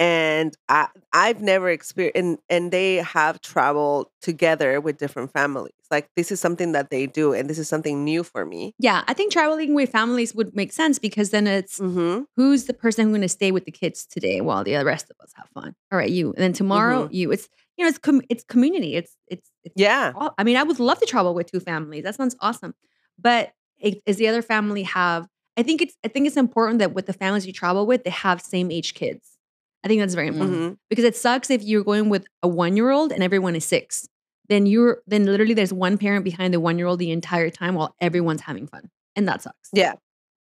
And 0.00 0.56
I 0.68 0.88
I've 1.12 1.42
never 1.42 1.68
experienced 1.68 2.16
and, 2.16 2.38
and 2.48 2.72
they 2.72 2.96
have 2.96 3.40
traveled 3.42 4.06
together 4.22 4.80
with 4.80 4.96
different 4.96 5.30
families. 5.30 5.74
Like 5.90 6.08
this 6.16 6.32
is 6.32 6.40
something 6.40 6.72
that 6.72 6.88
they 6.88 7.06
do 7.06 7.34
and 7.34 7.50
this 7.50 7.58
is 7.58 7.68
something 7.68 8.02
new 8.02 8.22
for 8.24 8.46
me. 8.46 8.74
Yeah, 8.78 9.04
I 9.06 9.12
think 9.12 9.30
traveling 9.30 9.74
with 9.74 9.90
families 9.90 10.34
would 10.34 10.56
make 10.56 10.72
sense 10.72 10.98
because 10.98 11.30
then 11.30 11.46
it's 11.46 11.78
Mm-hmm. 11.78 12.22
who's 12.36 12.64
the 12.64 12.72
person 12.72 13.04
who's 13.04 13.12
going 13.12 13.20
to 13.22 13.28
stay 13.28 13.52
with 13.52 13.66
the 13.66 13.70
kids 13.72 14.06
today 14.06 14.40
while 14.40 14.64
the 14.64 14.82
rest 14.84 15.10
of 15.10 15.16
us 15.22 15.32
have 15.36 15.48
fun. 15.52 15.74
All 15.92 15.98
right, 15.98 16.08
you. 16.10 16.28
And 16.32 16.38
then 16.38 16.52
tomorrow, 16.54 17.08
you. 17.12 17.30
It's 17.30 17.48
you 17.76 17.84
know, 17.84 17.88
it's 17.90 17.98
com- 17.98 18.22
it's 18.30 18.44
community. 18.44 18.94
It's 18.96 19.14
it's 19.28 19.50
it's 19.64 19.74
Yeah. 19.76 20.12
I 20.38 20.44
mean, 20.44 20.56
I 20.56 20.62
would 20.62 20.80
love 20.80 20.98
to 21.00 21.06
travel 21.06 21.34
with 21.34 21.50
two 21.52 21.60
families. 21.60 22.04
That 22.04 22.14
sounds 22.14 22.36
awesome. 22.40 22.74
But 23.18 23.52
it, 23.78 24.00
is 24.06 24.16
the 24.16 24.28
other 24.28 24.40
family 24.42 24.84
have? 24.84 25.26
I 25.58 25.62
think 25.62 25.82
it's 25.82 25.94
I 26.04 26.08
think 26.08 26.26
it's 26.26 26.36
important 26.38 26.78
that 26.78 26.94
with 26.94 27.04
the 27.04 27.12
families 27.12 27.46
you 27.46 27.52
travel 27.52 27.86
with, 27.86 28.04
they 28.04 28.10
have 28.10 28.40
same 28.40 28.70
age 28.70 28.94
kids. 28.94 29.36
I 29.84 29.88
think 29.88 30.00
that's 30.00 30.14
very 30.14 30.28
important 30.28 30.56
Mm-hmm. 30.58 30.74
because 30.88 31.04
it 31.04 31.16
sucks 31.16 31.50
if 31.50 31.62
you're 31.62 31.84
going 31.84 32.08
with 32.10 32.26
a 32.42 32.48
one 32.48 32.76
year 32.76 32.90
old 32.90 33.12
and 33.12 33.22
everyone 33.22 33.56
is 33.56 33.64
six. 33.64 34.08
Then 34.48 34.66
you're 34.66 35.00
then 35.06 35.26
literally 35.26 35.54
there's 35.54 35.72
one 35.72 35.96
parent 35.96 36.24
behind 36.24 36.52
the 36.52 36.60
one 36.60 36.76
year 36.76 36.86
old 36.88 36.98
the 36.98 37.12
entire 37.12 37.50
time 37.50 37.76
while 37.76 37.94
everyone's 38.00 38.40
having 38.40 38.66
fun, 38.66 38.90
and 39.16 39.28
that 39.28 39.42
sucks. 39.42 39.70
Yeah. 39.72 39.94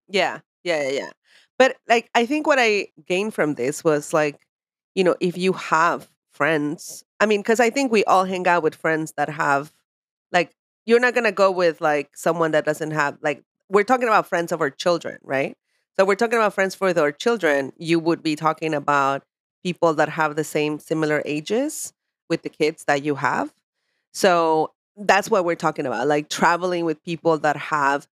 Yeah. 0.09 0.41
Yeah. 0.65 0.83
Yeah. 0.83 0.91
Yeah. 0.91 1.11
But 1.59 1.77
like, 1.89 2.09
I 2.15 2.25
think 2.25 2.47
what 2.47 2.59
I 2.61 2.89
gained 3.07 3.35
from 3.35 3.55
this 3.55 3.83
was 3.83 4.13
like, 4.13 4.39
you 4.95 5.03
know, 5.03 5.17
if 5.21 5.37
you 5.37 5.53
have 5.53 6.09
friends, 6.33 7.03
I 7.19 7.27
mean, 7.27 7.41
because 7.41 7.59
I 7.59 7.71
think 7.71 7.91
we 7.91 8.05
all 8.05 8.25
hang 8.25 8.47
out 8.47 8.63
with 8.63 8.77
friends 8.77 9.13
that 9.17 9.29
have, 9.29 9.73
like, 10.31 10.53
you're 10.87 11.01
not 11.01 11.15
going 11.15 11.25
to 11.25 11.33
go 11.33 11.51
with 11.51 11.81
like 11.81 12.17
someone 12.17 12.53
that 12.53 12.65
doesn't 12.65 12.93
have, 12.93 13.19
like, 13.21 13.43
we're 13.69 13.83
talking 13.85 14.07
about 14.07 14.29
friends 14.29 14.53
of 14.53 14.61
our 14.61 14.71
children, 14.71 15.19
right? 15.25 15.57
So 15.99 16.05
we're 16.05 16.15
talking 16.15 16.39
about 16.39 16.55
friends 16.55 16.75
for 16.75 16.93
their 16.93 17.11
children. 17.11 17.73
You 17.77 17.99
would 17.99 18.23
be 18.23 18.37
talking 18.37 18.73
about 18.75 19.25
people 19.65 19.95
that 19.95 20.09
have 20.09 20.37
the 20.37 20.45
same 20.45 20.79
similar 20.79 21.23
ages 21.25 21.93
with 22.29 22.43
the 22.43 22.49
kids 22.49 22.85
that 22.87 23.03
you 23.03 23.17
have. 23.17 23.53
So 24.13 24.73
that's 24.97 25.31
what 25.31 25.45
we're 25.45 25.57
talking 25.57 25.87
about, 25.87 26.07
like 26.09 26.29
traveling 26.29 26.85
with 26.85 27.03
people 27.03 27.39
that 27.39 27.57
have 27.57 28.07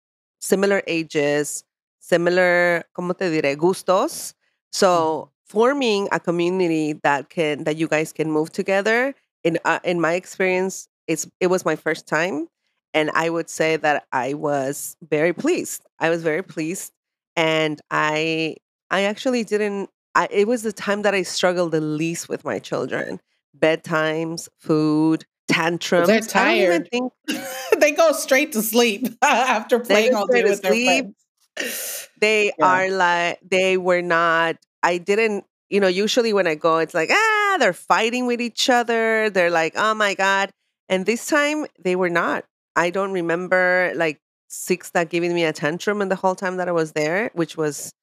similar 0.41 0.81
ages, 0.87 1.63
similar, 1.99 2.83
como 2.95 3.13
te 3.13 3.25
diré, 3.25 3.57
gustos. 3.57 4.33
So 4.71 5.31
forming 5.45 6.07
a 6.11 6.19
community 6.19 6.93
that 7.03 7.29
can 7.29 7.65
that 7.65 7.77
you 7.77 7.87
guys 7.87 8.13
can 8.13 8.31
move 8.31 8.51
together. 8.51 9.15
In 9.43 9.59
uh, 9.65 9.79
in 9.83 10.01
my 10.01 10.13
experience, 10.13 10.87
it's 11.07 11.27
it 11.39 11.47
was 11.47 11.65
my 11.65 11.75
first 11.75 12.07
time, 12.07 12.47
and 12.93 13.11
I 13.13 13.29
would 13.29 13.49
say 13.49 13.77
that 13.77 14.05
I 14.11 14.33
was 14.35 14.97
very 15.09 15.33
pleased. 15.33 15.85
I 15.99 16.09
was 16.09 16.23
very 16.23 16.43
pleased, 16.43 16.93
and 17.35 17.79
I 17.91 18.55
I 18.89 19.01
actually 19.03 19.43
didn't. 19.43 19.89
I, 20.15 20.27
it 20.29 20.47
was 20.47 20.61
the 20.63 20.71
time 20.73 21.01
that 21.03 21.13
I 21.15 21.23
struggled 21.23 21.71
the 21.71 21.81
least 21.81 22.29
with 22.29 22.45
my 22.45 22.59
children. 22.59 23.19
Bedtimes, 23.57 24.47
food, 24.59 25.25
tantrums. 25.47 26.09
Even 26.09 26.23
tired. 26.27 26.87
think 26.91 27.11
they 27.79 27.91
go 27.91 28.11
straight 28.11 28.51
to 28.53 28.61
sleep 28.61 29.07
after 29.21 29.79
playing 29.79 30.13
all 30.13 30.27
day 30.27 30.41
straight 30.41 30.55
to 30.55 30.55
their 30.61 30.71
sleep. 30.71 31.15
friends. 31.55 32.09
they 32.19 32.51
Yeah. 32.57 32.65
are 32.65 32.89
like 32.89 33.39
they 33.43 33.77
were 33.77 34.01
not 34.01 34.55
i 34.81 34.97
didn't 34.97 35.45
you 35.69 35.79
know 35.79 35.87
usually 35.87 36.33
when 36.33 36.47
i 36.47 36.55
go 36.55 36.77
it's 36.79 36.93
like 36.93 37.09
ah 37.11 37.57
they're 37.59 37.73
fighting 37.73 38.25
with 38.25 38.41
each 38.41 38.69
other 38.69 39.29
they're 39.29 39.51
like 39.51 39.73
oh 39.75 39.93
my 39.93 40.13
god 40.13 40.49
and 40.89 41.05
this 41.05 41.27
time 41.27 41.65
they 41.79 41.95
were 41.95 42.09
not 42.09 42.45
i 42.75 42.89
don't 42.89 43.11
remember 43.11 43.91
like 43.95 44.19
Sixta 44.49 45.09
giving 45.09 45.33
me 45.33 45.43
a 45.43 45.53
tantrum 45.53 46.01
in 46.01 46.09
the 46.09 46.15
whole 46.15 46.35
time 46.35 46.57
that 46.57 46.67
I 46.67 46.71
was 46.71 46.91
there, 46.91 47.31
which 47.33 47.57
was 47.57 47.93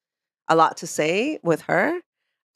a 0.47 0.55
lot 0.55 0.77
to 0.77 0.87
say 0.87 1.39
with 1.43 1.61
her. 1.61 1.99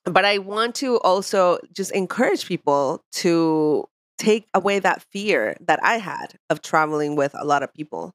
But 0.04 0.26
I 0.26 0.38
want 0.38 0.76
to 0.76 1.00
also 1.00 1.58
just 1.74 1.92
encourage 1.92 2.46
people 2.46 3.04
to 3.14 3.86
take 4.18 4.48
away 4.54 4.80
that 4.80 5.02
fear 5.12 5.58
that 5.62 5.80
I 5.84 5.98
had 5.98 6.36
of 6.50 6.62
traveling 6.62 7.16
with 7.16 7.34
a 7.34 7.46
lot 7.46 7.64
of 7.64 7.74
people. 7.74 8.14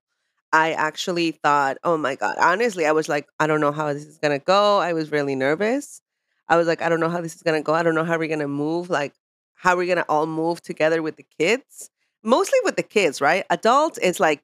I 0.52 0.72
actually 0.72 1.32
thought, 1.32 1.78
oh 1.84 1.96
my 1.96 2.16
God, 2.16 2.36
honestly, 2.38 2.86
I 2.86 2.92
was 2.92 3.08
like, 3.08 3.26
I 3.38 3.46
don't 3.46 3.60
know 3.60 3.72
how 3.72 3.92
this 3.92 4.04
is 4.04 4.18
going 4.18 4.38
to 4.38 4.44
go. 4.44 4.78
I 4.78 4.92
was 4.92 5.12
really 5.12 5.34
nervous. 5.34 6.00
I 6.48 6.56
was 6.56 6.66
like, 6.66 6.82
I 6.82 6.88
don't 6.88 7.00
know 7.00 7.08
how 7.08 7.20
this 7.20 7.36
is 7.36 7.42
going 7.42 7.60
to 7.60 7.64
go. 7.64 7.72
I 7.72 7.82
don't 7.82 7.94
know 7.94 8.04
how 8.04 8.18
we're 8.18 8.28
going 8.28 8.40
to 8.40 8.48
move. 8.48 8.90
Like, 8.90 9.14
how 9.54 9.74
are 9.74 9.76
we 9.76 9.86
going 9.86 9.98
to 9.98 10.08
all 10.08 10.26
move 10.26 10.60
together 10.60 11.02
with 11.02 11.16
the 11.16 11.26
kids? 11.38 11.90
Mostly 12.22 12.58
with 12.64 12.76
the 12.76 12.82
kids, 12.82 13.20
right? 13.20 13.44
Adults, 13.50 13.98
it's 14.02 14.18
like, 14.18 14.42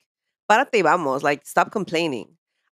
párate 0.51 0.83
vamos, 0.83 1.23
like, 1.23 1.47
stop 1.47 1.71
complaining. 1.71 2.29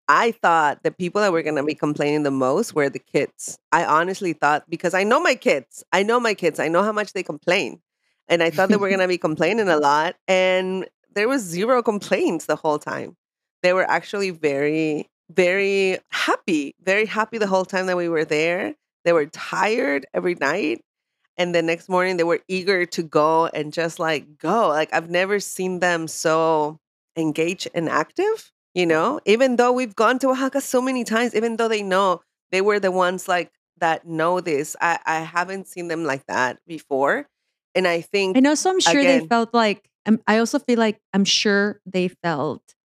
I 0.07 0.31
thought 0.31 0.83
the 0.83 0.91
people 0.91 1.21
that 1.21 1.31
were 1.31 1.41
going 1.41 1.55
to 1.55 1.63
be 1.63 1.75
complaining 1.75 2.23
the 2.23 2.31
most 2.31 2.75
were 2.75 2.89
the 2.89 2.99
kids. 2.99 3.57
I 3.71 3.85
honestly 3.85 4.33
thought, 4.33 4.69
because 4.69 4.93
I 4.93 5.03
know 5.03 5.21
my 5.21 5.35
kids, 5.35 5.83
I 5.93 6.03
know 6.03 6.19
my 6.19 6.33
kids, 6.33 6.59
I 6.59 6.67
know 6.67 6.83
how 6.83 6.91
much 6.91 7.13
they 7.13 7.23
complain. 7.23 7.81
And 8.27 8.43
I 8.43 8.49
thought 8.49 8.69
they 8.69 8.77
were 8.77 8.89
going 8.89 8.99
to 8.99 9.07
be 9.07 9.17
complaining 9.17 9.69
a 9.69 9.77
lot. 9.77 10.15
And 10.27 10.87
there 11.13 11.27
was 11.27 11.41
zero 11.41 11.81
complaints 11.81 12.45
the 12.45 12.55
whole 12.55 12.79
time. 12.79 13.15
They 13.63 13.73
were 13.73 13.89
actually 13.89 14.31
very, 14.31 15.09
very 15.29 15.99
happy, 16.09 16.75
very 16.81 17.05
happy 17.05 17.37
the 17.37 17.47
whole 17.47 17.65
time 17.65 17.85
that 17.87 17.97
we 17.97 18.09
were 18.09 18.25
there. 18.25 18.75
They 19.05 19.13
were 19.13 19.27
tired 19.27 20.05
every 20.13 20.35
night. 20.35 20.81
And 21.37 21.55
the 21.55 21.61
next 21.61 21.89
morning, 21.89 22.17
they 22.17 22.23
were 22.23 22.41
eager 22.47 22.85
to 22.85 23.03
go 23.03 23.47
and 23.47 23.71
just 23.71 23.97
like 23.99 24.37
go. 24.37 24.67
Like, 24.67 24.93
I've 24.93 25.09
never 25.09 25.39
seen 25.39 25.79
them 25.79 26.07
so 26.07 26.79
engaged 27.15 27.67
and 27.73 27.89
active, 27.89 28.51
you 28.73 28.85
know, 28.85 29.19
even 29.25 29.55
though 29.57 29.71
we've 29.71 29.95
gone 29.95 30.19
to 30.19 30.29
Oaxaca 30.29 30.61
so 30.61 30.81
many 30.81 31.03
times, 31.03 31.35
even 31.35 31.57
though 31.57 31.67
they 31.67 31.83
know 31.83 32.21
they 32.51 32.61
were 32.61 32.79
the 32.79 32.91
ones 32.91 33.27
like 33.27 33.51
that 33.81 34.07
know 34.07 34.39
this. 34.39 34.75
I, 34.79 34.99
I 35.05 35.19
haven't 35.19 35.67
seen 35.67 35.89
them 35.89 36.05
like 36.05 36.25
that 36.27 36.59
before. 36.65 37.27
And 37.75 37.87
I 37.87 38.01
think 38.01 38.37
I 38.37 38.39
know, 38.39 38.55
so 38.55 38.69
I'm 38.69 38.79
sure 38.79 38.99
again, 38.99 39.21
they 39.21 39.27
felt 39.27 39.53
like 39.53 39.89
um, 40.05 40.19
I 40.27 40.37
also 40.37 40.59
feel 40.59 40.79
like 40.79 40.99
I'm 41.13 41.25
sure 41.25 41.81
they 41.85 42.07
felt 42.07 42.75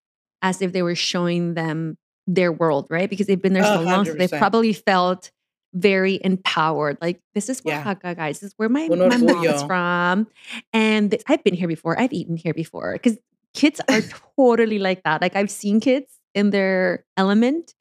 as 0.43 0.61
if 0.63 0.73
they 0.73 0.83
were 0.83 0.95
showing 0.95 1.55
them 1.55 1.97
their 2.27 2.53
world, 2.53 2.87
right? 2.91 3.09
Because 3.09 3.27
they've 3.27 3.41
been 3.41 3.53
there 3.53 3.65
so 3.65 3.79
100%. 3.79 3.85
long, 3.85 4.05
so 4.05 4.15
they 4.15 4.29
probably 4.29 4.73
felt 4.73 5.31
very 5.75 6.21
empowered. 6.23 6.99
Like 7.01 7.21
this 7.35 7.49
is 7.49 7.61
Oaxaca, 7.61 8.09
yeah. 8.09 8.15
guys. 8.15 8.41
This 8.41 8.51
is 8.51 8.55
where 8.57 8.69
my, 8.69 8.89
my 8.89 9.17
mom 9.17 9.45
is 9.45 9.63
from, 9.65 10.29
and 10.73 11.11
this, 11.11 11.23
I've 11.27 11.43
been 11.43 11.55
here 11.55 11.69
before. 11.69 11.99
I've 11.99 12.13
eaten 12.13 12.37
here 12.37 12.55
before. 12.55 12.93
Because 12.93 13.19
kids 13.57 13.81
are 13.89 14.03
totally 14.37 14.79
like 14.79 15.03
that. 15.03 15.21
Like 15.21 15.35
I've 15.35 15.51
seen 15.51 15.81
kids 15.81 16.21
in 16.35 16.51
their 16.51 17.05
element, 17.17 17.75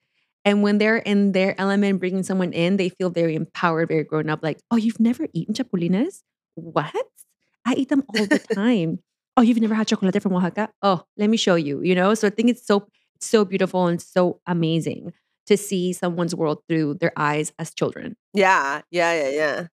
and 0.43 0.63
when 0.63 0.77
they're 0.79 0.97
in 0.97 1.33
their 1.33 1.59
element, 1.59 1.99
bringing 1.99 2.23
someone 2.23 2.53
in, 2.53 2.77
they 2.77 2.89
feel 2.89 3.09
very 3.09 3.35
empowered, 3.35 3.89
very 3.89 4.03
grown 4.03 4.29
up. 4.29 4.39
Like, 4.41 4.59
oh, 4.71 4.77
you've 4.77 4.99
never 4.99 5.27
eaten 5.33 5.53
chapulines? 5.53 6.21
What? 6.55 6.95
I 7.65 7.73
eat 7.73 7.89
them 7.89 8.03
all 8.09 8.25
the 8.25 8.39
time. 8.53 8.99
oh, 9.37 9.41
you've 9.41 9.59
never 9.59 9.75
had 9.75 9.87
chocolate 9.87 10.21
from 10.21 10.33
Oaxaca? 10.33 10.69
Oh, 10.81 11.03
let 11.17 11.29
me 11.29 11.37
show 11.37 11.55
you, 11.55 11.81
you 11.81 11.93
know? 11.93 12.13
So 12.13 12.27
I 12.27 12.29
think 12.29 12.49
it's 12.49 12.65
so 12.65 12.87
so 13.19 13.43
beautiful 13.45 13.87
and 13.87 14.01
so 14.01 14.39
amazing 14.45 15.13
to 15.47 15.57
see 15.57 15.93
someone's 15.93 16.35
world 16.35 16.59
through 16.67 16.95
their 16.95 17.11
eyes 17.17 17.53
as 17.59 17.73
children. 17.73 18.15
Yeah, 18.33 18.81
yeah, 18.91 19.13
yeah, 19.13 19.29
yeah. 19.29 19.67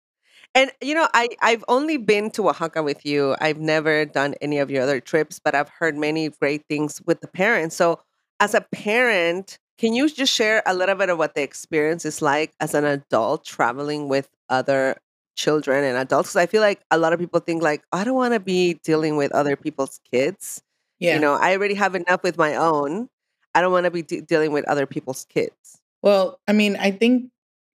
And 0.54 0.72
you 0.82 0.93
know, 0.93 1.08
I 1.14 1.30
I've 1.41 1.64
only 1.68 1.97
been 1.97 2.30
to 2.32 2.49
Oaxaca 2.49 2.84
with 2.84 3.06
you. 3.06 3.36
I've 3.39 3.60
never 3.60 4.06
done 4.06 4.36
any 4.41 4.58
of 4.60 4.70
your 4.70 4.84
other 4.84 4.99
trips, 4.99 5.39
but 5.39 5.56
I've 5.56 5.70
heard 5.70 5.97
many 5.97 6.30
great 6.30 6.66
things 6.68 7.02
with 7.06 7.22
the 7.22 7.28
parents. 7.28 7.76
So, 7.76 7.99
as 8.39 8.54
a 8.54 8.62
parent, 8.62 9.58
can 9.78 9.93
you 9.93 10.10
just 10.10 10.34
share 10.34 10.62
a 10.66 10.74
little 10.74 10.95
bit 10.95 11.10
of 11.10 11.18
what 11.18 11.36
the 11.36 11.41
experience 11.41 12.06
is 12.06 12.22
like 12.22 12.54
as 12.60 12.74
an 12.74 12.86
adult 12.86 13.45
traveling 13.45 14.10
with 14.10 14.30
other 14.49 14.97
children 15.36 15.84
and 15.84 15.97
adults 15.97 16.30
because 16.30 16.36
I 16.36 16.45
feel 16.45 16.62
like 16.62 16.82
a 16.91 16.97
lot 16.97 17.14
of 17.14 17.20
people 17.20 17.39
think 17.39 17.64
like 17.64 17.84
oh, 17.93 17.99
I 17.99 18.04
don't 18.04 18.16
want 18.16 18.34
to 18.34 18.39
be 18.39 18.76
dealing 18.84 19.16
with 19.16 19.32
other 19.34 19.56
people's 19.56 19.99
kids. 20.12 20.62
Yeah. 20.99 21.16
You 21.16 21.22
know, 21.22 21.34
I 21.34 21.56
already 21.56 21.74
have 21.76 21.95
enough 21.95 22.24
with 22.24 22.38
my 22.38 22.56
own. 22.56 23.08
I 23.56 23.62
don't 23.62 23.72
want 23.72 23.86
to 23.86 23.91
be 23.91 24.02
de- 24.04 24.22
dealing 24.22 24.52
with 24.52 24.68
other 24.68 24.86
people's 24.86 25.26
kids. 25.30 25.82
Well, 26.02 26.39
I 26.47 26.54
mean, 26.54 26.76
I 26.78 26.91
think 26.91 27.32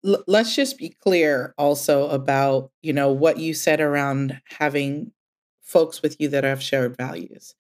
let's 0.03 0.55
just 0.55 0.79
be 0.79 0.91
clear 0.91 1.55
also 1.59 2.09
about, 2.11 2.71
you 2.83 2.93
know, 2.93 3.11
what 3.13 3.39
you 3.39 3.55
said 3.55 3.81
around 3.81 4.41
having 4.59 5.13
folks 5.63 6.03
with 6.03 6.17
you 6.21 6.29
that 6.29 6.45
have 6.45 6.63
shared 6.63 6.97
values. 6.97 7.55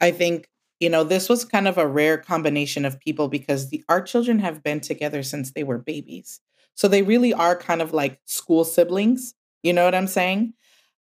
I 0.00 0.10
think 0.10 0.48
you 0.80 0.90
know 0.90 1.04
this 1.04 1.28
was 1.28 1.44
kind 1.44 1.68
of 1.68 1.78
a 1.78 1.86
rare 1.86 2.18
combination 2.18 2.84
of 2.84 3.00
people 3.00 3.28
because 3.28 3.70
the 3.70 3.84
our 3.88 4.02
children 4.02 4.40
have 4.40 4.62
been 4.62 4.80
together 4.80 5.22
since 5.22 5.52
they 5.52 5.64
were 5.64 5.78
babies 5.78 6.40
so 6.74 6.88
they 6.88 7.02
really 7.02 7.32
are 7.32 7.56
kind 7.56 7.82
of 7.82 7.92
like 7.94 8.20
school 8.26 8.64
siblings. 8.64 9.34
You 9.62 9.72
know 9.72 9.84
what 9.84 9.94
I'm 9.94 10.08
saying? 10.08 10.54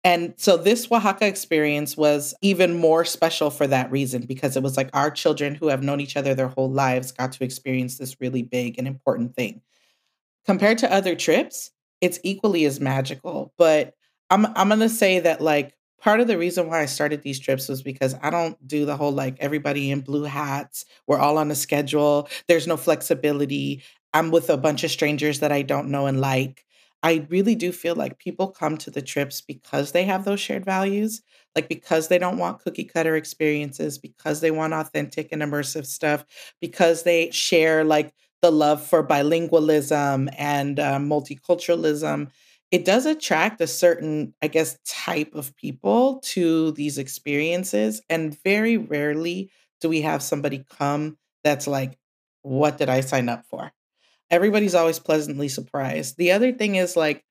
And 0.04 0.34
so 0.38 0.56
this 0.56 0.90
Oaxaca 0.90 1.26
experience 1.26 1.96
was 1.96 2.34
even 2.42 2.76
more 2.76 3.04
special 3.04 3.50
for 3.50 3.66
that 3.66 3.90
reason 3.90 4.22
because 4.22 4.56
it 4.56 4.62
was 4.62 4.76
like 4.76 4.90
our 4.94 5.10
children 5.10 5.54
who 5.54 5.68
have 5.68 5.82
known 5.82 6.00
each 6.00 6.16
other 6.16 6.34
their 6.34 6.48
whole 6.48 6.70
lives 6.70 7.12
got 7.12 7.32
to 7.32 7.44
experience 7.44 7.98
this 7.98 8.16
really 8.20 8.42
big 8.42 8.78
and 8.78 8.88
important 8.88 9.34
thing. 9.36 9.60
Compared 10.46 10.78
to 10.78 10.92
other 10.92 11.14
trips, 11.14 11.70
it's 12.00 12.18
equally 12.24 12.64
as 12.64 12.80
magical, 12.80 13.52
but 13.58 13.94
I'm 14.30 14.46
I'm 14.56 14.78
to 14.80 14.88
say 14.88 15.20
that 15.20 15.40
like 15.40 15.74
part 16.00 16.20
of 16.20 16.28
the 16.28 16.38
reason 16.38 16.68
why 16.68 16.80
I 16.80 16.86
started 16.86 17.22
these 17.22 17.38
trips 17.38 17.68
was 17.68 17.82
because 17.82 18.14
I 18.22 18.30
don't 18.30 18.56
do 18.66 18.86
the 18.86 18.96
whole 18.96 19.12
like 19.12 19.36
everybody 19.40 19.90
in 19.90 20.00
blue 20.00 20.24
hats, 20.24 20.84
we're 21.06 21.18
all 21.18 21.36
on 21.38 21.50
a 21.50 21.54
schedule, 21.54 22.28
there's 22.48 22.66
no 22.66 22.76
flexibility. 22.76 23.82
I'm 24.14 24.30
with 24.30 24.50
a 24.50 24.56
bunch 24.56 24.82
of 24.82 24.90
strangers 24.90 25.40
that 25.40 25.52
I 25.52 25.62
don't 25.62 25.90
know 25.90 26.06
and 26.06 26.20
like. 26.20 26.64
I 27.02 27.26
really 27.30 27.54
do 27.54 27.72
feel 27.72 27.94
like 27.94 28.18
people 28.18 28.48
come 28.48 28.76
to 28.78 28.90
the 28.90 29.00
trips 29.02 29.40
because 29.40 29.92
they 29.92 30.04
have 30.04 30.24
those 30.24 30.40
shared 30.40 30.64
values, 30.64 31.22
like 31.56 31.68
because 31.68 32.08
they 32.08 32.18
don't 32.18 32.36
want 32.38 32.60
cookie 32.60 32.84
cutter 32.84 33.16
experiences, 33.16 33.98
because 33.98 34.40
they 34.40 34.50
want 34.50 34.74
authentic 34.74 35.28
and 35.32 35.42
immersive 35.42 35.86
stuff, 35.86 36.24
because 36.60 37.02
they 37.04 37.30
share 37.30 37.84
like 37.84 38.12
the 38.42 38.50
love 38.50 38.84
for 38.84 39.06
bilingualism 39.06 40.32
and 40.38 40.80
uh, 40.80 40.98
multiculturalism. 40.98 42.30
It 42.70 42.84
does 42.84 43.04
attract 43.04 43.60
a 43.60 43.66
certain, 43.66 44.34
I 44.40 44.48
guess, 44.48 44.78
type 44.86 45.34
of 45.34 45.56
people 45.56 46.20
to 46.26 46.72
these 46.72 46.98
experiences. 46.98 48.00
And 48.08 48.40
very 48.42 48.76
rarely 48.76 49.50
do 49.80 49.88
we 49.88 50.02
have 50.02 50.22
somebody 50.22 50.64
come 50.78 51.18
that's 51.42 51.66
like, 51.66 51.98
what 52.42 52.78
did 52.78 52.88
I 52.88 53.00
sign 53.00 53.28
up 53.28 53.44
for? 53.48 53.72
everybody's 54.30 54.74
always 54.74 54.98
pleasantly 54.98 55.48
surprised. 55.48 56.16
The 56.16 56.32
other 56.32 56.52
thing 56.52 56.76
is 56.76 56.96
like 56.96 57.24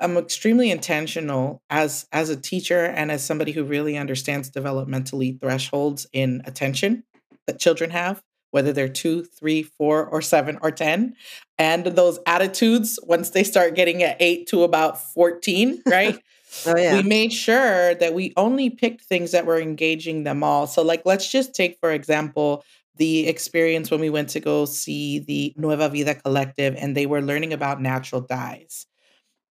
I'm 0.00 0.16
extremely 0.16 0.70
intentional 0.70 1.62
as 1.70 2.06
as 2.12 2.30
a 2.30 2.36
teacher 2.36 2.84
and 2.84 3.10
as 3.10 3.24
somebody 3.24 3.52
who 3.52 3.64
really 3.64 3.96
understands 3.96 4.50
developmentally 4.50 5.40
thresholds 5.40 6.06
in 6.12 6.42
attention 6.44 7.04
that 7.46 7.60
children 7.60 7.90
have, 7.90 8.22
whether 8.50 8.72
they're 8.72 8.88
two, 8.88 9.24
three, 9.24 9.62
four, 9.62 10.06
or 10.06 10.22
seven, 10.22 10.58
or 10.62 10.70
ten, 10.70 11.14
and 11.58 11.84
those 11.86 12.18
attitudes 12.26 12.98
once 13.02 13.30
they 13.30 13.44
start 13.44 13.74
getting 13.74 14.02
at 14.02 14.16
eight 14.20 14.46
to 14.48 14.62
about 14.62 15.00
fourteen, 15.00 15.82
right? 15.86 16.18
oh, 16.66 16.76
yeah. 16.76 16.94
We 16.94 17.02
made 17.02 17.32
sure 17.32 17.94
that 17.94 18.14
we 18.14 18.32
only 18.36 18.70
picked 18.70 19.02
things 19.02 19.32
that 19.32 19.46
were 19.46 19.60
engaging 19.60 20.24
them 20.24 20.42
all. 20.42 20.66
So, 20.66 20.82
like, 20.82 21.02
let's 21.04 21.30
just 21.30 21.54
take 21.54 21.78
for 21.80 21.90
example 21.90 22.64
the 22.98 23.28
experience 23.28 23.90
when 23.90 24.00
we 24.00 24.10
went 24.10 24.28
to 24.30 24.40
go 24.40 24.64
see 24.64 25.20
the 25.20 25.54
Nueva 25.56 25.88
Vida 25.88 26.14
Collective 26.14 26.74
and 26.76 26.96
they 26.96 27.06
were 27.06 27.22
learning 27.22 27.52
about 27.52 27.80
natural 27.80 28.20
dyes. 28.20 28.86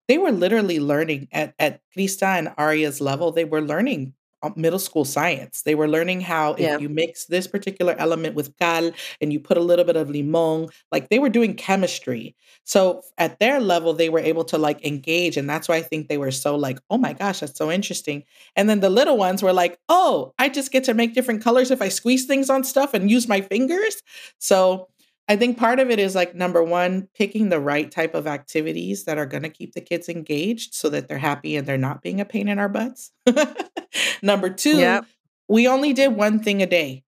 They 0.08 0.18
were 0.18 0.32
literally 0.32 0.80
learning 0.80 1.28
at, 1.32 1.54
at 1.58 1.82
Krista 1.96 2.38
and 2.38 2.54
Aria's 2.58 3.02
level, 3.02 3.32
they 3.32 3.46
were 3.46 3.62
learning 3.62 4.14
Um, 4.44 4.54
middle 4.56 4.78
school 4.78 5.04
science. 5.04 5.64
They 5.64 5.74
were 5.74 5.88
learning 5.88 6.22
how 6.22 6.54
if 6.54 6.60
yeah. 6.60 6.78
you 6.78 6.90
mix 6.90 7.26
this 7.26 7.48
particular 7.48 7.96
element 7.98 8.36
with 8.36 8.56
cal 8.60 8.92
and 9.20 9.34
you 9.34 9.40
put 9.40 9.58
a 9.58 9.62
little 9.62 9.84
bit 9.84 9.96
of 9.96 10.12
limon, 10.12 10.68
like 10.92 11.10
they 11.10 11.18
were 11.18 11.30
doing 11.30 11.56
chemistry. 11.56 12.36
So 12.64 13.02
at 13.18 13.40
their 13.40 13.60
level, 13.60 13.94
they 13.94 14.10
were 14.10 14.20
able 14.20 14.44
to 14.46 14.60
like 14.60 14.86
engage. 14.86 15.38
And 15.38 15.50
that's 15.50 15.68
why 15.68 15.78
I 15.78 15.82
think 15.82 16.08
they 16.08 16.20
were 16.20 16.30
so 16.30 16.56
like, 16.56 16.80
oh 16.92 17.00
my 17.00 17.14
gosh, 17.14 17.40
that's 17.40 17.58
so 17.58 17.72
interesting. 17.72 18.26
And 18.56 18.70
then 18.70 18.80
the 18.80 18.92
little 18.92 19.18
ones 19.18 19.42
were 19.42 19.54
like, 19.54 19.80
oh, 19.90 20.36
I 20.38 20.50
just 20.50 20.72
get 20.72 20.84
to 20.84 20.94
make 20.94 21.16
different 21.16 21.44
colors 21.44 21.72
if 21.72 21.82
I 21.82 21.90
squeeze 21.90 22.26
things 22.26 22.52
on 22.52 22.64
stuff 22.64 22.94
and 22.94 23.10
use 23.10 23.28
my 23.28 23.42
fingers. 23.42 24.04
So 24.38 24.88
I 25.30 25.36
think 25.36 25.58
part 25.58 25.80
of 25.80 25.90
it 25.90 26.00
is 26.00 26.16
like 26.16 26.36
number 26.36 26.64
one, 26.64 27.10
picking 27.14 27.50
the 27.50 27.60
right 27.60 27.92
type 27.92 28.16
of 28.16 28.28
activities 28.28 29.04
that 29.06 29.18
are 29.18 29.26
going 29.26 29.44
to 29.44 29.50
keep 29.50 29.74
the 29.74 29.82
kids 29.82 30.08
engaged 30.08 30.74
so 30.74 30.90
that 30.90 31.10
they're 31.10 31.18
happy 31.18 31.58
and 31.58 31.68
they're 31.68 31.78
not 31.78 32.02
being 32.02 32.22
a 32.22 32.26
pain 32.26 32.48
in 32.48 32.60
our 32.60 32.70
butts. 32.70 33.12
number 34.22 34.50
two, 34.50 34.78
yep. 34.78 35.06
we 35.48 35.68
only 35.68 35.94
did 35.94 36.16
one 36.16 36.40
thing 36.40 36.62
a 36.62 36.66
day. 36.68 37.04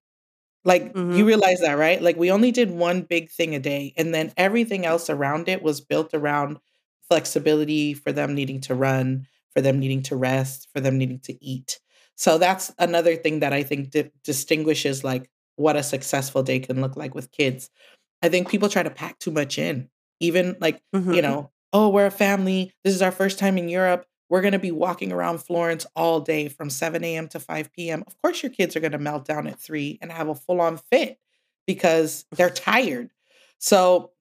Like 0.64 0.92
mm-hmm. 0.92 1.16
you 1.16 1.24
realize 1.24 1.60
that, 1.60 1.78
right? 1.78 2.00
Like 2.00 2.16
we 2.16 2.30
only 2.30 2.50
did 2.50 2.70
one 2.70 3.02
big 3.02 3.30
thing 3.30 3.54
a 3.54 3.58
day. 3.58 3.94
And 3.96 4.14
then 4.14 4.32
everything 4.36 4.84
else 4.84 5.08
around 5.08 5.48
it 5.48 5.62
was 5.62 5.80
built 5.80 6.12
around 6.12 6.58
flexibility 7.08 7.94
for 7.94 8.12
them 8.12 8.34
needing 8.34 8.60
to 8.62 8.74
run, 8.74 9.26
for 9.54 9.62
them 9.62 9.78
needing 9.78 10.02
to 10.04 10.16
rest, 10.16 10.68
for 10.72 10.80
them 10.80 10.98
needing 10.98 11.20
to 11.20 11.44
eat. 11.44 11.80
So 12.16 12.36
that's 12.36 12.72
another 12.78 13.16
thing 13.16 13.40
that 13.40 13.54
I 13.54 13.62
think 13.62 13.90
di- 13.90 14.10
distinguishes 14.22 15.02
like 15.02 15.30
what 15.56 15.76
a 15.76 15.82
successful 15.82 16.42
day 16.42 16.60
can 16.60 16.80
look 16.80 16.96
like 16.96 17.14
with 17.14 17.32
kids. 17.32 17.70
I 18.22 18.28
think 18.28 18.50
people 18.50 18.68
try 18.68 18.82
to 18.82 18.90
pack 18.90 19.18
too 19.18 19.30
much 19.30 19.58
in. 19.58 19.88
Even 20.20 20.56
like, 20.60 20.82
Mhm. 20.94 21.16
you 21.16 21.22
know, 21.22 21.50
oh, 21.72 21.88
we're 21.88 22.06
a 22.06 22.10
family. 22.10 22.72
This 22.84 22.94
is 22.94 23.00
our 23.00 23.10
first 23.12 23.38
time 23.38 23.56
in 23.56 23.68
Europe. 23.70 24.04
We're 24.30 24.40
going 24.40 24.52
to 24.52 24.58
be 24.58 24.70
walking 24.70 25.12
around 25.12 25.42
Florence 25.42 25.86
all 25.94 26.20
day 26.20 26.48
from 26.48 26.70
7 26.70 27.04
a.m. 27.04 27.28
to 27.28 27.40
5 27.40 27.72
p.m. 27.72 28.04
Of 28.06 28.16
course, 28.22 28.42
your 28.42 28.50
kids 28.50 28.76
are 28.76 28.80
going 28.80 28.92
to 28.92 28.98
melt 28.98 29.26
down 29.26 29.46
at 29.46 29.60
3 29.60 29.98
and 30.00 30.10
have 30.10 30.28
a 30.28 30.34
full 30.34 30.62
on 30.62 30.78
fit 30.78 31.18
because 31.66 32.24
they're 32.32 32.48
tired. 32.48 33.10
So, 33.58 34.12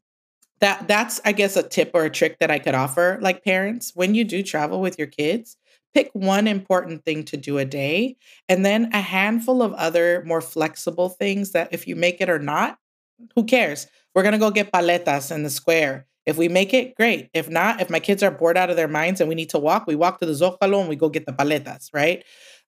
that 0.59 0.87
that's 0.87 1.21
I 1.25 1.31
guess 1.31 1.55
a 1.55 1.63
tip 1.63 1.91
or 1.93 2.05
a 2.05 2.09
trick 2.09 2.39
that 2.39 2.51
I 2.51 2.59
could 2.59 2.75
offer 2.75 3.17
like 3.21 3.43
parents 3.43 3.91
when 3.95 4.15
you 4.15 4.23
do 4.23 4.43
travel 4.43 4.81
with 4.81 4.97
your 4.97 5.07
kids 5.07 5.57
pick 5.93 6.09
one 6.13 6.47
important 6.47 7.03
thing 7.03 7.23
to 7.25 7.37
do 7.37 7.57
a 7.57 7.65
day 7.65 8.17
and 8.47 8.65
then 8.65 8.89
a 8.93 9.01
handful 9.01 9.61
of 9.61 9.73
other 9.73 10.23
more 10.25 10.41
flexible 10.41 11.09
things 11.09 11.51
that 11.51 11.69
if 11.71 11.87
you 11.87 11.95
make 11.95 12.21
it 12.21 12.29
or 12.29 12.39
not 12.39 12.77
who 13.35 13.43
cares 13.43 13.87
we're 14.13 14.23
going 14.23 14.33
to 14.33 14.37
go 14.37 14.51
get 14.51 14.71
paletas 14.71 15.33
in 15.33 15.43
the 15.43 15.49
square 15.49 16.05
if 16.29 16.37
we 16.37 16.47
make 16.47 16.73
it 16.73 16.95
great 16.95 17.29
if 17.33 17.49
not 17.49 17.81
if 17.81 17.89
my 17.89 17.99
kids 17.99 18.23
are 18.23 18.31
bored 18.31 18.57
out 18.57 18.69
of 18.69 18.75
their 18.75 18.87
minds 18.87 19.19
and 19.19 19.27
we 19.27 19.35
need 19.35 19.49
to 19.49 19.59
walk 19.59 19.85
we 19.87 19.95
walk 19.95 20.19
to 20.19 20.25
the 20.25 20.33
zocalo 20.33 20.79
and 20.79 20.89
we 20.89 20.95
go 20.95 21.09
get 21.09 21.25
the 21.25 21.33
paletas 21.33 21.89
right 21.93 22.23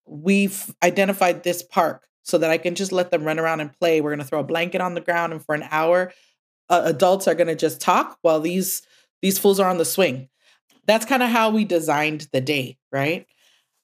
we've 0.05 0.73
identified 0.83 1.43
this 1.43 1.61
park 1.63 2.07
so 2.23 2.37
that 2.37 2.51
I 2.51 2.57
can 2.57 2.75
just 2.75 2.91
let 2.91 3.09
them 3.11 3.23
run 3.23 3.39
around 3.39 3.61
and 3.61 3.71
play 3.73 4.01
we're 4.01 4.11
going 4.11 4.19
to 4.19 4.25
throw 4.25 4.39
a 4.39 4.43
blanket 4.43 4.81
on 4.81 4.93
the 4.93 5.01
ground 5.01 5.31
and 5.33 5.43
for 5.43 5.55
an 5.55 5.65
hour 5.71 6.11
uh, 6.71 6.83
adults 6.85 7.27
are 7.27 7.35
going 7.35 7.47
to 7.47 7.55
just 7.55 7.81
talk 7.81 8.17
while 8.21 8.39
these 8.39 8.81
these 9.21 9.37
fools 9.37 9.59
are 9.59 9.69
on 9.69 9.77
the 9.77 9.85
swing. 9.85 10.29
That's 10.87 11.05
kind 11.05 11.21
of 11.21 11.29
how 11.29 11.51
we 11.51 11.63
designed 11.63 12.27
the 12.33 12.41
day, 12.41 12.77
right? 12.91 13.27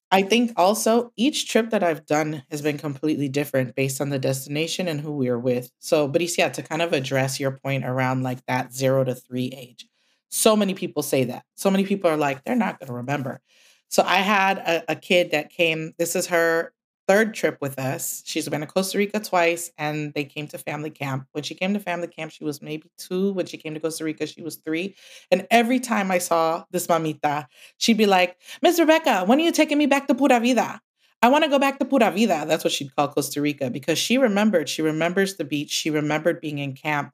I 0.09 0.21
think 0.21 0.53
also 0.55 1.11
each 1.17 1.49
trip 1.49 1.71
that 1.71 1.83
I've 1.83 2.05
done 2.05 2.43
has 2.49 2.61
been 2.61 2.77
completely 2.77 3.27
different 3.27 3.75
based 3.75 3.99
on 3.99 4.09
the 4.09 4.19
destination 4.19 4.87
and 4.87 5.01
who 5.01 5.11
we 5.11 5.27
are 5.27 5.39
with. 5.39 5.69
So, 5.79 6.07
but 6.07 6.37
yeah, 6.37 6.49
to 6.49 6.61
kind 6.61 6.81
of 6.81 6.93
address 6.93 7.39
your 7.39 7.51
point 7.51 7.83
around 7.83 8.23
like 8.23 8.45
that 8.45 8.73
zero 8.73 9.03
to 9.03 9.15
three 9.15 9.51
age, 9.55 9.85
so 10.29 10.55
many 10.55 10.73
people 10.73 11.03
say 11.03 11.25
that. 11.25 11.43
So 11.55 11.69
many 11.69 11.85
people 11.85 12.09
are 12.09 12.17
like, 12.17 12.43
they're 12.43 12.55
not 12.55 12.79
going 12.79 12.87
to 12.87 12.93
remember. 12.93 13.41
So 13.89 14.03
I 14.03 14.17
had 14.17 14.59
a, 14.59 14.91
a 14.93 14.95
kid 14.95 15.31
that 15.31 15.49
came, 15.49 15.93
this 15.97 16.15
is 16.15 16.27
her 16.27 16.73
third 17.07 17.33
trip 17.33 17.57
with 17.61 17.79
us. 17.79 18.21
She's 18.25 18.49
been 18.49 18.61
to 18.61 18.67
Costa 18.67 18.97
Rica 18.97 19.19
twice 19.19 19.71
and 19.77 20.13
they 20.13 20.25
came 20.25 20.47
to 20.47 20.57
family 20.57 20.89
camp. 20.89 21.27
When 21.31 21.43
she 21.43 21.55
came 21.55 21.73
to 21.73 21.79
family 21.79 22.07
camp, 22.07 22.31
she 22.31 22.43
was 22.43 22.61
maybe 22.61 22.91
two. 22.97 23.31
When 23.33 23.45
she 23.45 23.57
came 23.57 23.73
to 23.73 23.79
Costa 23.79 24.03
Rica, 24.03 24.27
she 24.27 24.41
was 24.41 24.57
three. 24.57 24.95
And 25.31 25.47
every 25.49 25.79
time 25.79 26.11
I 26.11 26.17
saw 26.17 26.65
this 26.71 26.87
mamita, 26.87 27.47
she'd 27.77 27.97
be 27.97 28.05
like, 28.05 28.37
Miss 28.61 28.79
Rebecca, 28.79 29.23
when 29.25 29.39
are 29.39 29.43
you 29.43 29.51
taking 29.51 29.77
me 29.77 29.85
back 29.85 30.07
to 30.07 30.15
Pura 30.15 30.39
Vida? 30.39 30.81
I 31.21 31.29
want 31.29 31.43
to 31.45 31.49
go 31.49 31.57
back 31.57 31.79
to 31.79 31.85
Pura 31.85 32.11
Vida. 32.11 32.45
That's 32.47 32.63
what 32.63 32.73
she'd 32.73 32.95
call 32.95 33.07
Costa 33.07 33.41
Rica 33.41 33.69
because 33.69 33.97
she 33.97 34.17
remembered. 34.17 34.69
She 34.69 34.81
remembers 34.81 35.37
the 35.37 35.45
beach. 35.45 35.71
She 35.71 35.89
remembered 35.89 36.41
being 36.41 36.59
in 36.59 36.73
camp. 36.73 37.11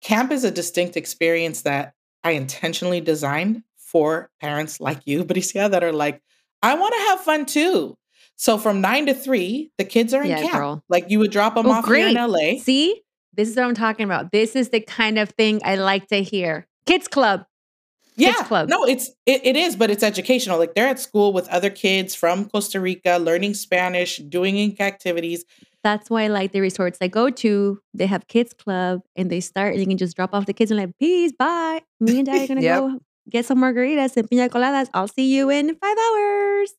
Camp 0.00 0.30
is 0.30 0.44
a 0.44 0.50
distinct 0.50 0.96
experience 0.96 1.62
that 1.62 1.94
I 2.22 2.32
intentionally 2.32 3.00
designed 3.00 3.62
for 3.76 4.30
parents 4.40 4.80
like 4.80 5.00
you, 5.04 5.24
Bricia, 5.24 5.70
that 5.70 5.82
are 5.82 5.92
like, 5.92 6.22
I 6.62 6.74
want 6.74 6.94
to 6.94 7.00
have 7.00 7.20
fun 7.20 7.46
too. 7.46 7.96
So 8.36 8.58
from 8.58 8.80
nine 8.80 9.06
to 9.06 9.14
three, 9.14 9.70
the 9.78 9.84
kids 9.84 10.12
are 10.12 10.22
in 10.22 10.30
Yeah, 10.30 10.42
camp. 10.42 10.52
girl. 10.54 10.84
Like 10.88 11.10
you 11.10 11.18
would 11.20 11.30
drop 11.30 11.54
them 11.54 11.66
Oh, 11.66 11.72
off 11.72 11.86
here 11.86 12.08
in. 12.08 12.14
LA. 12.14 12.58
See, 12.60 13.02
this 13.32 13.48
is 13.48 13.56
what 13.56 13.64
I'm 13.64 13.74
talking 13.74 14.04
about. 14.04 14.32
This 14.32 14.54
is 14.56 14.70
the 14.70 14.80
kind 14.80 15.18
of 15.18 15.30
thing 15.30 15.60
I 15.64 15.76
like 15.76 16.08
to 16.08 16.22
hear. 16.22 16.66
Kids 16.86 17.08
club. 17.08 17.44
Yeah, 18.16 18.32
Kids 18.34 18.48
club. 18.48 18.68
no, 18.68 18.84
it's 18.84 19.10
it, 19.26 19.40
it 19.44 19.56
is, 19.56 19.74
but 19.74 19.90
it's 19.90 20.04
educational. 20.04 20.58
Like 20.58 20.74
they're 20.74 20.86
at 20.86 21.00
school 21.00 21.32
with 21.32 21.48
other 21.48 21.68
kids 21.70 22.14
from 22.14 22.48
Costa 22.48 22.80
Rica, 22.80 23.18
learning 23.18 23.54
Spanish, 23.54 24.18
doing 24.18 24.56
ink 24.56 24.80
activities. 24.80 25.44
That's 25.82 26.08
why 26.08 26.22
I 26.24 26.26
like 26.28 26.52
the 26.52 26.60
resorts 26.60 26.98
I 27.00 27.08
go 27.08 27.28
to. 27.30 27.80
They 27.92 28.06
have 28.06 28.26
kids 28.28 28.54
club 28.54 29.00
and 29.16 29.30
they 29.30 29.40
start, 29.40 29.74
you 29.76 29.84
can 29.86 29.98
just 29.98 30.16
drop 30.16 30.30
off 30.32 30.46
the 30.46 30.52
kids 30.54 30.70
and 30.70 30.78
like, 30.80 30.96
peace, 30.98 31.32
bye. 31.38 31.82
Me 32.00 32.18
and 32.18 32.26
dad 32.26 32.42
are 32.42 32.46
gonna 32.48 32.62
Yep. 32.62 32.80
go 32.80 32.98
get 33.28 33.44
some 33.46 33.58
margaritas 33.58 34.16
and 34.16 34.30
pina 34.30 34.48
coladas. 34.48 34.88
I'll 34.94 35.08
see 35.08 35.34
you 35.34 35.50
in 35.50 35.74
five 35.74 35.96
hours. 35.98 36.72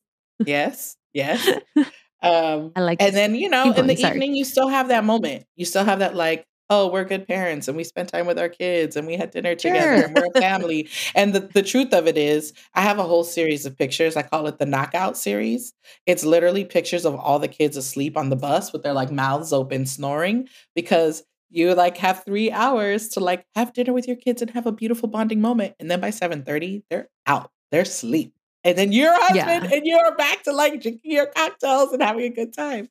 Yes, 0.46 0.96
yes. 1.16 1.50
Um, 2.22 2.72
I 2.76 2.82
like 2.82 3.02
and 3.04 3.16
then 3.16 3.36
you 3.36 3.50
know, 3.50 3.72
in 3.74 3.86
the 3.88 3.96
sorry. 3.96 4.14
evening, 4.16 4.34
you 4.36 4.46
still 4.46 4.68
have 4.68 4.88
that 4.88 5.04
moment. 5.04 5.46
You 5.58 5.66
still 5.66 5.84
have 5.84 6.00
that 6.00 6.16
like, 6.16 6.46
oh, 6.72 6.88
we're 6.88 7.04
good 7.04 7.28
parents, 7.28 7.68
and 7.68 7.78
we 7.78 7.84
spent 7.84 8.10
time 8.10 8.26
with 8.26 8.40
our 8.40 8.50
kids, 8.50 8.96
and 8.96 9.06
we 9.06 9.16
had 9.16 9.30
dinner 9.30 9.54
together, 9.54 9.98
Sure. 9.98 10.06
and 10.08 10.16
we're 10.16 10.30
a 10.34 10.42
family. 10.42 10.90
and 11.14 11.36
the 11.36 11.42
the 11.42 11.62
truth 11.62 11.94
of 11.94 12.08
it 12.08 12.18
is, 12.18 12.54
I 12.74 12.82
have 12.82 12.98
a 13.00 13.04
whole 13.04 13.24
series 13.26 13.68
of 13.68 13.78
pictures. 13.78 14.16
I 14.16 14.24
call 14.24 14.48
it 14.48 14.58
the 14.58 14.66
knockout 14.66 15.18
series. 15.18 15.74
It's 16.08 16.26
literally 16.26 16.66
pictures 16.66 17.06
of 17.06 17.14
all 17.16 17.38
the 17.38 17.48
kids 17.50 17.78
asleep 17.78 18.18
on 18.18 18.30
the 18.30 18.36
bus 18.38 18.74
with 18.74 18.82
their 18.84 18.94
like 18.94 19.12
mouths 19.12 19.54
open, 19.54 19.86
snoring, 19.86 20.48
because 20.74 21.24
you 21.52 21.76
like 21.76 21.98
have 21.98 22.24
three 22.24 22.52
hours 22.52 23.10
to 23.10 23.20
like 23.20 23.46
have 23.56 23.74
dinner 23.74 23.94
with 23.94 24.08
your 24.08 24.18
kids 24.18 24.42
and 24.42 24.50
have 24.52 24.66
a 24.66 24.72
beautiful 24.72 25.08
bonding 25.10 25.42
moment. 25.42 25.76
And 25.80 25.92
then 25.92 26.00
by 26.02 26.10
7:30, 26.10 26.84
they're 26.90 27.10
out. 27.28 27.52
They're 27.72 27.82
asleep. 27.84 28.34
And 28.66 28.78
then 28.78 28.92
your 28.92 29.14
husband 29.14 29.64
Yeah. 29.70 29.70
and 29.78 29.86
you're 29.86 30.16
back 30.18 30.44
to 30.44 30.52
like 30.52 30.82
drinking 30.82 31.12
your 31.12 31.28
cocktails 31.28 31.94
and 31.94 32.02
having 32.02 32.24
a 32.26 32.30
good 32.30 32.54
time. 32.54 32.90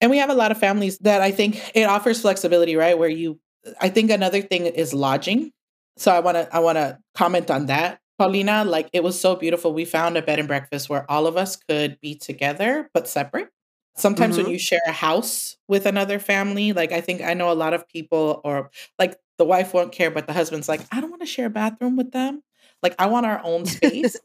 And 0.00 0.10
we 0.10 0.18
have 0.18 0.30
a 0.30 0.34
lot 0.34 0.52
of 0.52 0.58
families 0.58 0.98
that 0.98 1.22
I 1.22 1.32
think 1.32 1.60
it 1.74 1.84
offers 1.84 2.20
flexibility, 2.20 2.76
right? 2.76 2.96
Where 2.96 3.08
you 3.08 3.40
I 3.80 3.88
think 3.88 4.10
another 4.12 4.42
thing 4.42 4.66
is 4.66 4.94
lodging. 4.94 5.50
So 5.96 6.12
I 6.12 6.20
want 6.20 6.36
to 6.36 6.54
I 6.54 6.60
want 6.60 6.76
to 6.76 6.98
comment 7.14 7.50
on 7.50 7.66
that. 7.66 7.98
Paulina, 8.18 8.64
like 8.64 8.88
it 8.92 9.02
was 9.02 9.20
so 9.20 9.34
beautiful. 9.36 9.74
We 9.74 9.84
found 9.84 10.16
a 10.16 10.22
bed 10.22 10.38
and 10.38 10.46
breakfast 10.48 10.88
where 10.88 11.10
all 11.10 11.26
of 11.26 11.36
us 11.36 11.56
could 11.56 11.98
be 12.00 12.14
together 12.14 12.90
but 12.94 13.08
separate. 13.08 13.48
Sometimes 13.96 14.36
when 14.36 14.46
Mhm. 14.46 14.52
you 14.52 14.58
share 14.58 14.80
a 14.86 14.92
house 14.92 15.56
with 15.68 15.86
another 15.86 16.18
family, 16.18 16.72
like 16.74 16.92
I 16.92 17.00
think 17.00 17.22
I 17.22 17.32
know 17.34 17.50
a 17.50 17.54
lot 17.56 17.72
of 17.74 17.88
people 17.88 18.42
or 18.44 18.70
like 18.98 19.16
the 19.38 19.44
wife 19.46 19.72
won't 19.74 19.92
care 19.92 20.10
but 20.10 20.26
the 20.26 20.32
husband's 20.34 20.68
like, 20.68 20.82
I 20.92 21.00
don't 21.00 21.10
want 21.10 21.22
to 21.22 21.26
share 21.26 21.46
a 21.46 21.50
bathroom 21.50 21.96
with 21.96 22.12
them. 22.12 22.42
Like 22.82 22.94
I 22.98 23.06
want 23.06 23.24
our 23.26 23.40
own 23.42 23.64
space. 23.76 24.16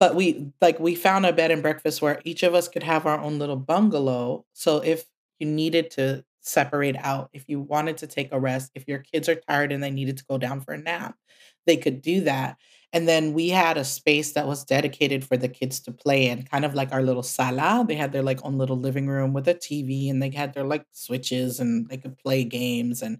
But 0.00 0.16
we 0.16 0.52
like 0.60 0.80
we 0.80 0.94
found 0.96 1.26
a 1.26 1.32
bed 1.32 1.52
and 1.52 1.62
breakfast 1.62 2.02
where 2.02 2.20
each 2.24 2.42
of 2.42 2.54
us 2.54 2.68
could 2.68 2.82
have 2.84 3.06
our 3.06 3.20
own 3.20 3.38
little 3.38 3.56
bungalow. 3.56 4.46
So 4.54 4.78
if 4.78 5.04
you 5.38 5.46
needed 5.48 5.90
to 5.92 6.24
separate 6.40 6.96
out, 6.98 7.30
if 7.34 7.44
you 7.48 7.60
wanted 7.60 7.98
to 7.98 8.06
take 8.08 8.30
a 8.32 8.40
rest, 8.40 8.72
if 8.74 8.88
your 8.88 9.00
kids 9.00 9.28
are 9.28 9.36
tired 9.36 9.72
and 9.72 9.82
they 9.82 9.90
needed 9.90 10.18
to 10.18 10.24
go 10.26 10.38
down 10.38 10.62
for 10.62 10.74
a 10.74 10.78
nap, 10.78 11.16
they 11.66 11.76
could 11.76 12.02
do 12.02 12.22
that. 12.22 12.56
And 12.92 13.06
then 13.06 13.34
we 13.34 13.50
had 13.50 13.76
a 13.78 13.84
space 13.84 14.32
that 14.32 14.48
was 14.48 14.64
dedicated 14.64 15.24
for 15.24 15.36
the 15.36 15.48
kids 15.48 15.78
to 15.80 15.92
play 15.92 16.26
in, 16.26 16.42
kind 16.44 16.64
of 16.64 16.74
like 16.74 16.92
our 16.92 17.02
little 17.02 17.22
sala. 17.22 17.84
They 17.86 17.94
had 17.94 18.10
their 18.12 18.22
like 18.22 18.44
own 18.44 18.58
little 18.58 18.78
living 18.78 19.06
room 19.06 19.32
with 19.32 19.46
a 19.48 19.54
TV 19.54 20.10
and 20.10 20.20
they 20.22 20.30
had 20.30 20.54
their 20.54 20.64
like 20.64 20.84
switches 20.92 21.60
and 21.60 21.88
they 21.88 21.98
could 21.98 22.18
play 22.18 22.42
games 22.44 23.02
and 23.02 23.18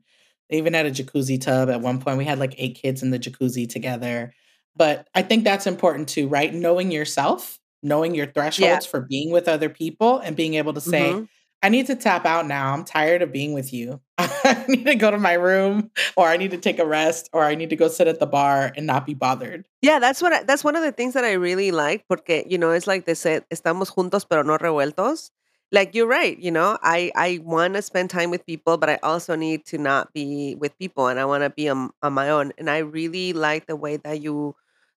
they 0.49 0.59
even 0.59 0.75
had 0.75 0.87
a 0.87 0.91
jacuzzi 0.91 1.41
tub 1.41 1.71
at 1.71 1.81
one 1.81 2.01
point. 2.01 2.19
We 2.19 2.25
had 2.25 2.41
like 2.41 2.55
eight 2.59 2.75
kids 2.83 3.03
in 3.03 3.11
the 3.11 3.19
jacuzzi 3.19 3.69
together. 3.69 4.35
But 4.77 5.09
I 5.15 5.23
think 5.23 5.45
that's 5.45 5.67
important 5.67 6.09
too, 6.09 6.29
right? 6.29 6.53
Knowing 6.55 6.91
yourself, 6.91 7.59
knowing 7.83 8.15
your 8.15 8.27
thresholds 8.27 8.87
for 8.87 9.01
being 9.01 9.31
with 9.31 9.49
other 9.49 9.69
people 9.69 10.19
and 10.19 10.37
being 10.37 10.55
able 10.55 10.73
to 10.75 10.81
say, 10.81 11.13
Mhm. 11.13 11.29
I 11.63 11.69
need 11.69 11.87
to 11.89 11.95
tap 11.95 12.25
out 12.25 12.47
now. 12.47 12.73
I'm 12.73 12.85
tired 12.85 13.21
of 13.21 13.33
being 13.33 13.53
with 13.53 13.71
you. 13.73 14.01
I 14.19 14.65
need 14.69 14.87
to 14.87 14.95
go 14.95 15.11
to 15.11 15.19
my 15.19 15.35
room 15.35 15.91
or 16.17 16.27
I 16.27 16.39
need 16.39 16.53
to 16.53 16.57
take 16.57 16.79
a 16.79 16.87
rest 16.87 17.29
or 17.35 17.45
I 17.45 17.55
need 17.55 17.69
to 17.71 17.77
go 17.77 17.89
sit 17.89 18.09
at 18.09 18.19
the 18.19 18.27
bar 18.27 18.73
and 18.77 18.87
not 18.87 19.05
be 19.05 19.13
bothered. 19.13 19.67
Yeah, 19.83 19.99
that's 19.99 20.23
what 20.23 20.33
I, 20.33 20.43
that's 20.45 20.65
one 20.65 20.75
of 20.77 20.83
the 20.83 20.93
things 20.93 21.13
that 21.15 21.25
I 21.25 21.33
really 21.33 21.71
like 21.71 22.07
porque 22.09 22.45
you 22.49 22.57
know 22.57 22.71
it's 22.71 22.87
like 22.87 23.05
they 23.05 23.15
said 23.15 23.45
estamos 23.51 23.93
juntos 23.95 24.25
pero 24.29 24.43
no 24.43 24.57
revueltos. 24.57 25.31
Like 25.73 25.95
you're 25.95 26.09
right, 26.09 26.37
you 26.39 26.51
know, 26.51 26.79
I 26.83 27.13
I 27.15 27.41
want 27.45 27.75
to 27.75 27.83
spend 27.83 28.11
time 28.11 28.31
with 28.31 28.45
people, 28.47 28.77
but 28.77 28.91
I 28.91 28.99
also 29.05 29.37
need 29.37 29.67
to 29.67 29.79
not 29.79 30.13
be 30.13 30.57
with 30.57 30.77
people 30.79 31.07
and 31.07 31.21
I 31.21 31.25
want 31.25 31.45
to 31.45 31.51
be 31.51 31.69
on, 31.69 31.91
on 32.03 32.13
my 32.13 32.29
own. 32.31 32.53
And 32.59 32.69
I 32.69 32.79
really 32.79 33.33
like 33.33 33.67
the 33.67 33.77
way 33.77 33.97
that 33.99 34.21
you 34.21 34.57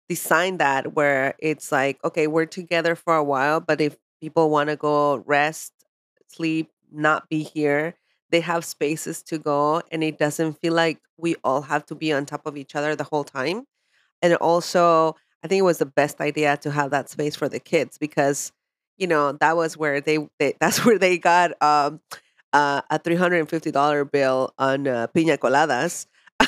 design 0.09 0.57
that 0.57 0.93
where 0.95 1.35
it's 1.39 1.71
like, 1.71 1.99
okay, 2.03 2.27
we're 2.27 2.45
together 2.45 2.95
for 2.95 3.15
a 3.15 3.23
while, 3.23 3.59
but 3.59 3.81
if 3.81 3.97
people 4.21 4.49
want 4.49 4.69
to 4.69 4.75
go 4.75 5.17
rest, 5.25 5.73
sleep, 6.27 6.69
not 6.91 7.29
be 7.29 7.43
here, 7.43 7.95
they 8.31 8.41
have 8.41 8.65
spaces 8.65 9.21
to 9.23 9.37
go 9.37 9.81
and 9.91 10.03
it 10.03 10.17
doesn't 10.17 10.59
feel 10.59 10.73
like 10.73 10.99
we 11.17 11.35
all 11.43 11.61
have 11.63 11.85
to 11.87 11.95
be 11.95 12.11
on 12.11 12.25
top 12.25 12.45
of 12.45 12.57
each 12.57 12.75
other 12.75 12.95
the 12.95 13.03
whole 13.03 13.23
time. 13.23 13.65
And 14.21 14.35
also, 14.35 15.15
I 15.43 15.47
think 15.47 15.59
it 15.59 15.63
was 15.63 15.79
the 15.79 15.85
best 15.85 16.21
idea 16.21 16.57
to 16.57 16.71
have 16.71 16.91
that 16.91 17.09
space 17.09 17.35
for 17.35 17.49
the 17.49 17.59
kids 17.59 17.97
because, 17.97 18.51
you 18.97 19.07
know, 19.07 19.33
that 19.33 19.55
was 19.57 19.77
where 19.77 20.01
they, 20.01 20.19
they 20.39 20.55
that's 20.61 20.85
where 20.85 20.97
they 20.99 21.17
got 21.17 21.51
um, 21.61 21.99
uh, 22.53 22.81
a 22.89 22.99
three 22.99 23.15
hundred 23.15 23.39
and 23.39 23.49
fifty 23.49 23.71
dollar 23.71 24.05
bill 24.05 24.53
on 24.57 24.87
uh, 24.87 25.07
piña 25.15 25.37
coladas. 25.37 26.07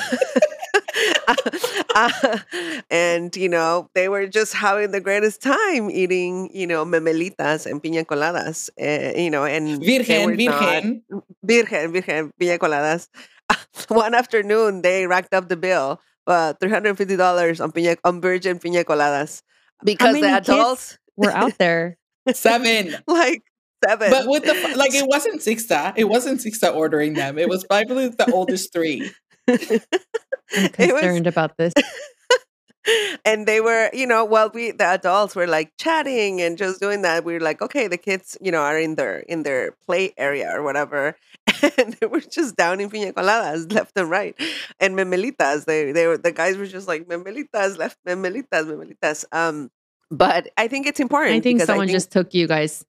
Uh, 1.96 2.38
and 2.90 3.34
you 3.36 3.48
know 3.48 3.88
they 3.94 4.08
were 4.08 4.26
just 4.28 4.52
having 4.52 4.90
the 4.92 5.00
greatest 5.00 5.40
time 5.40 5.90
eating 5.90 6.50
you 6.52 6.66
know 6.66 6.84
memelitas 6.84 7.64
and 7.64 7.82
piña 7.82 8.04
coladas 8.04 8.68
uh, 8.76 9.16
you 9.18 9.30
know 9.30 9.44
and 9.44 9.80
Virgen, 9.82 10.26
were 10.28 10.36
not- 10.36 10.60
virgen. 10.60 11.02
Virgen, 11.42 11.92
Virgen, 11.92 12.32
piña 12.38 12.58
coladas. 12.58 13.08
One 13.88 14.14
afternoon, 14.14 14.82
they 14.82 15.06
racked 15.06 15.32
up 15.32 15.48
the 15.48 15.56
bill, 15.56 16.00
uh, 16.26 16.52
three 16.60 16.70
hundred 16.70 16.90
and 16.90 16.98
fifty 16.98 17.16
dollars 17.16 17.60
on 17.60 17.72
piña 17.72 17.96
on 18.04 18.20
virgin 18.20 18.58
piña 18.58 18.84
coladas 18.84 19.42
because 19.84 20.20
the 20.20 20.28
adults 20.36 20.98
We're 21.16 21.30
out 21.32 21.56
there. 21.58 21.96
Seven. 22.32 22.94
like 23.06 23.42
seven. 23.86 24.10
But 24.10 24.26
with 24.26 24.44
the 24.44 24.52
like, 24.76 24.94
it 24.94 25.06
wasn't 25.06 25.40
Sixta. 25.40 25.94
It 25.96 26.04
wasn't 26.04 26.40
Sixta 26.40 26.74
ordering 26.74 27.14
them. 27.14 27.38
It 27.38 27.48
was 27.48 27.64
probably 27.64 28.08
the 28.08 28.30
oldest 28.32 28.72
three. 28.72 29.10
I'm 29.48 30.68
concerned 30.70 31.26
was, 31.26 31.32
about 31.32 31.56
this. 31.56 31.72
and 33.24 33.46
they 33.46 33.60
were, 33.60 33.90
you 33.92 34.06
know, 34.06 34.24
while 34.24 34.50
we 34.52 34.70
the 34.70 34.84
adults 34.84 35.34
were 35.34 35.46
like 35.46 35.72
chatting 35.78 36.40
and 36.40 36.56
just 36.56 36.80
doing 36.80 37.02
that, 37.02 37.24
we 37.24 37.34
were 37.34 37.40
like, 37.40 37.62
okay, 37.62 37.88
the 37.88 37.96
kids, 37.96 38.36
you 38.40 38.52
know, 38.52 38.60
are 38.60 38.78
in 38.78 38.94
their 38.94 39.20
in 39.20 39.42
their 39.42 39.72
play 39.86 40.14
area 40.16 40.50
or 40.54 40.62
whatever. 40.62 41.16
And 41.78 41.94
they 41.94 42.06
were 42.06 42.20
just 42.20 42.54
down 42.56 42.80
in 42.80 42.90
piña 42.90 43.12
coladas 43.12 43.72
left 43.72 43.96
and 43.96 44.10
right. 44.10 44.34
And 44.78 44.94
memelitas. 44.94 45.64
They 45.64 45.90
they 45.92 46.06
were 46.06 46.18
the 46.18 46.32
guys 46.32 46.56
were 46.56 46.66
just 46.66 46.86
like 46.86 47.06
memelitas, 47.08 47.78
left 47.78 47.98
memelitas, 48.06 48.64
memelitas. 48.66 49.24
Um, 49.32 49.70
but 50.10 50.48
I 50.56 50.68
think 50.68 50.86
it's 50.86 51.00
important. 51.00 51.36
I 51.36 51.40
think 51.40 51.62
someone 51.62 51.84
I 51.84 51.86
think, 51.86 51.96
just 51.96 52.12
took 52.12 52.34
you 52.34 52.46
guys 52.46 52.84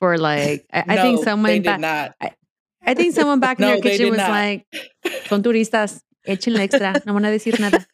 for 0.00 0.18
like 0.18 0.66
I, 0.72 0.84
no, 0.86 0.94
I 0.94 0.96
think 1.02 1.24
someone 1.24 1.50
they 1.50 1.58
did 1.60 1.80
not. 1.80 2.14
I, 2.20 2.32
I, 2.86 2.94
think 2.94 3.14
someone 3.14 3.40
back 3.40 3.58
in 3.58 3.66
no, 3.66 3.72
their 3.72 3.82
kitchen 3.82 4.10
was 4.10 4.18
not. 4.18 4.30
like, 4.30 4.66
son 5.28 5.42
turistas, 5.42 6.02
échenle 6.26 6.60
extra, 6.60 6.94
no 7.06 7.14
van 7.14 7.24
a 7.24 7.30
decir 7.30 7.58
nada. 7.60 7.86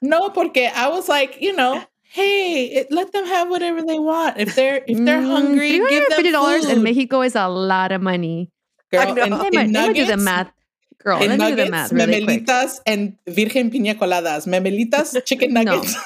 No, 0.00 0.30
porque 0.30 0.70
I 0.74 0.88
was 0.88 1.08
like, 1.08 1.40
you 1.40 1.54
know, 1.54 1.82
hey, 2.02 2.66
it, 2.66 2.92
let 2.92 3.12
them 3.12 3.26
have 3.26 3.48
whatever 3.48 3.82
they 3.82 3.98
want. 3.98 4.38
If 4.38 4.54
they're 4.54 4.82
if 4.86 4.98
they're 4.98 5.20
mm, 5.20 5.30
hungry, 5.30 5.78
give 5.78 6.08
them 6.08 6.32
dollars 6.32 6.66
in 6.66 6.82
Mexico 6.82 7.22
is 7.22 7.34
a 7.34 7.48
lot 7.48 7.92
of 7.92 8.02
money. 8.02 8.50
Girl, 8.92 9.16
in, 9.16 9.30
let, 9.30 9.52
me, 9.52 9.72
let 9.72 9.88
me 9.88 9.94
do 9.94 10.06
the 10.06 10.16
math. 10.16 10.52
Girl, 11.02 11.18
let 11.18 11.38
me 11.38 11.50
do 11.50 11.56
the 11.56 11.70
math. 11.70 11.92
Really 11.92 12.20
memelitas, 12.20 12.76
quick. 12.76 12.82
and 12.86 13.16
virgen 13.26 13.70
piña 13.70 13.98
coladas. 13.98 14.46
Memelitas, 14.46 15.24
chicken 15.24 15.52
nuggets. 15.56 15.96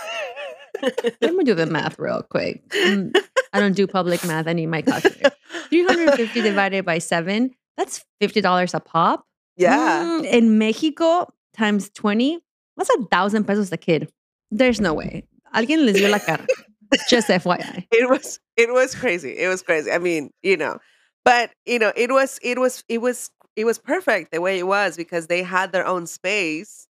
let 1.20 1.34
me 1.34 1.44
do 1.44 1.54
the 1.54 1.66
math 1.66 1.98
real 1.98 2.22
quick. 2.22 2.66
Mm, 2.70 3.14
I 3.52 3.60
don't 3.60 3.76
do 3.76 3.86
public 3.86 4.24
math. 4.24 4.46
I 4.46 4.54
need 4.54 4.66
my 4.66 4.82
calculator. 4.82 5.32
350 5.68 6.40
divided 6.40 6.84
by 6.84 6.98
seven, 6.98 7.54
that's 7.78 8.04
$50 8.20 8.74
a 8.74 8.80
pop. 8.80 9.24
Yeah. 9.56 10.04
Mm, 10.04 10.24
in 10.26 10.58
Mexico, 10.58 11.32
times 11.56 11.88
20, 11.94 12.38
that's 12.76 12.90
a 12.90 13.04
thousand 13.06 13.44
pesos 13.44 13.72
a 13.72 13.78
kid. 13.78 14.12
There's 14.50 14.80
no 14.80 14.92
way. 14.92 15.24
Alguien 15.54 15.86
les 15.86 15.94
dio 15.94 16.10
la 16.10 16.18
cara. 16.18 16.46
Just 17.08 17.28
FYI. 17.28 17.86
It 17.90 18.08
was 18.08 18.38
it 18.56 18.72
was 18.72 18.94
crazy. 18.94 19.38
It 19.38 19.48
was 19.48 19.62
crazy. 19.62 19.90
I 19.90 19.98
mean, 19.98 20.30
you 20.42 20.56
know, 20.56 20.78
but 21.24 21.50
you 21.66 21.78
know, 21.78 21.92
it 21.96 22.10
was 22.10 22.38
it 22.42 22.58
was 22.58 22.82
it 22.88 22.98
was 22.98 23.30
it 23.56 23.64
was 23.64 23.78
perfect 23.78 24.32
the 24.32 24.40
way 24.40 24.58
it 24.58 24.66
was 24.66 24.96
because 24.96 25.26
they 25.26 25.42
had 25.42 25.72
their 25.72 25.86
own 25.86 26.06
space 26.06 26.88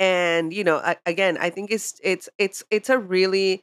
and 0.00 0.52
you 0.52 0.64
know 0.64 0.82
again 1.06 1.36
i 1.38 1.50
think 1.50 1.70
it's 1.70 2.00
it's 2.02 2.28
it's 2.38 2.64
it's 2.70 2.88
a 2.88 2.98
really 2.98 3.62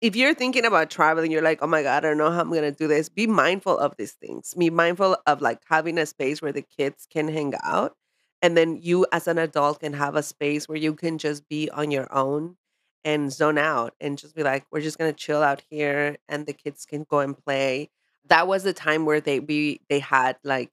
if 0.00 0.14
you're 0.14 0.34
thinking 0.34 0.64
about 0.64 0.90
traveling, 0.90 1.32
you're 1.32 1.42
like, 1.42 1.58
oh 1.60 1.66
my 1.66 1.82
God, 1.82 2.04
I 2.04 2.08
don't 2.08 2.18
know 2.18 2.30
how 2.30 2.40
I'm 2.40 2.50
going 2.50 2.62
to 2.62 2.70
do 2.72 2.86
this. 2.86 3.08
Be 3.08 3.26
mindful 3.26 3.78
of 3.78 3.96
these 3.96 4.12
things. 4.12 4.54
Be 4.56 4.70
mindful 4.70 5.16
of 5.26 5.40
like 5.40 5.60
having 5.68 5.98
a 5.98 6.06
space 6.06 6.40
where 6.40 6.52
the 6.52 6.62
kids 6.62 7.06
can 7.10 7.28
hang 7.28 7.54
out. 7.64 7.96
And 8.40 8.56
then 8.56 8.78
you, 8.80 9.06
as 9.12 9.26
an 9.26 9.38
adult, 9.38 9.80
can 9.80 9.92
have 9.94 10.14
a 10.14 10.22
space 10.22 10.68
where 10.68 10.78
you 10.78 10.94
can 10.94 11.18
just 11.18 11.48
be 11.48 11.68
on 11.70 11.90
your 11.90 12.12
own 12.14 12.56
and 13.04 13.32
zone 13.32 13.58
out 13.58 13.94
and 14.00 14.16
just 14.16 14.36
be 14.36 14.44
like, 14.44 14.64
we're 14.70 14.80
just 14.80 14.98
going 14.98 15.12
to 15.12 15.16
chill 15.16 15.42
out 15.42 15.62
here 15.68 16.16
and 16.28 16.46
the 16.46 16.52
kids 16.52 16.84
can 16.86 17.04
go 17.08 17.18
and 17.18 17.36
play. 17.36 17.90
That 18.28 18.46
was 18.46 18.62
the 18.62 18.72
time 18.72 19.06
where 19.06 19.20
they 19.20 19.40
we 19.40 19.80
they 19.88 19.98
had 19.98 20.36
like 20.44 20.70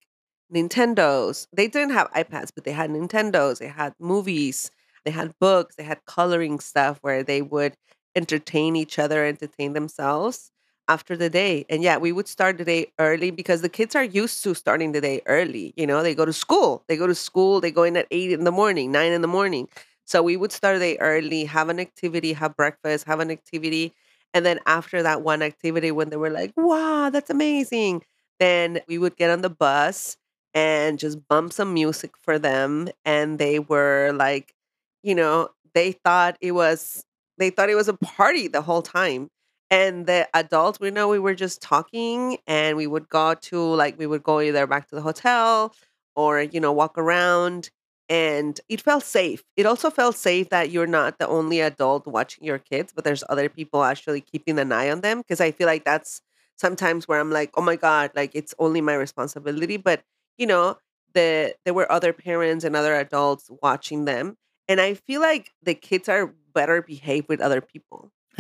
Nintendos. 0.54 1.48
They 1.54 1.68
didn't 1.68 1.94
have 1.94 2.12
iPads, 2.12 2.52
but 2.54 2.66
they 2.66 2.74
had 2.74 2.92
Nintendos. 2.92 3.60
They 3.60 3.68
had 3.68 3.94
movies. 4.00 4.70
They 5.06 5.12
had 5.12 5.34
books. 5.40 5.76
They 5.76 5.84
had 5.84 6.06
coloring 6.06 6.60
stuff 6.60 7.00
where 7.02 7.24
they 7.24 7.42
would 7.42 7.76
entertain 8.16 8.76
each 8.76 8.98
other, 9.00 9.26
entertain 9.26 9.74
themselves 9.74 10.52
after 10.88 11.18
the 11.18 11.30
day. 11.30 11.66
And 11.70 11.82
yeah, 11.82 11.98
we 11.98 12.12
would 12.12 12.28
start 12.28 12.58
the 12.58 12.66
day 12.66 12.92
early 13.00 13.32
because 13.32 13.62
the 13.62 13.70
kids 13.70 13.96
are 13.96 14.04
used 14.04 14.44
to 14.44 14.54
starting 14.54 14.92
the 14.92 15.02
day 15.02 15.22
early. 15.26 15.74
You 15.76 15.88
know, 15.88 16.04
they 16.04 16.14
go 16.14 16.26
to 16.26 16.34
school. 16.34 16.84
They 16.88 16.98
go 16.98 17.08
to 17.08 17.16
school, 17.16 17.60
they 17.62 17.72
go 17.72 17.84
in 17.84 17.98
at 17.98 18.08
eight 18.12 18.32
in 18.32 18.44
the 18.44 18.52
morning, 18.52 18.92
nine 18.92 19.12
in 19.12 19.22
the 19.22 19.28
morning. 19.28 19.68
So 20.06 20.22
we 20.22 20.38
would 20.38 20.52
start 20.52 20.76
the 20.76 20.80
day 20.86 20.98
early, 21.00 21.46
have 21.46 21.70
an 21.70 21.80
activity, 21.80 22.34
have 22.34 22.56
breakfast, 22.56 23.06
have 23.08 23.20
an 23.20 23.32
activity. 23.32 23.94
And 24.34 24.46
then 24.46 24.60
after 24.66 25.02
that 25.02 25.22
one 25.22 25.42
activity, 25.42 25.92
when 25.92 26.10
they 26.10 26.18
were 26.18 26.30
like, 26.30 26.54
wow, 26.56 27.10
that's 27.10 27.30
amazing, 27.30 28.04
then 28.40 28.80
we 28.88 28.98
would 28.98 29.16
get 29.16 29.32
on 29.32 29.42
the 29.42 29.50
bus 29.50 30.18
and 30.54 31.00
just 31.00 31.28
bump 31.28 31.54
some 31.54 31.74
music 31.74 32.12
for 32.22 32.38
them. 32.38 32.90
And 33.04 33.40
they 33.40 33.60
were 33.60 34.12
like, 34.14 34.54
you 35.04 35.16
know, 35.16 35.50
they 35.74 35.92
thought 35.94 36.38
it 36.42 36.52
was 36.52 37.06
they 37.38 37.50
thought 37.50 37.70
it 37.70 37.76
was 37.76 37.88
a 37.88 37.94
party 37.94 38.48
the 38.48 38.62
whole 38.62 38.82
time. 38.82 39.30
And 39.72 40.06
the 40.06 40.28
adults, 40.34 40.80
we 40.80 40.92
know 40.92 41.08
we 41.08 41.20
were 41.20 41.34
just 41.36 41.62
talking 41.62 42.38
and 42.48 42.78
we 42.78 42.88
would 42.88 43.10
go 43.10 43.34
to 43.34 43.74
like 43.76 43.98
we 43.98 44.06
would 44.08 44.24
go 44.24 44.40
either 44.40 44.68
back 44.68 44.88
to 44.90 44.96
the 44.96 45.02
hotel 45.02 45.74
or, 46.16 46.42
you 46.42 46.60
know, 46.60 46.72
walk 46.72 46.98
around 46.98 47.70
and 48.08 48.60
it 48.70 48.82
felt 48.82 49.04
safe. 49.04 49.44
It 49.58 49.66
also 49.66 49.90
felt 49.90 50.16
safe 50.16 50.50
that 50.50 50.70
you're 50.70 50.86
not 50.88 51.18
the 51.18 51.28
only 51.28 51.62
adult 51.62 52.06
watching 52.06 52.46
your 52.46 52.60
kids, 52.60 52.94
but 52.94 53.04
there's 53.04 53.24
other 53.28 53.50
people 53.50 53.84
actually 53.84 54.22
keeping 54.22 54.60
an 54.60 54.72
eye 54.72 54.92
on 54.92 55.02
them. 55.02 55.24
Cause 55.28 55.42
I 55.42 55.52
feel 55.52 55.66
like 55.68 55.84
that's 55.84 56.22
sometimes 56.58 57.08
where 57.08 57.20
I'm 57.20 57.32
like, 57.32 57.52
oh 57.56 57.62
my 57.62 57.76
God, 57.76 58.12
like 58.16 58.32
it's 58.36 58.54
only 58.60 58.82
my 58.82 58.94
responsibility. 58.94 59.78
But, 59.78 60.04
you 60.38 60.46
know, 60.46 60.78
the 61.14 61.56
there 61.66 61.74
were 61.74 61.92
other 61.92 62.14
parents 62.14 62.64
and 62.64 62.76
other 62.76 62.94
adults 62.94 63.50
watching 63.64 64.06
them. 64.06 64.38
And 64.68 64.80
I 64.82 64.94
feel 64.96 65.22
like 65.22 65.52
the 65.64 65.74
kids 65.74 66.08
are 66.10 66.34
better 66.56 66.82
behaved 66.82 67.30
with 67.30 67.42
other 67.42 67.62
people. 67.62 68.12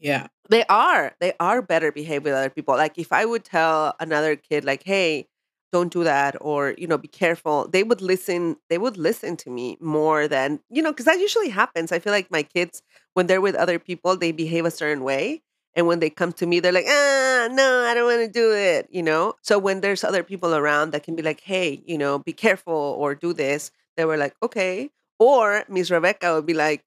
yeah. 0.00 0.28
They 0.50 0.64
are. 0.68 1.14
They 1.20 1.34
are 1.40 1.62
better 1.62 1.92
behaved 1.92 2.24
with 2.24 2.34
other 2.34 2.50
people. 2.50 2.76
Like 2.76 2.98
if 2.98 3.12
I 3.12 3.24
would 3.26 3.44
tell 3.44 3.94
another 4.00 4.36
kid 4.36 4.64
like, 4.64 4.82
"Hey, 4.84 5.28
don't 5.72 5.92
do 5.92 6.04
that," 6.04 6.36
or 6.40 6.74
you 6.78 6.86
know, 6.88 6.98
"Be 6.98 7.08
careful," 7.08 7.68
they 7.68 7.82
would 7.84 8.00
listen. 8.02 8.56
They 8.70 8.78
would 8.78 8.96
listen 8.96 9.36
to 9.38 9.50
me 9.50 9.76
more 9.80 10.26
than 10.28 10.60
you 10.70 10.82
know, 10.82 10.90
because 10.92 11.06
that 11.06 11.20
usually 11.20 11.50
happens. 11.50 11.92
I 11.92 12.00
feel 12.00 12.12
like 12.12 12.30
my 12.30 12.42
kids, 12.42 12.82
when 13.14 13.26
they're 13.28 13.40
with 13.40 13.54
other 13.54 13.78
people, 13.78 14.16
they 14.16 14.32
behave 14.32 14.64
a 14.66 14.70
certain 14.72 15.04
way, 15.04 15.42
and 15.74 15.86
when 15.86 16.00
they 16.00 16.10
come 16.10 16.32
to 16.34 16.46
me, 16.46 16.60
they're 16.60 16.72
like, 16.72 16.86
"Ah, 16.88 17.48
no, 17.52 17.84
I 17.86 17.94
don't 17.94 18.06
want 18.06 18.20
to 18.26 18.28
do 18.40 18.52
it." 18.54 18.88
You 18.90 19.02
know. 19.04 19.34
So 19.42 19.58
when 19.58 19.80
there's 19.82 20.04
other 20.04 20.24
people 20.24 20.54
around 20.54 20.90
that 20.92 21.04
can 21.04 21.14
be 21.16 21.22
like, 21.22 21.40
"Hey, 21.42 21.82
you 21.86 21.98
know, 21.98 22.18
be 22.18 22.32
careful," 22.32 22.96
or 22.98 23.14
"Do 23.14 23.32
this," 23.32 23.70
they 23.96 24.04
were 24.04 24.16
like, 24.16 24.34
"Okay." 24.42 24.90
Or 25.20 25.64
Miss 25.68 25.90
Rebecca 25.90 26.34
would 26.34 26.46
be 26.46 26.54
like, 26.54 26.82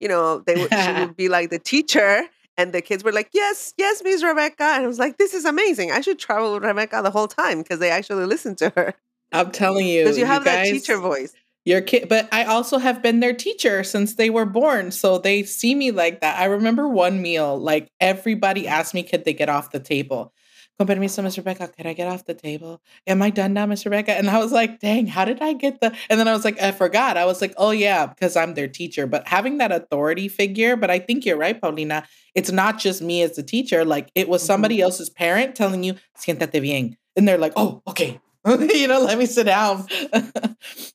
you 0.00 0.08
know, 0.08 0.40
they 0.40 0.54
would, 0.54 0.72
she 0.72 0.92
would 0.92 1.16
be 1.16 1.28
like 1.28 1.50
the 1.50 1.58
teacher, 1.58 2.22
and 2.56 2.72
the 2.72 2.82
kids 2.82 3.04
were 3.04 3.12
like, 3.12 3.30
"Yes, 3.32 3.74
yes, 3.76 4.02
Miss 4.02 4.22
Rebecca," 4.22 4.64
and 4.64 4.84
I 4.84 4.86
was 4.86 4.98
like, 4.98 5.18
"This 5.18 5.34
is 5.34 5.44
amazing! 5.44 5.92
I 5.92 6.00
should 6.00 6.18
travel 6.18 6.54
with 6.54 6.64
Rebecca 6.64 7.00
the 7.02 7.10
whole 7.10 7.28
time 7.28 7.62
because 7.62 7.78
they 7.78 7.90
actually 7.90 8.26
listen 8.26 8.56
to 8.56 8.70
her." 8.76 8.94
I'm 9.32 9.50
telling 9.50 9.86
you, 9.86 10.04
because 10.04 10.18
you 10.18 10.26
have 10.26 10.42
you 10.42 10.46
guys, 10.46 10.68
that 10.68 10.72
teacher 10.72 10.98
voice. 10.98 11.34
Your 11.64 11.82
kid, 11.82 12.08
but 12.08 12.28
I 12.32 12.44
also 12.44 12.78
have 12.78 13.02
been 13.02 13.20
their 13.20 13.34
teacher 13.34 13.84
since 13.84 14.14
they 14.14 14.30
were 14.30 14.46
born, 14.46 14.90
so 14.90 15.18
they 15.18 15.42
see 15.42 15.74
me 15.74 15.90
like 15.90 16.20
that. 16.20 16.38
I 16.38 16.46
remember 16.46 16.88
one 16.88 17.20
meal, 17.20 17.58
like 17.58 17.88
everybody 18.00 18.66
asked 18.66 18.94
me, 18.94 19.02
"Could 19.02 19.24
they 19.24 19.34
get 19.34 19.48
off 19.48 19.70
the 19.70 19.80
table?" 19.80 20.32
Con 20.78 20.86
permiso, 20.86 21.24
Miss 21.24 21.36
Rebecca, 21.36 21.66
can 21.66 21.88
I 21.88 21.92
get 21.92 22.06
off 22.06 22.24
the 22.24 22.34
table? 22.34 22.80
Am 23.04 23.20
I 23.20 23.30
done 23.30 23.52
now, 23.52 23.66
Miss 23.66 23.84
Rebecca? 23.84 24.12
And 24.12 24.30
I 24.30 24.38
was 24.38 24.52
like, 24.52 24.78
dang, 24.78 25.08
how 25.08 25.24
did 25.24 25.42
I 25.42 25.52
get 25.52 25.80
the? 25.80 25.92
And 26.08 26.20
then 26.20 26.28
I 26.28 26.32
was 26.32 26.44
like, 26.44 26.60
I 26.62 26.70
forgot. 26.70 27.16
I 27.16 27.24
was 27.24 27.40
like, 27.40 27.52
oh 27.56 27.72
yeah, 27.72 28.06
because 28.06 28.36
I'm 28.36 28.54
their 28.54 28.68
teacher. 28.68 29.08
But 29.08 29.26
having 29.26 29.58
that 29.58 29.72
authority 29.72 30.28
figure, 30.28 30.76
but 30.76 30.88
I 30.88 31.00
think 31.00 31.26
you're 31.26 31.36
right, 31.36 31.60
Paulina. 31.60 32.06
It's 32.36 32.52
not 32.52 32.78
just 32.78 33.02
me 33.02 33.22
as 33.22 33.34
the 33.34 33.42
teacher. 33.42 33.84
Like 33.84 34.12
it 34.14 34.28
was 34.28 34.40
somebody 34.40 34.76
mm-hmm. 34.76 34.84
else's 34.84 35.10
parent 35.10 35.56
telling 35.56 35.82
you, 35.82 35.96
siéntate 36.16 36.62
bien. 36.62 36.96
And 37.16 37.26
they're 37.26 37.38
like, 37.38 37.54
oh, 37.56 37.82
okay. 37.88 38.20
you 38.46 38.86
know, 38.86 39.00
let 39.00 39.18
me 39.18 39.26
sit 39.26 39.44
down. 39.44 39.84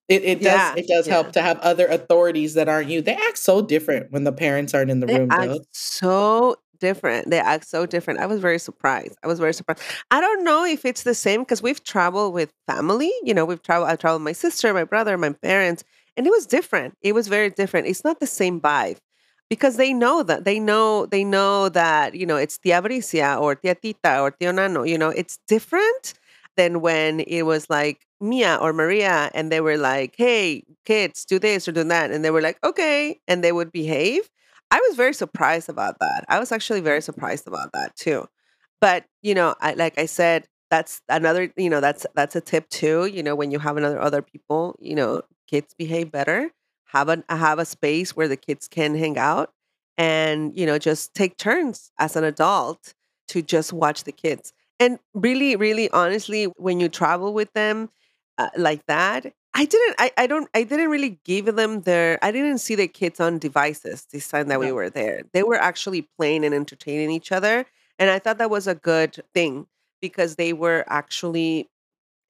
it 0.08 0.24
it 0.24 0.42
yeah, 0.42 0.70
does 0.70 0.78
it 0.78 0.88
does 0.88 1.08
yeah. 1.08 1.14
help 1.14 1.34
to 1.34 1.42
have 1.42 1.60
other 1.60 1.88
authorities 1.88 2.54
that 2.54 2.70
aren't 2.70 2.90
you. 2.90 3.02
They 3.02 3.16
act 3.16 3.38
so 3.38 3.62
different 3.62 4.12
when 4.12 4.24
the 4.24 4.32
parents 4.32 4.74
aren't 4.74 4.90
in 4.90 5.02
the 5.02 5.08
they 5.08 5.20
room. 5.20 5.30
Act 5.30 5.60
so 5.72 6.56
different. 6.88 7.30
They 7.30 7.40
act 7.40 7.66
so 7.68 7.86
different. 7.86 8.20
I 8.20 8.26
was 8.28 8.40
very 8.42 8.60
surprised. 8.60 9.16
I 9.24 9.28
was 9.28 9.40
very 9.40 9.54
surprised. 9.54 9.82
I 10.12 10.20
don't 10.20 10.44
know 10.44 10.66
if 10.66 10.84
it's 10.86 11.04
the 11.04 11.16
same 11.16 11.42
because 11.42 11.62
we've 11.62 11.84
traveled 11.84 12.34
with 12.34 12.52
family. 12.68 13.12
You 13.24 13.34
know, 13.34 13.46
we've 13.46 13.64
traveled. 13.64 13.90
I 13.90 13.96
traveled 13.96 14.22
with 14.22 14.26
my 14.32 14.34
sister, 14.34 14.74
my 14.74 14.84
brother, 14.84 15.18
my 15.18 15.32
parents, 15.32 15.84
and 16.18 16.28
it 16.28 16.32
was 16.32 16.46
different. 16.46 16.96
It 17.02 17.14
was 17.14 17.28
very 17.30 17.50
different. 17.50 17.88
It's 17.88 18.04
not 18.04 18.20
the 18.20 18.28
same 18.28 18.60
vibe 18.60 18.98
because 19.50 19.78
they 19.78 19.94
know 19.94 20.24
that 20.24 20.44
they 20.46 20.60
know 20.60 21.06
they 21.06 21.24
know 21.24 21.70
that 21.70 22.16
you 22.16 22.26
know 22.26 22.38
it's 22.38 22.58
tia 22.58 22.82
Bricia 22.82 23.40
or 23.40 23.56
tia 23.56 23.76
Tita 23.76 24.20
or 24.22 24.32
tio 24.32 24.52
Nano. 24.52 24.84
You 24.84 24.98
know, 24.98 25.10
it's 25.10 25.40
different 25.48 26.14
than 26.58 26.82
when 26.82 27.22
it 27.22 27.44
was 27.44 27.70
like 27.70 28.00
Mia 28.22 28.58
or 28.62 28.74
Maria, 28.74 29.32
and 29.34 29.52
they 29.52 29.62
were 29.62 29.78
like, 29.78 30.16
"Hey, 30.18 30.64
kids, 30.86 31.26
do 31.26 31.40
this 31.40 31.68
or 31.68 31.72
do 31.72 31.84
that," 31.86 32.12
and 32.12 32.24
they 32.24 32.32
were 32.32 32.42
like, 32.42 32.58
"Okay," 32.64 33.20
and 33.28 33.44
they 33.44 33.52
would 33.52 33.72
behave. 33.72 34.30
I 34.74 34.80
was 34.88 34.98
very 34.98 35.14
surprised 35.14 35.70
about 35.70 36.00
that. 36.00 36.26
I 36.30 36.40
was 36.40 36.52
actually 36.52 36.82
very 36.82 37.00
surprised 37.02 37.48
about 37.48 37.74
that 37.74 37.96
too. 37.96 38.28
But, 38.82 39.06
you 39.22 39.36
know, 39.36 39.54
I 39.62 39.74
like 39.76 40.00
I 40.00 40.08
said, 40.08 40.48
that's 40.72 41.00
another, 41.08 41.54
you 41.56 41.70
know, 41.70 41.80
that's 41.80 42.08
that's 42.16 42.36
a 42.36 42.42
tip 42.42 42.68
too. 42.70 43.06
You 43.06 43.22
know, 43.22 43.36
when 43.36 43.52
you 43.52 43.60
have 43.60 43.78
another 43.78 44.02
other 44.02 44.24
people, 44.24 44.76
you 44.80 44.96
know, 44.96 45.22
kids 45.48 45.76
behave 45.78 46.12
better. 46.12 46.50
Have 46.86 47.08
a 47.08 47.24
have 47.30 47.60
a 47.60 47.66
space 47.66 48.16
where 48.16 48.28
the 48.28 48.36
kids 48.36 48.68
can 48.68 48.96
hang 48.96 49.20
out 49.20 49.54
and, 49.96 50.58
you 50.58 50.66
know, 50.66 50.80
just 50.80 51.14
take 51.14 51.38
turns 51.38 51.92
as 52.00 52.16
an 52.16 52.24
adult 52.24 52.96
to 53.28 53.44
just 53.44 53.74
watch 53.74 54.06
the 54.06 54.12
kids. 54.12 54.54
And 54.80 54.98
really, 55.14 55.56
really 55.56 55.88
honestly, 55.92 56.46
when 56.46 56.80
you 56.80 56.90
travel 56.90 57.32
with 57.36 57.54
them 57.54 57.92
uh, 58.40 58.50
like 58.58 58.84
that, 58.88 59.34
I 59.56 59.66
didn't. 59.66 59.96
I, 60.00 60.12
I 60.18 60.28
don't. 60.28 60.50
I 60.56 60.64
didn't 60.64 60.90
really 60.90 61.20
give 61.26 61.56
them 61.56 61.82
their. 61.82 62.18
I 62.24 62.32
didn't 62.32 62.58
see 62.58 62.76
the 62.76 62.88
kids 62.88 63.20
on 63.20 63.38
devices 63.38 64.06
this 64.12 64.28
time 64.28 64.48
that 64.48 64.60
we 64.60 64.72
were 64.72 64.90
there. 64.90 65.24
They 65.32 65.44
were 65.44 65.56
actually 65.56 66.10
playing 66.18 66.44
and 66.44 66.56
entertaining 66.56 67.12
each 67.12 67.32
other, 67.32 67.66
and 68.00 68.10
I 68.10 68.18
thought 68.20 68.40
that 68.40 68.50
was 68.50 68.68
a 68.68 68.76
good 68.76 69.24
thing 69.34 69.68
because 70.02 70.36
they 70.36 70.54
were 70.54 70.84
actually 70.88 71.70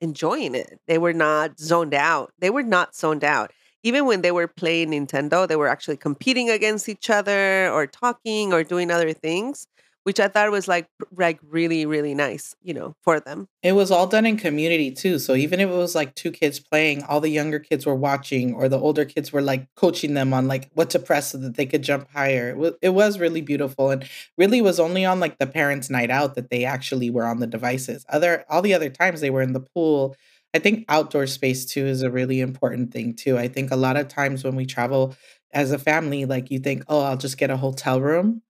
enjoying 0.01 0.55
it. 0.55 0.79
They 0.87 0.97
were 0.97 1.13
not 1.13 1.59
zoned 1.59 1.93
out. 1.93 2.33
They 2.39 2.49
were 2.49 2.63
not 2.63 2.95
zoned 2.95 3.23
out. 3.23 3.51
Even 3.83 4.05
when 4.05 4.21
they 4.21 4.31
were 4.31 4.47
playing 4.47 4.91
Nintendo, 4.91 5.47
they 5.47 5.55
were 5.55 5.67
actually 5.67 5.97
competing 5.97 6.49
against 6.49 6.89
each 6.89 7.09
other 7.09 7.69
or 7.71 7.87
talking 7.87 8.53
or 8.53 8.63
doing 8.63 8.91
other 8.91 9.13
things, 9.13 9.67
which 10.03 10.19
I 10.19 10.27
thought 10.27 10.51
was 10.51 10.67
like 10.67 10.87
like 11.15 11.39
really 11.41 11.85
really 11.85 12.13
nice, 12.13 12.55
you 12.61 12.73
know, 12.73 12.95
for 13.01 13.19
them. 13.19 13.47
It 13.61 13.73
was 13.73 13.91
all 13.91 14.07
done 14.07 14.25
in 14.25 14.37
community 14.37 14.91
too. 14.91 15.19
So 15.19 15.35
even 15.35 15.59
if 15.59 15.69
it 15.69 15.73
was 15.73 15.95
like 15.95 16.15
two 16.15 16.31
kids 16.31 16.59
playing, 16.59 17.03
all 17.03 17.21
the 17.21 17.29
younger 17.29 17.59
kids 17.59 17.85
were 17.85 17.95
watching, 17.95 18.53
or 18.53 18.69
the 18.69 18.79
older 18.79 19.05
kids 19.05 19.31
were 19.31 19.41
like 19.41 19.67
coaching 19.75 20.13
them 20.13 20.33
on 20.33 20.47
like 20.47 20.69
what 20.73 20.89
to 20.91 20.99
press 20.99 21.31
so 21.31 21.37
that 21.39 21.55
they 21.55 21.65
could 21.65 21.83
jump 21.83 22.09
higher. 22.11 22.49
It 22.49 22.57
was, 22.57 22.73
it 22.81 22.89
was 22.89 23.19
really 23.19 23.41
beautiful, 23.41 23.89
and 23.89 24.07
really 24.37 24.61
was 24.61 24.79
only 24.79 25.05
on 25.05 25.19
like 25.19 25.37
the 25.37 25.47
parents' 25.47 25.89
night 25.89 26.11
out 26.11 26.35
that 26.35 26.49
they 26.49 26.65
actually 26.65 27.09
were 27.09 27.25
on 27.25 27.39
the 27.39 27.47
devices. 27.47 28.05
Other 28.09 28.45
all 28.49 28.61
the 28.61 28.73
other 28.73 28.89
times 28.89 29.21
they 29.21 29.29
were 29.29 29.41
in 29.41 29.53
the 29.53 29.59
pool. 29.61 30.15
I 30.55 30.59
think 30.59 30.85
outdoor 30.87 31.25
space 31.25 31.65
too 31.65 31.85
is 31.85 32.03
a 32.03 32.11
really 32.11 32.39
important 32.39 32.91
thing 32.91 33.15
too. 33.15 33.37
I 33.37 33.47
think 33.47 33.71
a 33.71 33.75
lot 33.75 33.97
of 33.97 34.07
times 34.07 34.43
when 34.43 34.55
we 34.55 34.67
travel 34.67 35.15
as 35.51 35.71
a 35.71 35.79
family, 35.79 36.25
like 36.25 36.51
you 36.51 36.59
think, 36.59 36.83
oh, 36.87 37.01
I'll 37.01 37.17
just 37.17 37.37
get 37.37 37.49
a 37.49 37.57
hotel 37.57 38.01
room 38.01 38.41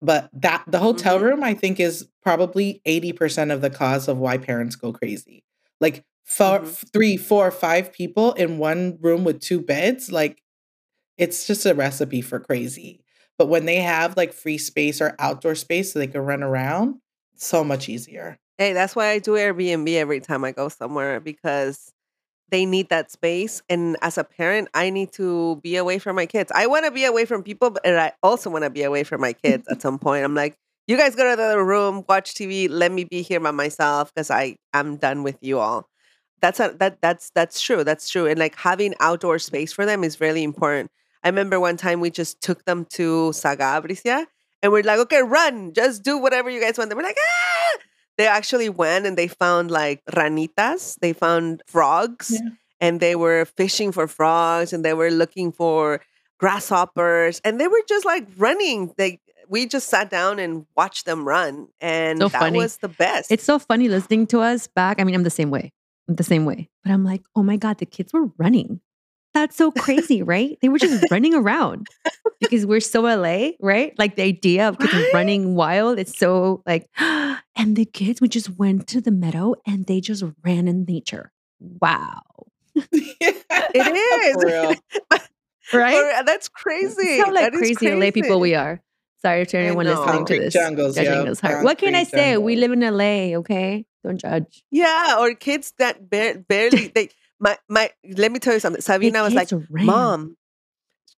but 0.00 0.30
that 0.32 0.64
the 0.66 0.78
hotel 0.78 1.18
hmm 1.18 1.24
room, 1.24 1.44
I 1.44 1.54
think, 1.54 1.80
is 1.80 2.08
probably 2.22 2.80
80% 2.86 3.52
of 3.52 3.60
the 3.60 3.70
cause 3.70 4.08
of 4.08 4.18
why 4.18 4.38
parents 4.38 4.76
go 4.76 4.92
crazy. 4.92 5.44
Like 5.80 6.04
four, 6.24 6.60
hmm 6.60 6.70
three, 6.92 7.16
four, 7.16 7.50
five 7.50 7.92
people 7.92 8.32
in 8.34 8.58
one 8.58 8.98
room 9.00 9.24
with 9.24 9.40
two 9.40 9.60
beds, 9.60 10.10
like 10.12 10.42
it's 11.16 11.46
just 11.46 11.66
a 11.66 11.74
recipe 11.74 12.22
for 12.22 12.38
crazy. 12.40 13.00
But 13.38 13.46
when 13.48 13.66
they 13.66 13.76
have 13.76 14.16
like 14.16 14.32
free 14.32 14.58
space 14.58 15.00
or 15.00 15.14
outdoor 15.18 15.54
space 15.54 15.92
so 15.92 15.98
they 15.98 16.06
can 16.06 16.22
run 16.22 16.42
around, 16.42 16.96
so 17.36 17.62
much 17.62 17.88
easier. 17.88 18.38
Hey, 18.58 18.72
that's 18.72 18.96
why 18.96 19.10
I 19.10 19.18
do 19.20 19.32
Airbnb 19.32 19.94
every 19.94 20.20
time 20.20 20.44
I 20.44 20.52
go 20.52 20.68
somewhere 20.68 21.20
because 21.20 21.92
they 22.50 22.64
need 22.66 22.88
that 22.88 23.10
space. 23.10 23.62
And 23.68 23.96
as 24.02 24.18
a 24.18 24.24
parent, 24.24 24.68
I 24.74 24.90
need 24.90 25.12
to 25.12 25.56
be 25.62 25.76
away 25.76 25.98
from 25.98 26.16
my 26.16 26.26
kids. 26.26 26.50
I 26.54 26.66
want 26.66 26.84
to 26.84 26.90
be 26.90 27.04
away 27.04 27.24
from 27.24 27.42
people, 27.42 27.70
but 27.70 27.86
I 27.86 28.12
also 28.22 28.50
want 28.50 28.64
to 28.64 28.70
be 28.70 28.82
away 28.82 29.04
from 29.04 29.20
my 29.20 29.32
kids 29.32 29.66
at 29.68 29.82
some 29.82 29.98
point. 29.98 30.24
I'm 30.24 30.34
like, 30.34 30.56
you 30.86 30.96
guys 30.96 31.14
go 31.14 31.28
to 31.30 31.36
the 31.36 31.42
other 31.42 31.64
room, 31.64 32.04
watch 32.08 32.34
TV. 32.34 32.66
Let 32.70 32.90
me 32.90 33.04
be 33.04 33.20
here 33.22 33.40
by 33.40 33.50
myself 33.50 34.12
because 34.14 34.30
I 34.30 34.56
am 34.72 34.96
done 34.96 35.22
with 35.22 35.36
you 35.42 35.58
all. 35.58 35.86
That's 36.40 36.60
a, 36.60 36.74
that 36.78 36.98
that's 37.02 37.30
that's 37.34 37.60
true. 37.60 37.84
That's 37.84 38.08
true. 38.08 38.26
And 38.26 38.38
like 38.38 38.54
having 38.56 38.94
outdoor 39.00 39.38
space 39.38 39.72
for 39.72 39.84
them 39.84 40.02
is 40.02 40.20
really 40.20 40.42
important. 40.42 40.90
I 41.22 41.28
remember 41.28 41.60
one 41.60 41.76
time 41.76 42.00
we 42.00 42.10
just 42.10 42.40
took 42.40 42.64
them 42.64 42.86
to 42.92 43.32
Saga 43.32 43.82
Bricia 43.84 44.24
and 44.62 44.72
we're 44.72 44.82
like, 44.82 45.00
okay, 45.00 45.22
run, 45.22 45.72
just 45.74 46.02
do 46.02 46.16
whatever 46.16 46.48
you 46.48 46.60
guys 46.60 46.78
want. 46.78 46.90
They 46.90 46.96
were 46.96 47.02
like, 47.02 47.18
ah! 47.18 47.67
They 48.18 48.26
actually 48.26 48.68
went 48.68 49.06
and 49.06 49.16
they 49.16 49.28
found 49.28 49.70
like 49.70 50.04
ranitas. 50.06 50.98
They 51.00 51.12
found 51.14 51.62
frogs 51.66 52.30
Yeah. 52.34 52.50
and 52.80 53.00
they 53.00 53.14
were 53.16 53.44
fishing 53.46 53.92
for 53.92 54.06
frogs 54.08 54.72
and 54.72 54.84
they 54.84 54.92
were 54.92 55.10
looking 55.10 55.52
for 55.52 56.00
grasshoppers 56.58 57.40
and 57.44 57.60
they 57.60 57.68
were 57.68 57.82
just 57.88 58.04
like 58.04 58.26
running. 58.36 58.92
They 58.96 59.20
we 59.48 59.64
just 59.66 59.88
sat 59.88 60.10
down 60.10 60.38
and 60.38 60.66
watched 60.76 61.06
them 61.06 61.26
run 61.26 61.68
and 61.80 62.18
So 62.20 62.28
that 62.28 62.38
funny. 62.40 62.58
was 62.58 62.76
the 62.78 62.88
best. 62.88 63.30
It's 63.32 63.44
so 63.44 63.58
funny 63.58 63.88
listening 63.88 64.26
to 64.28 64.40
us 64.40 64.66
back. 64.66 65.00
I 65.00 65.04
mean, 65.04 65.14
I'm 65.14 65.22
the 65.22 65.30
same 65.30 65.50
way. 65.50 65.72
I'm 66.08 66.16
the 66.16 66.24
same 66.24 66.44
way. 66.44 66.68
But 66.84 66.92
I'm 66.92 67.04
like, 67.04 67.22
oh 67.34 67.42
my 67.42 67.56
God, 67.56 67.78
the 67.78 67.86
kids 67.86 68.12
were 68.12 68.26
running. 68.36 68.80
That's 69.38 69.56
so 69.56 69.70
crazy, 69.70 70.22
right? 70.22 70.58
They 70.60 70.68
were 70.68 70.78
just 70.78 71.04
running 71.10 71.32
around 71.34 71.86
because 72.40 72.66
we're 72.66 72.80
so 72.80 73.02
LA, 73.02 73.50
right? 73.60 73.94
Like 73.98 74.16
the 74.16 74.22
idea 74.22 74.68
of 74.68 74.78
kids 74.78 74.92
Right? 74.92 75.10
running 75.14 75.54
wild, 75.54 75.98
it's 76.00 76.18
so 76.18 76.62
like, 76.66 76.88
and 76.98 77.76
the 77.76 77.84
kids, 77.84 78.20
we 78.20 78.28
just 78.28 78.50
went 78.58 78.88
to 78.88 79.00
the 79.00 79.10
meadow 79.12 79.54
and 79.64 79.86
they 79.86 80.00
just 80.00 80.24
ran 80.44 80.66
in 80.66 80.84
nature. 80.84 81.30
Wow. 81.60 82.20
It 83.20 84.34
For 84.34 84.46
real. 84.46 84.74
Right? 85.72 86.22
That's 86.24 86.48
crazy. 86.48 87.18
how 87.18 87.30
like 87.32 87.52
That 87.52 87.54
is 87.54 87.76
crazy, 87.78 87.94
LA 87.94 88.10
people 88.10 88.40
we 88.40 88.54
are. 88.54 88.80
Sorry 89.20 89.44
to 89.46 89.58
anyone 89.58 89.84
listening 89.86 90.24
to 90.26 90.38
this. 90.38 90.54
jungles, 90.54 90.94
Judging 90.94 91.28
us 91.28 91.40
hard. 91.40 91.62
What 91.64 91.76
can 91.78 91.94
I 91.94 92.04
say? 92.04 92.36
We 92.38 92.56
live 92.56 92.72
in 92.72 92.80
LA, 92.80 93.36
okay? 93.40 93.84
Don't 94.04 94.16
judge. 94.18 94.64
Yeah, 94.70 95.16
or 95.18 95.34
kids 95.34 95.74
that 95.78 96.08
bar- 96.08 96.38
barely 96.48 96.88
they 96.94 97.10
my 97.40 97.56
my 97.68 97.90
let 98.16 98.32
me 98.32 98.38
tell 98.38 98.54
you 98.54 98.60
something. 98.60 98.82
Sabina 98.82 99.22
was 99.22 99.34
like. 99.34 99.48
"Mom." 99.86 100.36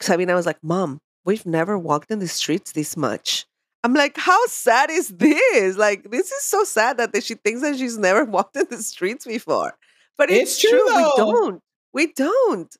Sabina 0.02 0.34
was 0.36 0.46
like, 0.46 0.64
"Mom, 0.64 1.00
we've 1.26 1.46
never 1.46 1.78
walked 1.78 2.12
in 2.12 2.20
the 2.20 2.28
streets 2.28 2.72
this 2.72 2.96
much." 2.96 3.46
I'm 3.84 3.94
like, 3.94 4.18
"How 4.18 4.46
sad 4.48 4.90
is 4.90 5.10
this? 5.10 5.78
Like 5.78 6.10
this 6.12 6.32
is 6.32 6.44
so 6.44 6.64
sad 6.64 6.98
that 6.98 7.24
she 7.24 7.36
thinks 7.36 7.62
that 7.62 7.78
she's 7.78 7.98
never 7.98 8.26
walked 8.36 8.56
in 8.56 8.68
the 8.70 8.82
streets 8.84 9.26
before." 9.26 9.76
But 10.18 10.30
it's, 10.30 10.54
It's 10.54 10.62
true, 10.62 10.72
true. 10.72 10.96
We 10.98 11.12
don't. 11.16 11.62
We 11.94 12.08
don't. 12.14 12.76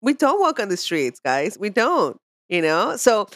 We 0.00 0.14
don't 0.14 0.40
walk 0.40 0.60
on 0.60 0.68
the 0.68 0.76
streets, 0.76 1.18
guys. 1.18 1.58
We 1.58 1.70
don't. 1.70 2.18
You 2.48 2.62
know? 2.62 2.96
So 2.96 3.26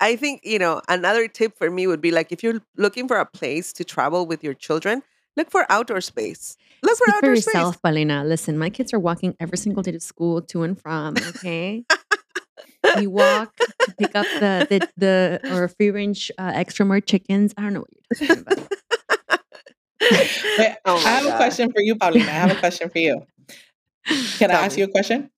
I 0.00 0.16
think, 0.16 0.42
you 0.44 0.58
know, 0.58 0.82
another 0.88 1.28
tip 1.28 1.56
for 1.56 1.70
me 1.70 1.86
would 1.86 2.00
be 2.00 2.10
like 2.10 2.30
if 2.30 2.42
you're 2.42 2.60
looking 2.76 3.08
for 3.08 3.16
a 3.16 3.24
place 3.24 3.72
to 3.74 3.84
travel 3.84 4.26
with 4.26 4.44
your 4.44 4.54
children, 4.54 5.02
look 5.36 5.50
for 5.50 5.66
outdoor 5.70 6.00
space. 6.00 6.56
Look 6.82 6.98
for 6.98 7.06
Speak 7.06 7.16
for 7.16 7.16
outdoor 7.16 7.36
space. 7.36 7.54
yourself, 7.54 7.82
Paulina. 7.82 8.24
Listen, 8.24 8.58
my 8.58 8.70
kids 8.70 8.92
are 8.94 8.98
walking 9.00 9.36
every 9.40 9.58
single 9.58 9.82
day 9.82 9.92
to 9.92 10.00
school, 10.00 10.42
to 10.42 10.62
and 10.62 10.80
from. 10.80 11.16
Okay, 11.28 11.84
we 12.96 13.06
walk 13.06 13.54
to 13.56 13.94
pick 13.98 14.14
up 14.14 14.26
the 14.40 14.66
the, 14.70 14.88
the 14.96 15.52
or 15.54 15.68
free 15.68 15.90
range 15.90 16.30
uh, 16.38 16.52
extra 16.54 16.84
more 16.86 17.00
chickens. 17.00 17.54
I 17.56 17.62
don't 17.62 17.74
know 17.74 17.80
what 17.80 17.90
you're 18.20 18.28
talking 18.28 18.42
about. 18.46 18.58
Wait, 20.58 20.76
Oh 20.84 20.98
I 20.98 21.02
my 21.04 21.10
have 21.10 21.26
a 21.26 21.36
question 21.36 21.72
for 21.72 21.80
you, 21.80 21.96
Paulina. 21.96 22.26
I 22.30 22.34
have 22.34 22.50
a 22.50 22.54
question 22.60 22.88
for 22.90 22.98
you. 22.98 23.22
Can 24.38 24.50
I 24.50 24.54
ask 24.54 24.76
me. 24.76 24.82
you 24.82 24.84
a 24.84 24.88
question? 24.88 25.30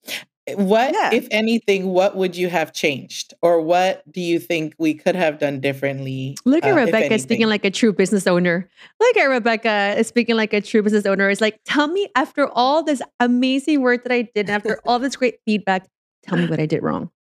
What, 0.56 0.94
Yeah. 0.94 1.10
if 1.12 1.26
anything, 1.30 1.88
what 1.88 2.16
would 2.16 2.36
you 2.36 2.48
have 2.48 2.72
changed, 2.72 3.34
or 3.42 3.60
what 3.60 4.02
do 4.10 4.20
you 4.20 4.38
think 4.38 4.74
we 4.78 4.94
could 4.94 5.14
have 5.16 5.38
done 5.38 5.60
differently? 5.60 6.36
Look 6.44 6.64
at 6.64 6.72
uh, 6.72 6.76
Rebecca 6.76 7.18
speaking 7.18 7.48
like 7.48 7.64
a 7.64 7.70
true 7.70 7.92
business 7.92 8.26
owner. 8.26 8.68
Look 9.00 9.16
at 9.16 9.24
Rebecca 9.24 10.02
speaking 10.04 10.36
like 10.36 10.52
a 10.52 10.60
true 10.60 10.82
business 10.82 11.06
owner. 11.06 11.28
It's 11.30 11.40
like, 11.40 11.60
tell 11.64 11.88
me 11.88 12.08
after 12.14 12.48
all 12.48 12.82
this 12.82 13.02
amazing 13.20 13.82
work 13.82 14.04
that 14.04 14.12
I 14.12 14.22
did, 14.34 14.48
after 14.50 14.80
all 14.84 14.98
this 14.98 15.16
great 15.16 15.40
feedback, 15.44 15.86
tell 16.22 16.38
me 16.38 16.46
what 16.46 16.60
I 16.60 16.66
did 16.66 16.82
wrong. 16.82 17.10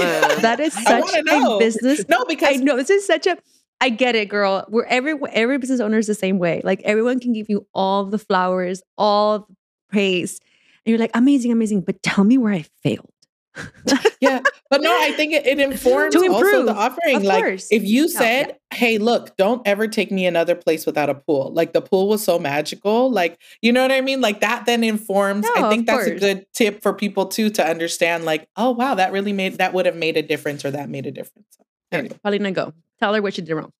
Uh, 0.00 0.40
That 0.40 0.60
is 0.60 0.72
such 0.72 1.14
a 1.14 1.22
know. 1.24 1.58
business 1.58 2.04
No, 2.08 2.24
because 2.26 2.60
I 2.60 2.62
know 2.62 2.76
this 2.76 2.90
is 2.90 3.04
such 3.04 3.26
a. 3.26 3.36
I 3.80 3.88
get 3.88 4.14
it, 4.14 4.28
girl. 4.28 4.64
We're 4.68 4.84
every 4.84 5.14
every 5.32 5.58
business 5.58 5.80
owner 5.80 5.98
is 5.98 6.06
the 6.06 6.14
same 6.14 6.38
way. 6.38 6.60
Like 6.62 6.80
everyone 6.84 7.18
can 7.18 7.32
give 7.32 7.48
you 7.48 7.66
all 7.74 8.04
the 8.04 8.18
flowers, 8.18 8.82
all 8.96 9.40
the 9.40 9.56
praise, 9.88 10.38
you're 10.84 10.98
like 10.98 11.10
amazing, 11.14 11.52
amazing. 11.52 11.82
But 11.82 12.02
tell 12.02 12.24
me 12.24 12.38
where 12.38 12.52
I 12.52 12.64
failed. 12.82 13.10
yeah, 14.20 14.40
but 14.70 14.80
no, 14.80 14.96
I 14.96 15.12
think 15.12 15.32
it, 15.32 15.44
it 15.46 15.58
informs 15.60 16.14
also 16.14 16.64
the 16.64 16.74
offering. 16.74 17.16
of 17.16 17.22
like 17.24 17.42
course. 17.42 17.68
if 17.70 17.82
you 17.82 18.08
said, 18.08 18.56
"Hey, 18.72 18.98
look, 18.98 19.36
don't 19.36 19.66
ever 19.66 19.88
take 19.88 20.12
me 20.12 20.26
another 20.26 20.54
place 20.54 20.86
without 20.86 21.10
a 21.10 21.14
pool." 21.14 21.52
Like 21.52 21.72
the 21.72 21.80
pool 21.80 22.08
was 22.08 22.22
so 22.22 22.38
magical. 22.38 23.10
Like 23.10 23.40
you 23.60 23.72
know 23.72 23.82
what 23.82 23.92
I 23.92 24.00
mean? 24.00 24.20
Like 24.20 24.40
that 24.40 24.66
then 24.66 24.84
informs. 24.84 25.46
No, 25.54 25.66
I 25.66 25.70
think 25.70 25.86
that's 25.86 26.06
a 26.06 26.14
good 26.14 26.46
tip 26.54 26.82
for 26.82 26.92
people 26.92 27.26
too 27.26 27.50
to 27.50 27.66
understand. 27.66 28.24
Like, 28.24 28.48
oh 28.56 28.70
wow, 28.70 28.94
that 28.94 29.12
really 29.12 29.32
made 29.32 29.58
that 29.58 29.74
would 29.74 29.86
have 29.86 29.96
made 29.96 30.16
a 30.16 30.22
difference, 30.22 30.64
or 30.64 30.70
that 30.70 30.88
made 30.88 31.06
a 31.06 31.10
difference. 31.10 31.58
Anyway. 31.90 32.16
Paulina, 32.22 32.52
go 32.52 32.72
tell 33.00 33.14
her 33.14 33.22
what 33.22 33.34
she 33.34 33.42
did 33.42 33.54
wrong. 33.54 33.72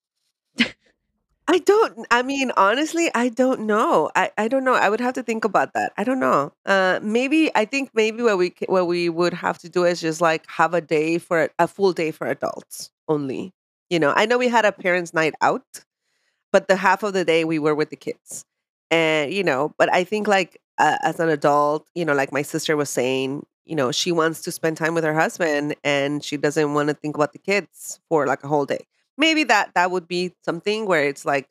I 1.53 1.59
don't. 1.59 2.07
I 2.13 2.23
mean, 2.23 2.53
honestly, 2.57 3.11
I 3.13 3.29
don't 3.29 3.63
know. 3.63 4.09
I, 4.15 4.31
I 4.39 4.47
don't 4.47 4.63
know. 4.63 4.75
I 4.75 4.89
would 4.89 5.01
have 5.01 5.15
to 5.15 5.23
think 5.25 5.45
about 5.45 5.75
that. 5.75 5.93
I 5.97 6.05
don't 6.05 6.21
know. 6.21 6.53
Uh, 6.65 7.01
maybe 7.03 7.51
I 7.57 7.65
think 7.65 7.91
maybe 7.93 8.23
what 8.23 8.39
we 8.39 8.55
what 8.67 8.87
we 8.87 9.09
would 9.09 9.35
have 9.35 9.59
to 9.59 9.69
do 9.69 9.85
is 9.85 10.01
just 10.01 10.21
like 10.21 10.49
have 10.49 10.75
a 10.75 10.81
day 10.81 11.19
for 11.19 11.51
a 11.59 11.67
full 11.67 11.93
day 11.93 12.13
for 12.13 12.29
adults 12.29 12.93
only. 13.09 13.53
You 13.89 13.99
know, 13.99 14.13
I 14.15 14.27
know 14.27 14.39
we 14.39 14.47
had 14.47 14.65
a 14.65 14.71
parents' 14.71 15.13
night 15.13 15.35
out, 15.41 15.65
but 16.53 16.69
the 16.69 16.77
half 16.77 17.03
of 17.03 17.15
the 17.15 17.25
day 17.25 17.45
we 17.45 17.59
were 17.59 17.75
with 17.75 17.91
the 17.91 17.97
kids, 17.97 18.45
and 18.93 19.33
you 19.33 19.43
know. 19.43 19.75
But 19.77 19.93
I 19.93 20.05
think 20.05 20.29
like 20.29 20.61
uh, 20.79 20.99
as 21.03 21.19
an 21.19 21.31
adult, 21.31 21.89
you 21.97 22.05
know, 22.05 22.15
like 22.15 22.33
my 22.33 22.43
sister 22.43 22.77
was 22.77 22.91
saying, 22.91 23.45
you 23.67 23.75
know, 23.75 23.91
she 23.93 24.13
wants 24.13 24.43
to 24.43 24.53
spend 24.53 24.77
time 24.77 24.95
with 24.95 25.05
her 25.05 25.15
husband, 25.15 25.75
and 25.83 26.23
she 26.23 26.37
doesn't 26.37 26.75
want 26.75 26.91
to 26.91 26.95
think 26.95 27.17
about 27.17 27.33
the 27.33 27.39
kids 27.41 27.99
for 28.09 28.27
like 28.29 28.45
a 28.45 28.49
whole 28.49 28.67
day 28.67 28.87
maybe 29.21 29.45
that 29.45 29.73
that 29.75 29.91
would 29.93 30.09
be 30.09 30.33
something 30.45 30.87
where 30.87 31.05
it's 31.05 31.25
like 31.27 31.49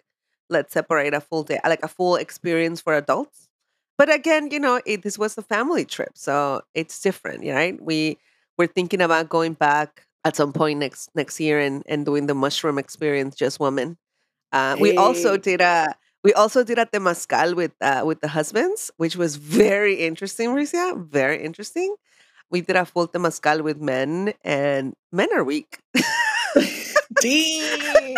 let's 0.49 0.73
separate 0.73 1.13
a 1.13 1.21
full 1.21 1.43
day 1.43 1.59
like 1.65 1.83
a 1.83 1.87
full 1.87 2.15
experience 2.17 2.81
for 2.81 2.95
adults 2.95 3.49
but 3.97 4.13
again 4.13 4.49
you 4.51 4.59
know 4.59 4.81
it, 4.85 5.03
this 5.03 5.17
was 5.17 5.37
a 5.37 5.43
family 5.43 5.85
trip 5.85 6.11
so 6.15 6.61
it's 6.73 7.01
different 7.01 7.45
right 7.45 7.81
we 7.81 8.17
we're 8.57 8.67
thinking 8.67 9.01
about 9.01 9.29
going 9.29 9.53
back 9.53 10.05
at 10.25 10.35
some 10.35 10.53
point 10.53 10.79
next 10.79 11.09
next 11.15 11.39
year 11.39 11.59
and 11.59 11.83
and 11.87 12.05
doing 12.05 12.27
the 12.27 12.35
mushroom 12.35 12.79
experience 12.79 13.35
just 13.35 13.59
women 13.59 13.97
uh, 14.51 14.75
we 14.79 14.95
also 14.97 15.37
did 15.37 15.61
a 15.61 15.95
We 16.23 16.33
also 16.33 16.63
did 16.65 16.77
a 16.77 16.85
temazcal 16.85 17.55
with 17.55 17.73
uh, 17.81 18.03
with 18.05 18.19
the 18.21 18.27
husbands, 18.27 18.91
which 18.97 19.15
was 19.15 19.37
very 19.37 19.95
interesting, 20.03 20.51
Marcia. 20.51 20.95
Very 20.97 21.41
interesting. 21.43 21.95
We 22.51 22.61
did 22.61 22.75
a 22.75 22.85
full 22.85 23.07
temazcal 23.07 23.61
with 23.63 23.79
men, 23.79 24.33
and 24.43 24.95
men 25.13 25.29
are 25.33 25.43
weak. 25.43 25.79
Dang. 27.21 28.15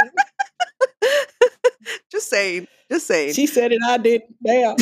just 2.12 2.30
saying. 2.30 2.68
Just 2.92 3.08
saying. 3.08 3.34
She 3.34 3.48
said 3.48 3.72
it, 3.72 3.80
I 3.88 3.98
did. 3.98 4.22
Damn. 4.46 4.76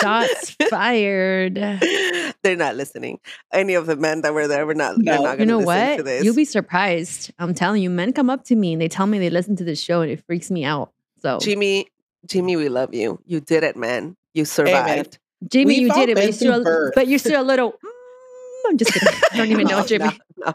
Shots 0.00 0.56
fired. 0.70 1.54
They're 1.56 2.56
not 2.56 2.74
listening. 2.76 3.20
Any 3.52 3.74
of 3.74 3.86
the 3.86 3.96
men 3.96 4.22
that 4.22 4.32
were 4.32 4.46
there 4.48 4.64
were 4.64 4.74
not. 4.74 4.94
they're 4.96 5.16
No. 5.18 5.22
not 5.24 5.38
You 5.38 5.44
know 5.46 5.58
listen 5.58 5.66
To 5.88 5.96
what? 5.96 6.04
this. 6.06 6.24
You'll 6.24 6.34
be 6.34 6.46
surprised. 6.46 7.30
I'm 7.38 7.52
telling 7.54 7.82
you, 7.82 7.90
men 7.90 8.12
come 8.14 8.30
up 8.30 8.44
to 8.44 8.56
me 8.56 8.72
and 8.72 8.80
they 8.80 8.88
tell 8.88 9.06
me 9.06 9.18
they 9.18 9.28
listen 9.30 9.56
to 9.56 9.64
this 9.64 9.80
show 9.80 10.00
and 10.00 10.10
it 10.10 10.24
freaks 10.24 10.50
me 10.50 10.64
out. 10.64 10.90
So, 11.20 11.38
Jimmy. 11.38 11.88
Jimmy, 12.26 12.56
we 12.56 12.68
love 12.68 12.94
you. 12.94 13.20
You 13.26 13.40
did 13.40 13.62
it, 13.62 13.76
man. 13.76 14.16
You 14.34 14.44
survived. 14.46 15.18
Jimmy. 15.48 15.66
We've 15.66 15.78
you 15.88 15.92
did 15.92 16.08
it, 16.08 16.14
but 16.16 16.24
you're 16.24 16.32
still, 16.32 16.64
through 16.64 16.90
but 16.94 17.06
you're 17.08 17.18
still 17.18 17.42
a 17.42 17.44
little. 17.44 17.72
Mm, 17.72 18.70
I'm 18.70 18.76
just 18.78 18.92
kidding. 18.92 19.08
I 19.32 19.36
don't 19.36 19.50
even 19.50 19.66
know, 19.68 19.84
Jimmy. 19.84 20.06
no, 20.38 20.46
no. 20.46 20.54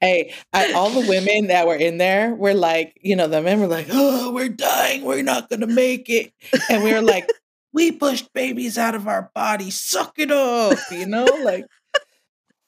Hey, 0.00 0.34
I, 0.52 0.72
all 0.72 0.90
the 0.90 1.08
women 1.08 1.46
that 1.46 1.66
were 1.66 1.76
in 1.76 1.98
there 1.98 2.34
were 2.34 2.54
like, 2.54 2.98
you 3.00 3.14
know, 3.14 3.28
the 3.28 3.40
men 3.40 3.60
were 3.60 3.68
like, 3.68 3.86
oh, 3.90 4.32
we're 4.32 4.48
dying. 4.48 5.04
We're 5.04 5.22
not 5.22 5.48
going 5.48 5.60
to 5.60 5.66
make 5.66 6.08
it. 6.08 6.32
And 6.68 6.82
we 6.82 6.92
were 6.92 7.02
like, 7.02 7.28
we 7.72 7.92
pushed 7.92 8.32
babies 8.32 8.78
out 8.78 8.94
of 8.94 9.06
our 9.06 9.30
bodies. 9.34 9.78
Suck 9.78 10.14
it 10.18 10.30
up. 10.30 10.78
You 10.90 11.06
know, 11.06 11.24
like, 11.44 11.66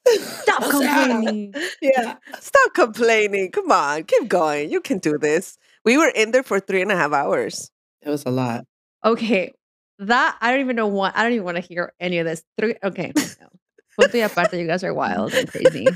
Stop 0.07 0.71
complaining. 0.71 1.55
yeah. 1.83 2.17
Stop 2.41 2.75
complaining. 2.75 3.51
Come 3.51 3.71
on, 3.71 4.05
keep 4.05 4.29
going. 4.29 4.71
You 4.71 4.81
can 4.81 4.99
do 4.99 5.19
this. 5.19 5.59
We 5.85 5.97
were 5.97 6.13
in 6.15 6.31
there 6.31 6.43
for 6.43 6.61
three 6.61 6.83
and 6.83 6.93
a 6.93 6.97
half 6.97 7.13
hours. 7.13 7.71
It 8.03 8.11
was 8.11 8.25
a 8.27 8.31
lot. 8.31 8.67
Okay, 9.05 9.53
that 9.99 10.37
I 10.41 10.51
don't 10.51 10.61
even 10.61 10.77
know 10.77 10.89
what 10.89 11.17
I 11.17 11.23
don't 11.23 11.33
even 11.33 11.45
want 11.45 11.57
to 11.57 11.63
hear 11.63 11.93
any 12.01 12.19
of 12.19 12.27
this. 12.27 12.43
Three. 12.59 12.77
Okay, 12.83 13.13
no. 13.17 13.49
Punto 13.97 14.19
y 14.19 14.25
aparte, 14.25 14.55
you 14.55 14.67
guys 14.67 14.83
are 14.83 14.93
wild 14.93 15.33
and 15.35 15.49
crazy. 15.51 15.87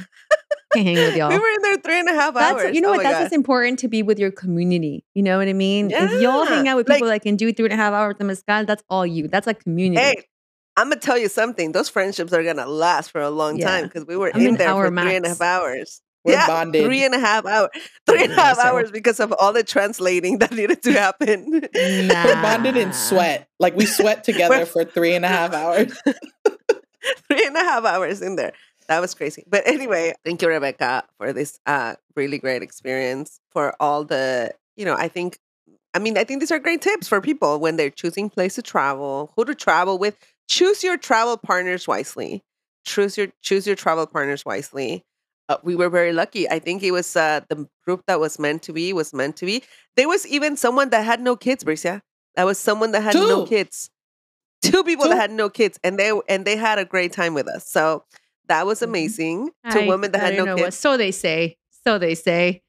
Can't 0.75 0.87
hang 0.87 0.97
with 0.97 1.17
y'all. 1.17 1.31
We 1.31 1.39
were 1.39 1.49
in 1.49 1.63
there 1.63 1.77
three 1.79 1.99
and 2.01 2.09
a 2.09 2.15
half 2.15 2.35
That's 2.35 2.63
hours. 2.65 2.75
you 2.75 2.81
know 2.81 2.89
Oh 2.91 2.93
what? 2.97 3.03
That's 3.03 3.17
God. 3.17 3.23
what's 3.23 3.35
important 3.35 3.79
to 3.81 3.89
be 3.89 4.03
with 4.03 4.19
your 4.19 4.31
community. 4.31 5.05
You 5.15 5.23
know 5.23 5.39
what 5.39 5.49
I 5.49 5.53
mean? 5.55 5.91
If 5.91 6.21
y'all 6.21 6.45
hang 6.45 6.69
out 6.69 6.77
with 6.77 6.89
like- 6.89 6.99
people 6.99 7.09
that 7.09 7.23
can 7.23 7.37
do 7.37 7.53
three 7.53 7.67
and 7.67 7.73
a 7.75 7.77
half 7.77 7.93
hours 7.93 8.17
of 8.21 8.27
mezcal, 8.27 8.65
that's 8.65 8.83
all 8.91 9.07
you. 9.07 9.29
That's 9.29 9.47
like 9.47 9.63
community. 9.63 10.01
Hey, 10.03 10.25
I'm 10.77 10.89
gonna 10.91 11.01
tell 11.01 11.19
you 11.19 11.29
something. 11.29 11.73
Those 11.73 11.89
friendships 11.89 12.33
are 12.33 12.43
gonna 12.45 12.67
last 12.67 13.11
for 13.11 13.21
a 13.21 13.31
long 13.31 13.57
Yeah. 13.59 13.67
time 13.69 13.85
because 13.85 14.07
we 14.07 14.17
were 14.17 14.31
I'm 14.35 14.41
in 14.41 14.55
there 14.57 14.69
for 14.75 14.89
three 14.89 15.17
and 15.17 15.25
a 15.27 15.29
max. 15.29 15.29
half 15.29 15.41
hours. 15.41 16.03
We're 16.25 16.33
yeah, 16.35 16.47
bonded. 16.49 16.85
three 16.85 17.05
and 17.05 17.15
a 17.15 17.19
half 17.19 17.47
hours. 17.47 17.71
Three 18.07 18.25
and 18.25 18.33
a 18.33 18.35
Yeah, 18.37 18.43
half 18.43 18.57
so- 18.57 18.63
hours 18.65 18.91
because 18.91 19.21
of 19.21 19.33
all 19.39 19.53
the 19.53 19.63
translating 19.63 20.39
that 20.41 20.53
needed 20.53 20.83
to 20.83 20.93
happen. 20.93 21.51
Nah. 21.51 22.25
We're 22.25 22.43
bonded 22.43 22.77
in 22.77 22.93
sweat. 22.93 23.49
Like 23.59 23.77
we 23.77 23.87
sweat 23.87 24.25
together 24.25 24.67
for 24.67 24.85
three 24.85 25.15
and 25.15 25.25
a 25.25 25.29
half 25.29 25.55
hours. 25.55 25.97
three 27.29 27.47
and 27.47 27.57
a 27.57 27.61
half 27.61 27.85
hours 27.85 28.21
in 28.21 28.37
there. 28.37 28.53
That 28.89 29.01
was 29.01 29.15
crazy. 29.15 29.45
But 29.47 29.67
anyway, 29.67 30.15
thank 30.25 30.41
you, 30.41 30.49
Rebecca, 30.49 31.05
for 31.19 31.33
this 31.33 31.61
uh, 31.67 31.97
really 32.17 32.39
great 32.39 32.63
experience. 32.63 33.41
For 33.53 33.75
all 33.81 34.05
the, 34.05 34.53
you 34.77 34.85
know, 34.85 34.95
I 34.95 35.09
think, 35.09 35.39
I 35.95 35.99
mean, 35.99 36.17
I 36.17 36.25
think 36.25 36.41
these 36.41 36.51
are 36.51 36.59
great 36.59 36.81
tips 36.81 37.07
for 37.07 37.21
people 37.21 37.61
when 37.61 37.77
they're 37.77 37.91
choosing 37.91 38.31
place 38.31 38.55
to 38.55 38.63
travel, 38.63 39.33
who 39.37 39.45
to 39.45 39.55
travel 39.55 39.99
with. 39.99 40.17
Choose 40.49 40.83
your 40.83 40.97
travel 40.97 41.37
partners 41.37 41.87
wisely. 41.87 42.43
Choose 42.85 43.19
your 43.19 43.29
choose 43.43 43.67
your 43.67 43.77
travel 43.77 44.07
partners 44.07 44.47
wisely. 44.47 45.05
Uh, 45.51 45.59
we 45.63 45.77
were 45.77 45.91
very 45.91 46.13
lucky. 46.13 46.49
I 46.49 46.59
think 46.59 46.83
it 46.83 46.91
was 46.91 47.15
uh, 47.17 47.41
the 47.49 47.69
group 47.85 48.05
that 48.07 48.21
was 48.21 48.39
meant 48.39 48.63
to 48.63 48.73
be 48.73 48.93
was 48.95 49.13
meant 49.13 49.37
to 49.37 49.47
be. 49.47 49.63
There 49.97 50.09
was 50.09 50.27
even 50.27 50.57
someone 50.57 50.89
that 50.91 51.05
had 51.05 51.21
no 51.21 51.37
kids, 51.37 51.65
Bricia. 51.65 52.01
That 52.37 52.45
was 52.45 52.59
someone 52.59 52.93
that 52.93 53.03
had 53.03 53.15
no 53.15 53.45
kids. 53.47 53.91
Two 54.63 54.85
people 54.85 55.05
Two. 55.05 55.11
that 55.11 55.17
had 55.21 55.31
no 55.31 55.51
kids, 55.51 55.79
and 55.85 55.99
they 55.99 56.13
and 56.29 56.45
they 56.45 56.57
had 56.57 56.79
a 56.79 56.85
great 56.85 57.13
time 57.13 57.35
with 57.35 57.49
us. 57.49 57.69
So 57.69 58.05
that 58.49 58.67
was 58.67 58.81
Mhm. 58.81 58.85
amazing. 58.85 59.51
Two 59.71 59.81
I- 59.81 59.87
women 59.87 60.11
that 60.13 60.21
I 60.21 60.25
had 60.27 60.37
don't 60.37 60.47
no 60.47 60.55
know 60.57 60.63
what- 60.63 60.65
kids. 60.67 60.79
So 60.79 60.97
they 60.97 61.11
say. 61.13 61.57
So 61.85 61.99
they 61.99 62.15
say. 62.15 62.63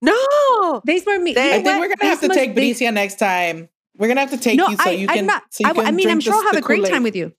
No, 0.00 0.80
These 0.84 1.06
were 1.06 1.18
me. 1.20 1.32
They- 1.32 1.50
I 1.56 1.62
think 1.62 1.78
we're 1.80 1.88
gonna 1.88 2.04
have 2.06 2.18
These 2.20 2.20
to 2.22 2.28
must- 2.28 2.38
take 2.40 2.54
they- 2.54 2.70
Bricia 2.72 2.92
next 2.92 3.18
time. 3.18 3.68
We're 3.96 4.08
gonna 4.08 4.20
have 4.20 4.30
to 4.30 4.38
take 4.38 4.56
no, 4.56 4.68
you 4.68 4.76
so 4.76 4.82
I, 4.88 4.90
you 4.92 5.06
I'm 5.08 5.16
can. 5.16 5.26
not. 5.26 5.42
so 5.50 5.62
you 5.62 5.68
I, 5.68 5.70
I 5.70 5.84
can 5.84 5.94
mean, 5.96 6.08
I'm 6.08 6.18
drink 6.18 6.22
sure 6.22 6.34
I'll 6.34 6.42
have 6.52 6.56
a 6.56 6.60
great 6.60 6.84
time 6.86 7.02
with 7.02 7.14
you. 7.14 7.32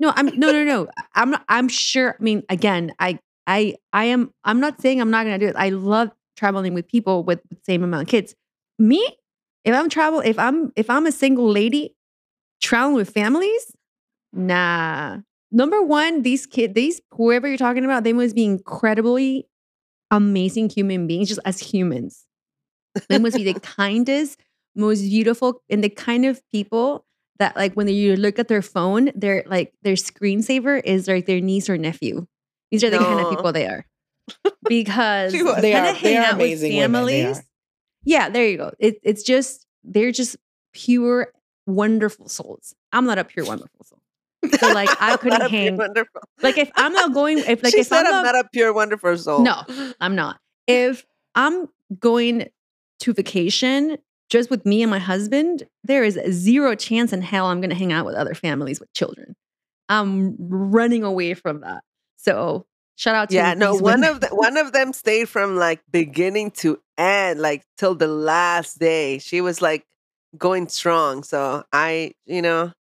No, 0.00 0.12
I'm 0.16 0.26
no, 0.38 0.52
no, 0.52 0.64
no. 0.64 0.88
I'm 1.14 1.34
I'm 1.48 1.68
sure. 1.68 2.16
I 2.18 2.22
mean, 2.22 2.44
again, 2.48 2.92
I 3.00 3.18
I 3.46 3.74
I 3.92 4.04
am. 4.04 4.32
I'm 4.44 4.60
not 4.60 4.80
saying 4.80 5.00
I'm 5.00 5.10
not 5.10 5.24
going 5.26 5.38
to 5.38 5.44
do 5.44 5.50
it. 5.50 5.56
I 5.58 5.70
love 5.70 6.10
traveling 6.36 6.72
with 6.72 6.86
people 6.86 7.24
with 7.24 7.40
the 7.50 7.56
same 7.66 7.82
amount 7.82 8.02
of 8.04 8.08
kids. 8.08 8.34
Me, 8.78 9.04
if 9.64 9.74
I'm 9.74 9.88
travel, 9.90 10.20
if 10.20 10.38
I'm 10.38 10.72
if 10.76 10.88
I'm 10.88 11.04
a 11.04 11.12
single 11.12 11.50
lady 11.50 11.96
traveling 12.62 12.94
with 12.94 13.10
families, 13.10 13.74
nah. 14.32 15.18
Number 15.50 15.82
one, 15.82 16.22
these 16.22 16.46
kids, 16.46 16.74
these 16.74 17.00
whoever 17.12 17.48
you're 17.48 17.56
talking 17.56 17.84
about, 17.84 18.04
they 18.04 18.12
must 18.12 18.34
be 18.34 18.44
incredibly 18.44 19.46
amazing 20.10 20.68
human 20.70 21.06
beings, 21.06 21.28
just 21.28 21.40
as 21.44 21.58
humans. 21.60 22.26
They 23.08 23.18
must 23.18 23.36
be 23.36 23.44
the 23.44 23.58
kindest, 23.60 24.38
most 24.74 25.00
beautiful, 25.02 25.62
and 25.70 25.82
the 25.82 25.88
kind 25.88 26.24
of 26.26 26.40
people 26.50 27.06
that 27.38 27.56
like 27.56 27.74
when 27.74 27.88
you 27.88 28.16
look 28.16 28.38
at 28.38 28.48
their 28.48 28.62
phone, 28.62 29.10
they're 29.14 29.44
like 29.46 29.72
their 29.82 29.94
screensaver 29.94 30.82
is 30.84 31.08
like 31.08 31.26
their 31.26 31.40
niece 31.40 31.70
or 31.70 31.78
nephew. 31.78 32.26
These 32.70 32.84
are 32.84 32.90
the 32.90 32.98
kind 32.98 33.20
of 33.20 33.30
people 33.30 33.52
they 33.52 33.66
are. 33.66 33.86
Because. 34.68 35.32
They 35.32 35.42
when 35.42 35.54
I 35.76 35.90
are- 35.90 35.92
hang 35.94 36.02
they 36.02 36.16
are 36.18 36.24
out 36.24 36.32
with 36.36 36.40
amazing 36.46 36.76
women, 36.76 37.06
they 37.06 37.22
families. 37.22 37.38
are. 37.38 37.44
Yeah, 38.04 38.28
there 38.28 38.46
you 38.46 38.56
go. 38.58 38.72
It, 38.78 38.98
it's 39.02 39.22
just 39.22 39.66
they're 39.84 40.12
just 40.12 40.36
pure 40.74 41.32
wonderful 41.66 42.28
souls. 42.28 42.74
I'm 42.92 43.06
not 43.06 43.18
a 43.18 43.24
pure 43.24 43.46
wonderful 43.46 43.84
soul. 43.84 43.97
So 44.60 44.72
like 44.72 44.88
I 45.00 45.16
couldn't 45.20 45.50
hang. 45.50 45.76
wonderful. 45.76 46.20
Like 46.42 46.58
if 46.58 46.70
I'm 46.76 46.92
not 46.92 47.12
going, 47.12 47.38
if 47.38 47.62
like 47.62 47.72
she 47.74 47.80
if 47.80 47.86
said 47.88 48.00
I'm 48.00 48.06
I'm 48.06 48.24
not, 48.24 48.34
not 48.34 48.44
a 48.44 48.48
pure 48.52 48.72
wonderful 48.72 49.16
soul. 49.16 49.42
No. 49.42 49.62
I'm 50.00 50.14
not. 50.14 50.38
If 50.66 51.04
I'm 51.34 51.68
going 51.98 52.48
to 53.00 53.12
vacation 53.12 53.98
just 54.30 54.50
with 54.50 54.66
me 54.66 54.82
and 54.82 54.90
my 54.90 54.98
husband, 54.98 55.64
there 55.84 56.04
is 56.04 56.18
zero 56.30 56.74
chance 56.74 57.12
in 57.12 57.22
hell 57.22 57.46
I'm 57.46 57.60
going 57.60 57.70
to 57.70 57.76
hang 57.76 57.92
out 57.92 58.04
with 58.04 58.14
other 58.14 58.34
families 58.34 58.78
with 58.80 58.92
children. 58.92 59.34
I'm 59.88 60.36
running 60.38 61.02
away 61.02 61.34
from 61.34 61.60
that. 61.62 61.82
So 62.16 62.66
shout 62.96 63.14
out 63.14 63.30
to 63.30 63.34
Yeah, 63.36 63.54
no. 63.54 63.72
One 63.74 64.00
women. 64.02 64.04
of 64.10 64.20
the, 64.20 64.28
one 64.28 64.56
of 64.56 64.72
them 64.72 64.92
stayed 64.92 65.28
from 65.28 65.56
like 65.56 65.80
beginning 65.90 66.50
to 66.52 66.78
end, 66.98 67.40
like 67.40 67.62
till 67.78 67.94
the 67.94 68.06
last 68.08 68.78
day. 68.78 69.18
She 69.18 69.40
was 69.40 69.62
like 69.62 69.86
going 70.36 70.68
strong. 70.68 71.22
So 71.22 71.64
I, 71.72 72.12
you 72.26 72.42
know, 72.42 72.72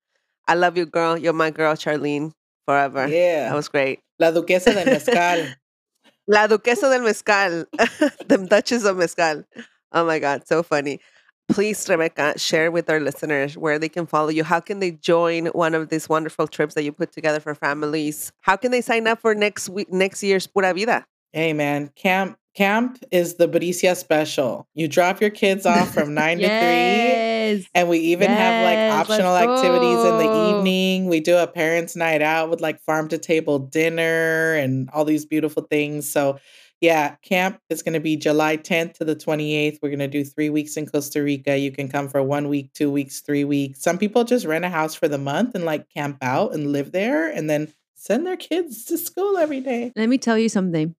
I 0.48 0.54
love 0.54 0.76
you, 0.76 0.86
girl. 0.86 1.16
You're 1.16 1.32
my 1.32 1.50
girl, 1.50 1.74
Charlene, 1.74 2.32
forever. 2.66 3.06
Yeah. 3.08 3.48
That 3.48 3.54
was 3.54 3.68
great. 3.68 4.00
La 4.18 4.30
Duquesa 4.30 4.72
del 4.72 4.86
Mezcal. 4.86 5.54
La 6.28 6.46
Duquesa 6.48 6.90
del 6.90 7.02
Mezcal, 7.02 7.66
the 8.26 8.46
Duchess 8.48 8.84
of 8.84 8.96
Mezcal. 8.96 9.44
Oh 9.92 10.04
my 10.04 10.18
God, 10.18 10.46
so 10.46 10.62
funny. 10.62 11.00
Please, 11.48 11.88
Rebecca, 11.88 12.36
share 12.36 12.72
with 12.72 12.90
our 12.90 12.98
listeners 12.98 13.56
where 13.56 13.78
they 13.78 13.88
can 13.88 14.06
follow 14.06 14.30
you. 14.30 14.42
How 14.42 14.58
can 14.58 14.80
they 14.80 14.90
join 14.90 15.46
one 15.46 15.74
of 15.74 15.88
these 15.90 16.08
wonderful 16.08 16.48
trips 16.48 16.74
that 16.74 16.82
you 16.82 16.90
put 16.90 17.12
together 17.12 17.38
for 17.38 17.54
families? 17.54 18.32
How 18.40 18.56
can 18.56 18.72
they 18.72 18.80
sign 18.80 19.06
up 19.06 19.20
for 19.20 19.34
next 19.34 19.68
week, 19.68 19.92
next 19.92 20.24
year's 20.24 20.48
Pura 20.48 20.74
Vida? 20.74 21.06
hey 21.36 21.52
man, 21.52 21.90
camp 21.94 22.38
camp 22.56 23.04
is 23.10 23.34
the 23.34 23.46
Bricia 23.46 23.94
special. 23.94 24.66
You 24.74 24.88
drop 24.88 25.20
your 25.20 25.30
kids 25.30 25.66
off 25.66 25.92
from 25.92 26.14
nine 26.22 26.38
to 26.38 26.46
three. 26.46 27.68
And 27.74 27.88
we 27.88 27.98
even 27.98 28.28
have 28.28 28.64
like 28.64 28.74
Yes, 28.74 29.08
let's 29.08 29.10
optional 29.10 29.36
activities 29.36 30.04
in 30.04 30.18
the 30.18 30.58
evening. 30.58 31.06
We 31.06 31.20
do 31.20 31.36
a 31.36 31.46
parents' 31.46 31.94
night 31.94 32.22
out 32.22 32.50
with 32.50 32.60
like 32.60 32.80
farm 32.80 33.08
to 33.08 33.18
table 33.18 33.58
dinner 33.58 34.54
and 34.54 34.90
all 34.90 35.04
these 35.04 35.26
beautiful 35.26 35.62
things. 35.62 36.10
So, 36.10 36.38
yeah, 36.80 37.16
camp 37.22 37.60
is 37.70 37.82
going 37.82 37.94
to 37.94 38.00
be 38.00 38.16
July 38.16 38.56
10th 38.56 38.94
to 38.94 39.04
the 39.04 39.16
28th. 39.16 39.78
We're 39.82 39.90
going 39.90 39.98
to 40.00 40.08
do 40.08 40.24
three 40.24 40.50
weeks 40.50 40.76
in 40.76 40.86
Costa 40.86 41.22
Rica. 41.22 41.56
You 41.56 41.70
can 41.70 41.88
come 41.88 42.08
for 42.08 42.22
one 42.22 42.48
week, 42.48 42.72
two 42.72 42.90
weeks, 42.90 43.20
three 43.20 43.44
weeks. 43.44 43.82
Some 43.82 43.98
people 43.98 44.24
just 44.24 44.44
rent 44.44 44.64
a 44.64 44.68
house 44.68 44.94
for 44.94 45.08
the 45.08 45.18
month 45.18 45.54
and 45.54 45.64
like 45.64 45.88
camp 45.90 46.18
out 46.22 46.52
and 46.52 46.72
live 46.72 46.92
there 46.92 47.30
and 47.30 47.48
then 47.48 47.72
send 47.94 48.26
their 48.26 48.36
kids 48.36 48.84
to 48.86 48.98
school 48.98 49.38
every 49.38 49.60
day. 49.60 49.92
Let 49.96 50.08
me 50.08 50.18
tell 50.18 50.36
you 50.36 50.48
something, 50.48 50.94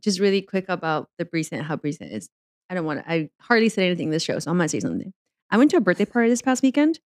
just 0.00 0.20
really 0.20 0.42
quick 0.42 0.66
about 0.68 1.08
the 1.18 1.28
recent, 1.32 1.62
how 1.62 1.78
recent 1.82 2.12
is. 2.12 2.28
I 2.70 2.74
don't 2.74 2.84
want 2.84 3.04
to, 3.04 3.10
I 3.10 3.30
hardly 3.40 3.68
said 3.68 3.84
anything 3.84 4.08
in 4.08 4.12
this 4.12 4.22
show, 4.22 4.38
so 4.38 4.50
I'm 4.50 4.58
going 4.58 4.66
to 4.66 4.70
say 4.70 4.80
something. 4.80 5.12
I 5.50 5.56
went 5.56 5.70
to 5.70 5.78
a 5.78 5.80
birthday 5.80 6.04
party 6.04 6.28
this 6.28 6.42
past 6.42 6.62
weekend. 6.62 6.96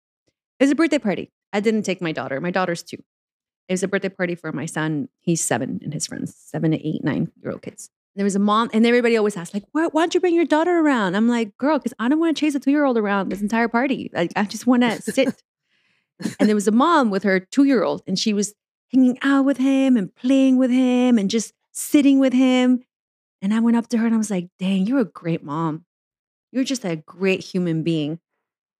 It 0.59 0.63
was 0.63 0.71
a 0.71 0.75
birthday 0.75 0.99
party. 0.99 1.31
I 1.51 1.59
didn't 1.59 1.83
take 1.83 2.01
my 2.01 2.11
daughter. 2.11 2.41
My 2.41 2.51
daughter's 2.51 2.83
two. 2.83 2.97
It 3.69 3.73
was 3.73 3.83
a 3.83 3.87
birthday 3.87 4.09
party 4.09 4.35
for 4.35 4.51
my 4.51 4.65
son. 4.65 5.07
He's 5.21 5.41
seven 5.41 5.79
and 5.83 5.93
his 5.93 6.07
friends, 6.07 6.35
seven 6.35 6.71
to 6.71 6.87
eight, 6.87 7.03
nine 7.03 7.31
year 7.41 7.51
old 7.51 7.61
kids. 7.61 7.89
There 8.15 8.25
was 8.25 8.35
a 8.35 8.39
mom, 8.39 8.69
and 8.73 8.85
everybody 8.85 9.17
always 9.17 9.35
asks, 9.35 9.55
like, 9.55 9.63
why, 9.71 9.87
why 9.87 10.01
don't 10.03 10.13
you 10.13 10.19
bring 10.19 10.35
your 10.35 10.45
daughter 10.45 10.79
around? 10.79 11.15
I'm 11.15 11.27
like, 11.27 11.57
girl, 11.57 11.79
because 11.79 11.95
I 11.97 12.09
don't 12.09 12.19
want 12.19 12.35
to 12.35 12.39
chase 12.39 12.53
a 12.53 12.59
two 12.59 12.69
year 12.69 12.85
old 12.85 12.97
around 12.97 13.29
this 13.29 13.41
entire 13.41 13.67
party. 13.67 14.11
Like, 14.13 14.31
I 14.35 14.43
just 14.43 14.67
want 14.67 14.83
to 14.83 15.01
sit. 15.01 15.41
and 16.39 16.47
there 16.47 16.55
was 16.55 16.67
a 16.67 16.71
mom 16.71 17.09
with 17.09 17.23
her 17.23 17.39
two 17.39 17.63
year 17.63 17.83
old, 17.83 18.03
and 18.05 18.19
she 18.19 18.33
was 18.33 18.53
hanging 18.91 19.17
out 19.23 19.45
with 19.45 19.57
him 19.57 19.97
and 19.97 20.13
playing 20.15 20.57
with 20.57 20.69
him 20.69 21.17
and 21.17 21.29
just 21.29 21.53
sitting 21.73 22.19
with 22.19 22.33
him. 22.33 22.83
And 23.41 23.53
I 23.53 23.59
went 23.59 23.75
up 23.75 23.89
to 23.89 23.97
her 23.97 24.05
and 24.05 24.15
I 24.15 24.17
was 24.17 24.31
like, 24.31 24.47
dang, 24.57 24.85
you're 24.85 24.99
a 24.99 25.05
great 25.05 25.43
mom. 25.43 25.85
You're 26.51 26.63
just 26.63 26.85
a 26.85 26.95
great 26.95 27.41
human 27.41 27.83
being. 27.83 28.19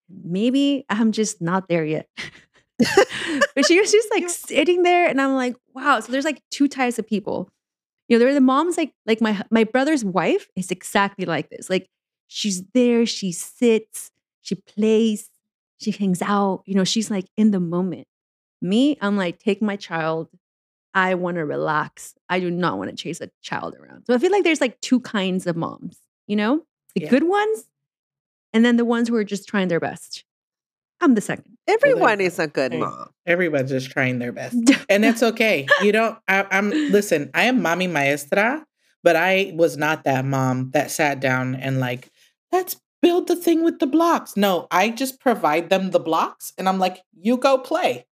maybe 0.10 0.86
I'm 0.90 1.12
just 1.12 1.42
not 1.42 1.68
there 1.68 1.84
yet. 1.84 2.08
but 2.78 3.66
she 3.66 3.80
was 3.80 3.92
just 3.92 4.10
like 4.12 4.30
sitting 4.30 4.84
there, 4.84 5.08
and 5.08 5.22
I'm 5.22 5.36
like, 5.36 5.56
wow. 5.74 6.00
So 6.00 6.12
there's 6.12 6.26
like 6.26 6.42
two 6.52 6.68
types 6.68 7.00
of 7.00 7.08
people. 7.08 7.50
You 8.08 8.16
know, 8.16 8.20
there 8.20 8.30
are 8.30 8.34
the 8.34 8.42
moms 8.42 8.78
like 8.78 8.94
like 9.06 9.22
my 9.22 9.44
my 9.50 9.64
brother's 9.64 10.04
wife 10.04 10.48
is 10.56 10.72
exactly 10.72 11.26
like 11.26 11.50
this. 11.50 11.70
Like 11.70 11.88
she's 12.28 12.64
there, 12.74 13.06
she 13.06 13.32
sits, 13.32 14.12
she 14.42 14.56
plays, 14.56 15.30
she 15.78 15.92
hangs 15.92 16.22
out. 16.22 16.64
You 16.66 16.76
know, 16.76 16.84
she's 16.84 17.10
like 17.10 17.26
in 17.38 17.52
the 17.52 17.60
moment. 17.60 18.08
Me, 18.62 18.98
I'm 19.02 19.18
like, 19.18 19.40
take 19.40 19.62
my 19.62 19.76
child. 19.76 20.30
I 20.94 21.16
want 21.16 21.36
to 21.36 21.46
relax. 21.46 22.14
I 22.30 22.40
do 22.40 22.52
not 22.52 22.78
want 22.78 22.90
to 22.90 22.96
chase 22.96 23.22
a 23.22 23.30
child 23.42 23.76
around. 23.76 24.06
So 24.06 24.14
I 24.14 24.18
feel 24.18 24.32
like 24.32 24.44
there's 24.44 24.62
like 24.62 24.80
two 24.82 25.00
kinds 25.00 25.48
of 25.48 25.56
moms, 25.56 25.98
you 26.28 26.36
know, 26.36 26.64
the 26.96 27.02
yeah. 27.02 27.10
good 27.10 27.24
ones 27.24 27.66
and 28.54 28.64
then 28.64 28.78
the 28.78 28.86
ones 28.86 29.10
who 29.10 29.16
are 29.16 29.24
just 29.24 29.48
trying 29.48 29.68
their 29.68 29.80
best. 29.80 30.24
I'm 31.02 31.16
the 31.16 31.22
second. 31.22 31.58
Everyone 31.68 32.22
is 32.22 32.40
a 32.40 32.48
good 32.48 32.74
mom. 32.74 33.10
Everyone's 33.26 33.72
just 33.72 33.90
trying 33.90 34.20
their 34.20 34.32
best. 34.32 34.56
and 34.90 35.04
it's 35.04 35.24
okay. 35.24 35.68
You 35.82 35.92
don't, 35.92 36.18
I, 36.28 36.46
I'm, 36.52 36.70
listen, 36.70 37.30
I 37.34 37.46
am 37.46 37.62
mommy 37.62 37.88
maestra, 37.88 38.66
but 39.02 39.16
I 39.16 39.54
was 39.56 39.76
not 39.78 40.04
that 40.04 40.26
mom 40.26 40.72
that 40.72 40.92
sat 40.92 41.20
down 41.20 41.56
and 41.56 41.80
like, 41.80 42.10
let's 42.52 42.80
build 43.02 43.28
the 43.28 43.36
thing 43.36 43.64
with 43.64 43.80
the 43.80 43.88
blocks. 43.88 44.38
No, 44.38 44.68
I 44.72 44.90
just 44.90 45.20
provide 45.20 45.70
them 45.70 45.92
the 45.92 46.00
blocks 46.00 46.54
and 46.58 46.70
I'm 46.70 46.80
like, 46.80 47.02
you 47.14 47.38
go 47.38 47.58
play. 47.58 48.06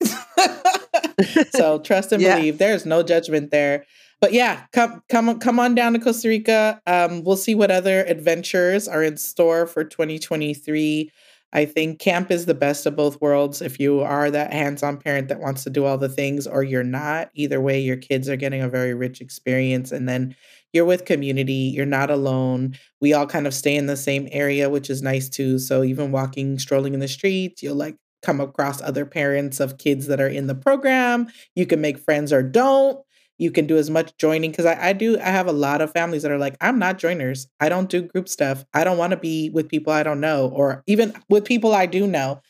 so 1.52 1.80
trust 1.80 2.12
and 2.12 2.22
yeah. 2.22 2.36
believe. 2.36 2.58
There's 2.58 2.86
no 2.86 3.04
judgment 3.04 3.52
there. 3.52 3.86
But 4.22 4.34
yeah, 4.34 4.66
come 4.74 5.02
come 5.10 5.40
come 5.40 5.60
on 5.60 5.76
down 5.76 5.94
to 5.94 6.00
Costa 6.00 6.28
Rica. 6.28 6.82
Um, 6.86 7.24
we'll 7.24 7.38
see 7.38 7.56
what 7.56 7.72
other 7.72 8.04
adventures 8.04 8.88
are 8.88 9.04
in 9.04 9.18
store 9.18 9.66
for 9.66 9.84
2023. 9.84 11.12
I 11.52 11.66
think 11.66 12.00
camp 12.00 12.30
is 12.30 12.46
the 12.46 12.54
best 12.54 12.86
of 12.86 12.96
both 12.96 13.20
worlds. 13.22 13.62
If 13.62 13.80
you 13.80 14.02
are 14.02 14.30
that 14.30 14.54
hands 14.54 14.84
on 14.84 14.98
parent 14.98 15.30
that 15.30 15.40
wants 15.40 15.64
to 15.64 15.70
do 15.70 15.86
all 15.86 15.98
the 15.98 16.10
things, 16.10 16.46
or 16.46 16.62
you're 16.64 16.84
not, 16.84 17.30
either 17.34 17.60
way, 17.60 17.80
your 17.80 17.98
kids 17.98 18.30
are 18.30 18.36
getting 18.36 18.62
a 18.62 18.70
very 18.70 18.94
rich 18.94 19.20
experience. 19.20 19.92
And 19.92 20.08
then 20.08 20.36
you're 20.74 20.86
with 20.86 21.06
community, 21.06 21.72
you're 21.76 21.88
not 21.88 22.12
alone. 22.12 22.78
We 23.02 23.14
all 23.14 23.26
kind 23.26 23.48
of 23.48 23.56
stay 23.56 23.76
in 23.76 23.88
the 23.88 23.98
same 23.98 24.28
area, 24.32 24.70
which 24.70 24.92
is 24.92 25.02
nice 25.02 25.28
too. 25.28 25.58
So 25.58 25.82
even 25.84 26.12
walking, 26.12 26.60
strolling 26.60 26.94
in 26.94 27.00
the 27.00 27.08
streets, 27.08 27.64
you'll 27.64 27.76
like 27.76 27.96
come 28.22 28.40
across 28.40 28.82
other 28.82 29.06
parents 29.06 29.60
of 29.60 29.78
kids 29.78 30.08
that 30.08 30.22
are 30.22 30.28
in 30.28 30.48
the 30.48 30.56
program. 30.56 31.28
You 31.56 31.66
can 31.66 31.82
make 31.82 31.98
friends 31.98 32.34
or 32.34 32.44
don't. 32.44 33.00
You 33.38 33.52
can 33.52 33.68
do 33.68 33.78
as 33.78 33.90
much 33.90 34.18
joining 34.18 34.52
because 34.52 34.66
I, 34.66 34.90
I 34.90 34.94
do 34.94 35.18
i 35.18 35.24
have 35.24 35.48
a 35.48 35.54
lot 35.54 35.80
of 35.82 35.94
families 35.94 36.24
that 36.24 36.32
are 36.32 36.38
like 36.38 36.58
i'm 36.60 36.78
not 36.78 36.98
joiners. 36.98 37.48
I 37.60 37.70
don't 37.70 37.90
do 37.90 38.02
group 38.02 38.28
stuff. 38.28 38.66
I 38.74 38.84
don't 38.84 38.98
want 38.98 39.12
to 39.12 39.18
be 39.18 39.50
with 39.50 39.70
people 39.70 39.94
i 39.94 40.04
don't 40.04 40.20
know 40.20 40.50
or 40.50 40.84
even 40.88 41.14
with 41.30 41.46
people 41.46 41.74
i 41.74 41.86
do 41.86 42.06
know. 42.06 42.42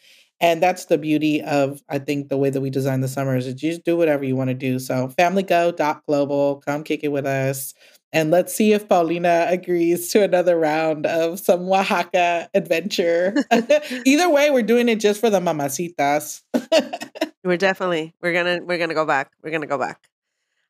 And 0.41 0.63
that's 0.63 0.85
the 0.85 0.97
beauty 0.97 1.41
of 1.41 1.81
i 1.89 1.99
think 1.99 2.29
the 2.29 2.37
way 2.37 2.49
that 2.49 2.61
we 2.61 2.71
design 2.71 3.01
the 3.01 3.07
summers 3.07 3.45
is 3.45 3.61
you 3.61 3.71
just 3.71 3.85
do 3.85 3.97
whatever 3.97 4.23
you 4.25 4.35
want 4.35 4.49
to 4.49 4.55
do. 4.55 4.79
So 4.79 5.09
family 5.09 5.43
go 5.43 5.71
global 6.07 6.61
come 6.65 6.83
kick 6.83 7.01
it 7.03 7.09
with 7.11 7.27
us 7.27 7.73
and 8.11 8.31
let's 8.31 8.53
see 8.53 8.73
if 8.73 8.89
Paulina 8.89 9.47
agrees 9.49 10.09
to 10.11 10.23
another 10.23 10.57
round 10.57 11.05
of 11.05 11.39
some 11.39 11.71
Oaxaca 11.71 12.49
adventure. 12.53 13.35
Either 14.05 14.29
way, 14.29 14.49
we're 14.49 14.63
doing 14.63 14.89
it 14.89 14.99
just 14.99 15.19
for 15.19 15.29
the 15.29 15.39
mamacitas. 15.39 16.41
we're 17.43 17.57
definitely 17.57 18.13
we're 18.21 18.33
gonna 18.33 18.59
we're 18.63 18.77
gonna 18.77 18.93
go 18.93 19.05
back. 19.05 19.31
We're 19.43 19.51
gonna 19.51 19.67
go 19.67 19.77
back. 19.77 20.09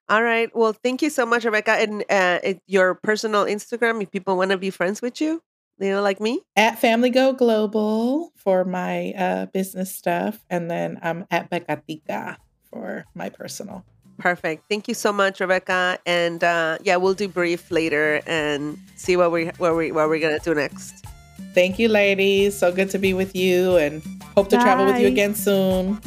All 0.09 0.23
right. 0.23 0.49
Well, 0.55 0.73
thank 0.73 1.01
you 1.03 1.11
so 1.11 1.25
much, 1.25 1.45
Rebecca. 1.45 1.71
And 1.71 2.03
uh, 2.09 2.39
your 2.65 2.95
personal 2.95 3.45
Instagram, 3.45 4.01
if 4.01 4.09
people 4.09 4.37
want 4.37 4.49
to 4.49 4.57
be 4.57 4.71
friends 4.71 5.03
with 5.03 5.21
you, 5.21 5.43
you 5.77 5.91
know, 5.91 6.01
like 6.01 6.19
me? 6.19 6.41
At 6.55 6.79
Family 6.79 7.11
Go 7.11 7.31
Global 7.31 8.31
for 8.35 8.65
my 8.65 9.13
uh, 9.13 9.45
business 9.47 9.95
stuff. 9.95 10.43
And 10.49 10.69
then 10.69 10.99
I'm 11.03 11.25
at 11.29 11.51
Becatica 11.51 12.37
for 12.71 13.05
my 13.13 13.29
personal. 13.29 13.85
Perfect. 14.20 14.65
Thank 14.67 14.89
you 14.89 14.93
so 14.93 15.13
much, 15.13 15.39
Rebecca. 15.39 15.97
And 16.05 16.43
uh, 16.43 16.78
yeah, 16.84 16.97
we'll 16.97 17.13
do 17.13 17.28
brief 17.28 17.72
later 17.72 18.22
and 18.28 18.78
see 18.95 19.15
what 19.15 19.32
we 19.32 19.47
what 19.57 19.76
we 19.76 19.91
what 19.91 20.09
we're 20.09 20.20
gonna 20.20 20.39
do 20.39 20.53
next. 20.53 21.05
Thank 21.53 21.80
you, 21.80 21.88
ladies. 21.88 22.57
So 22.57 22.72
good 22.72 22.89
to 22.91 22.99
be 22.99 23.13
with 23.13 23.36
you, 23.36 23.78
and 23.78 24.03
hope 24.36 24.49
to 24.49 24.57
Bye. 24.57 24.63
travel 24.63 24.86
with 24.86 24.99
you 24.99 25.07
again 25.07 25.34
soon. 25.36 25.99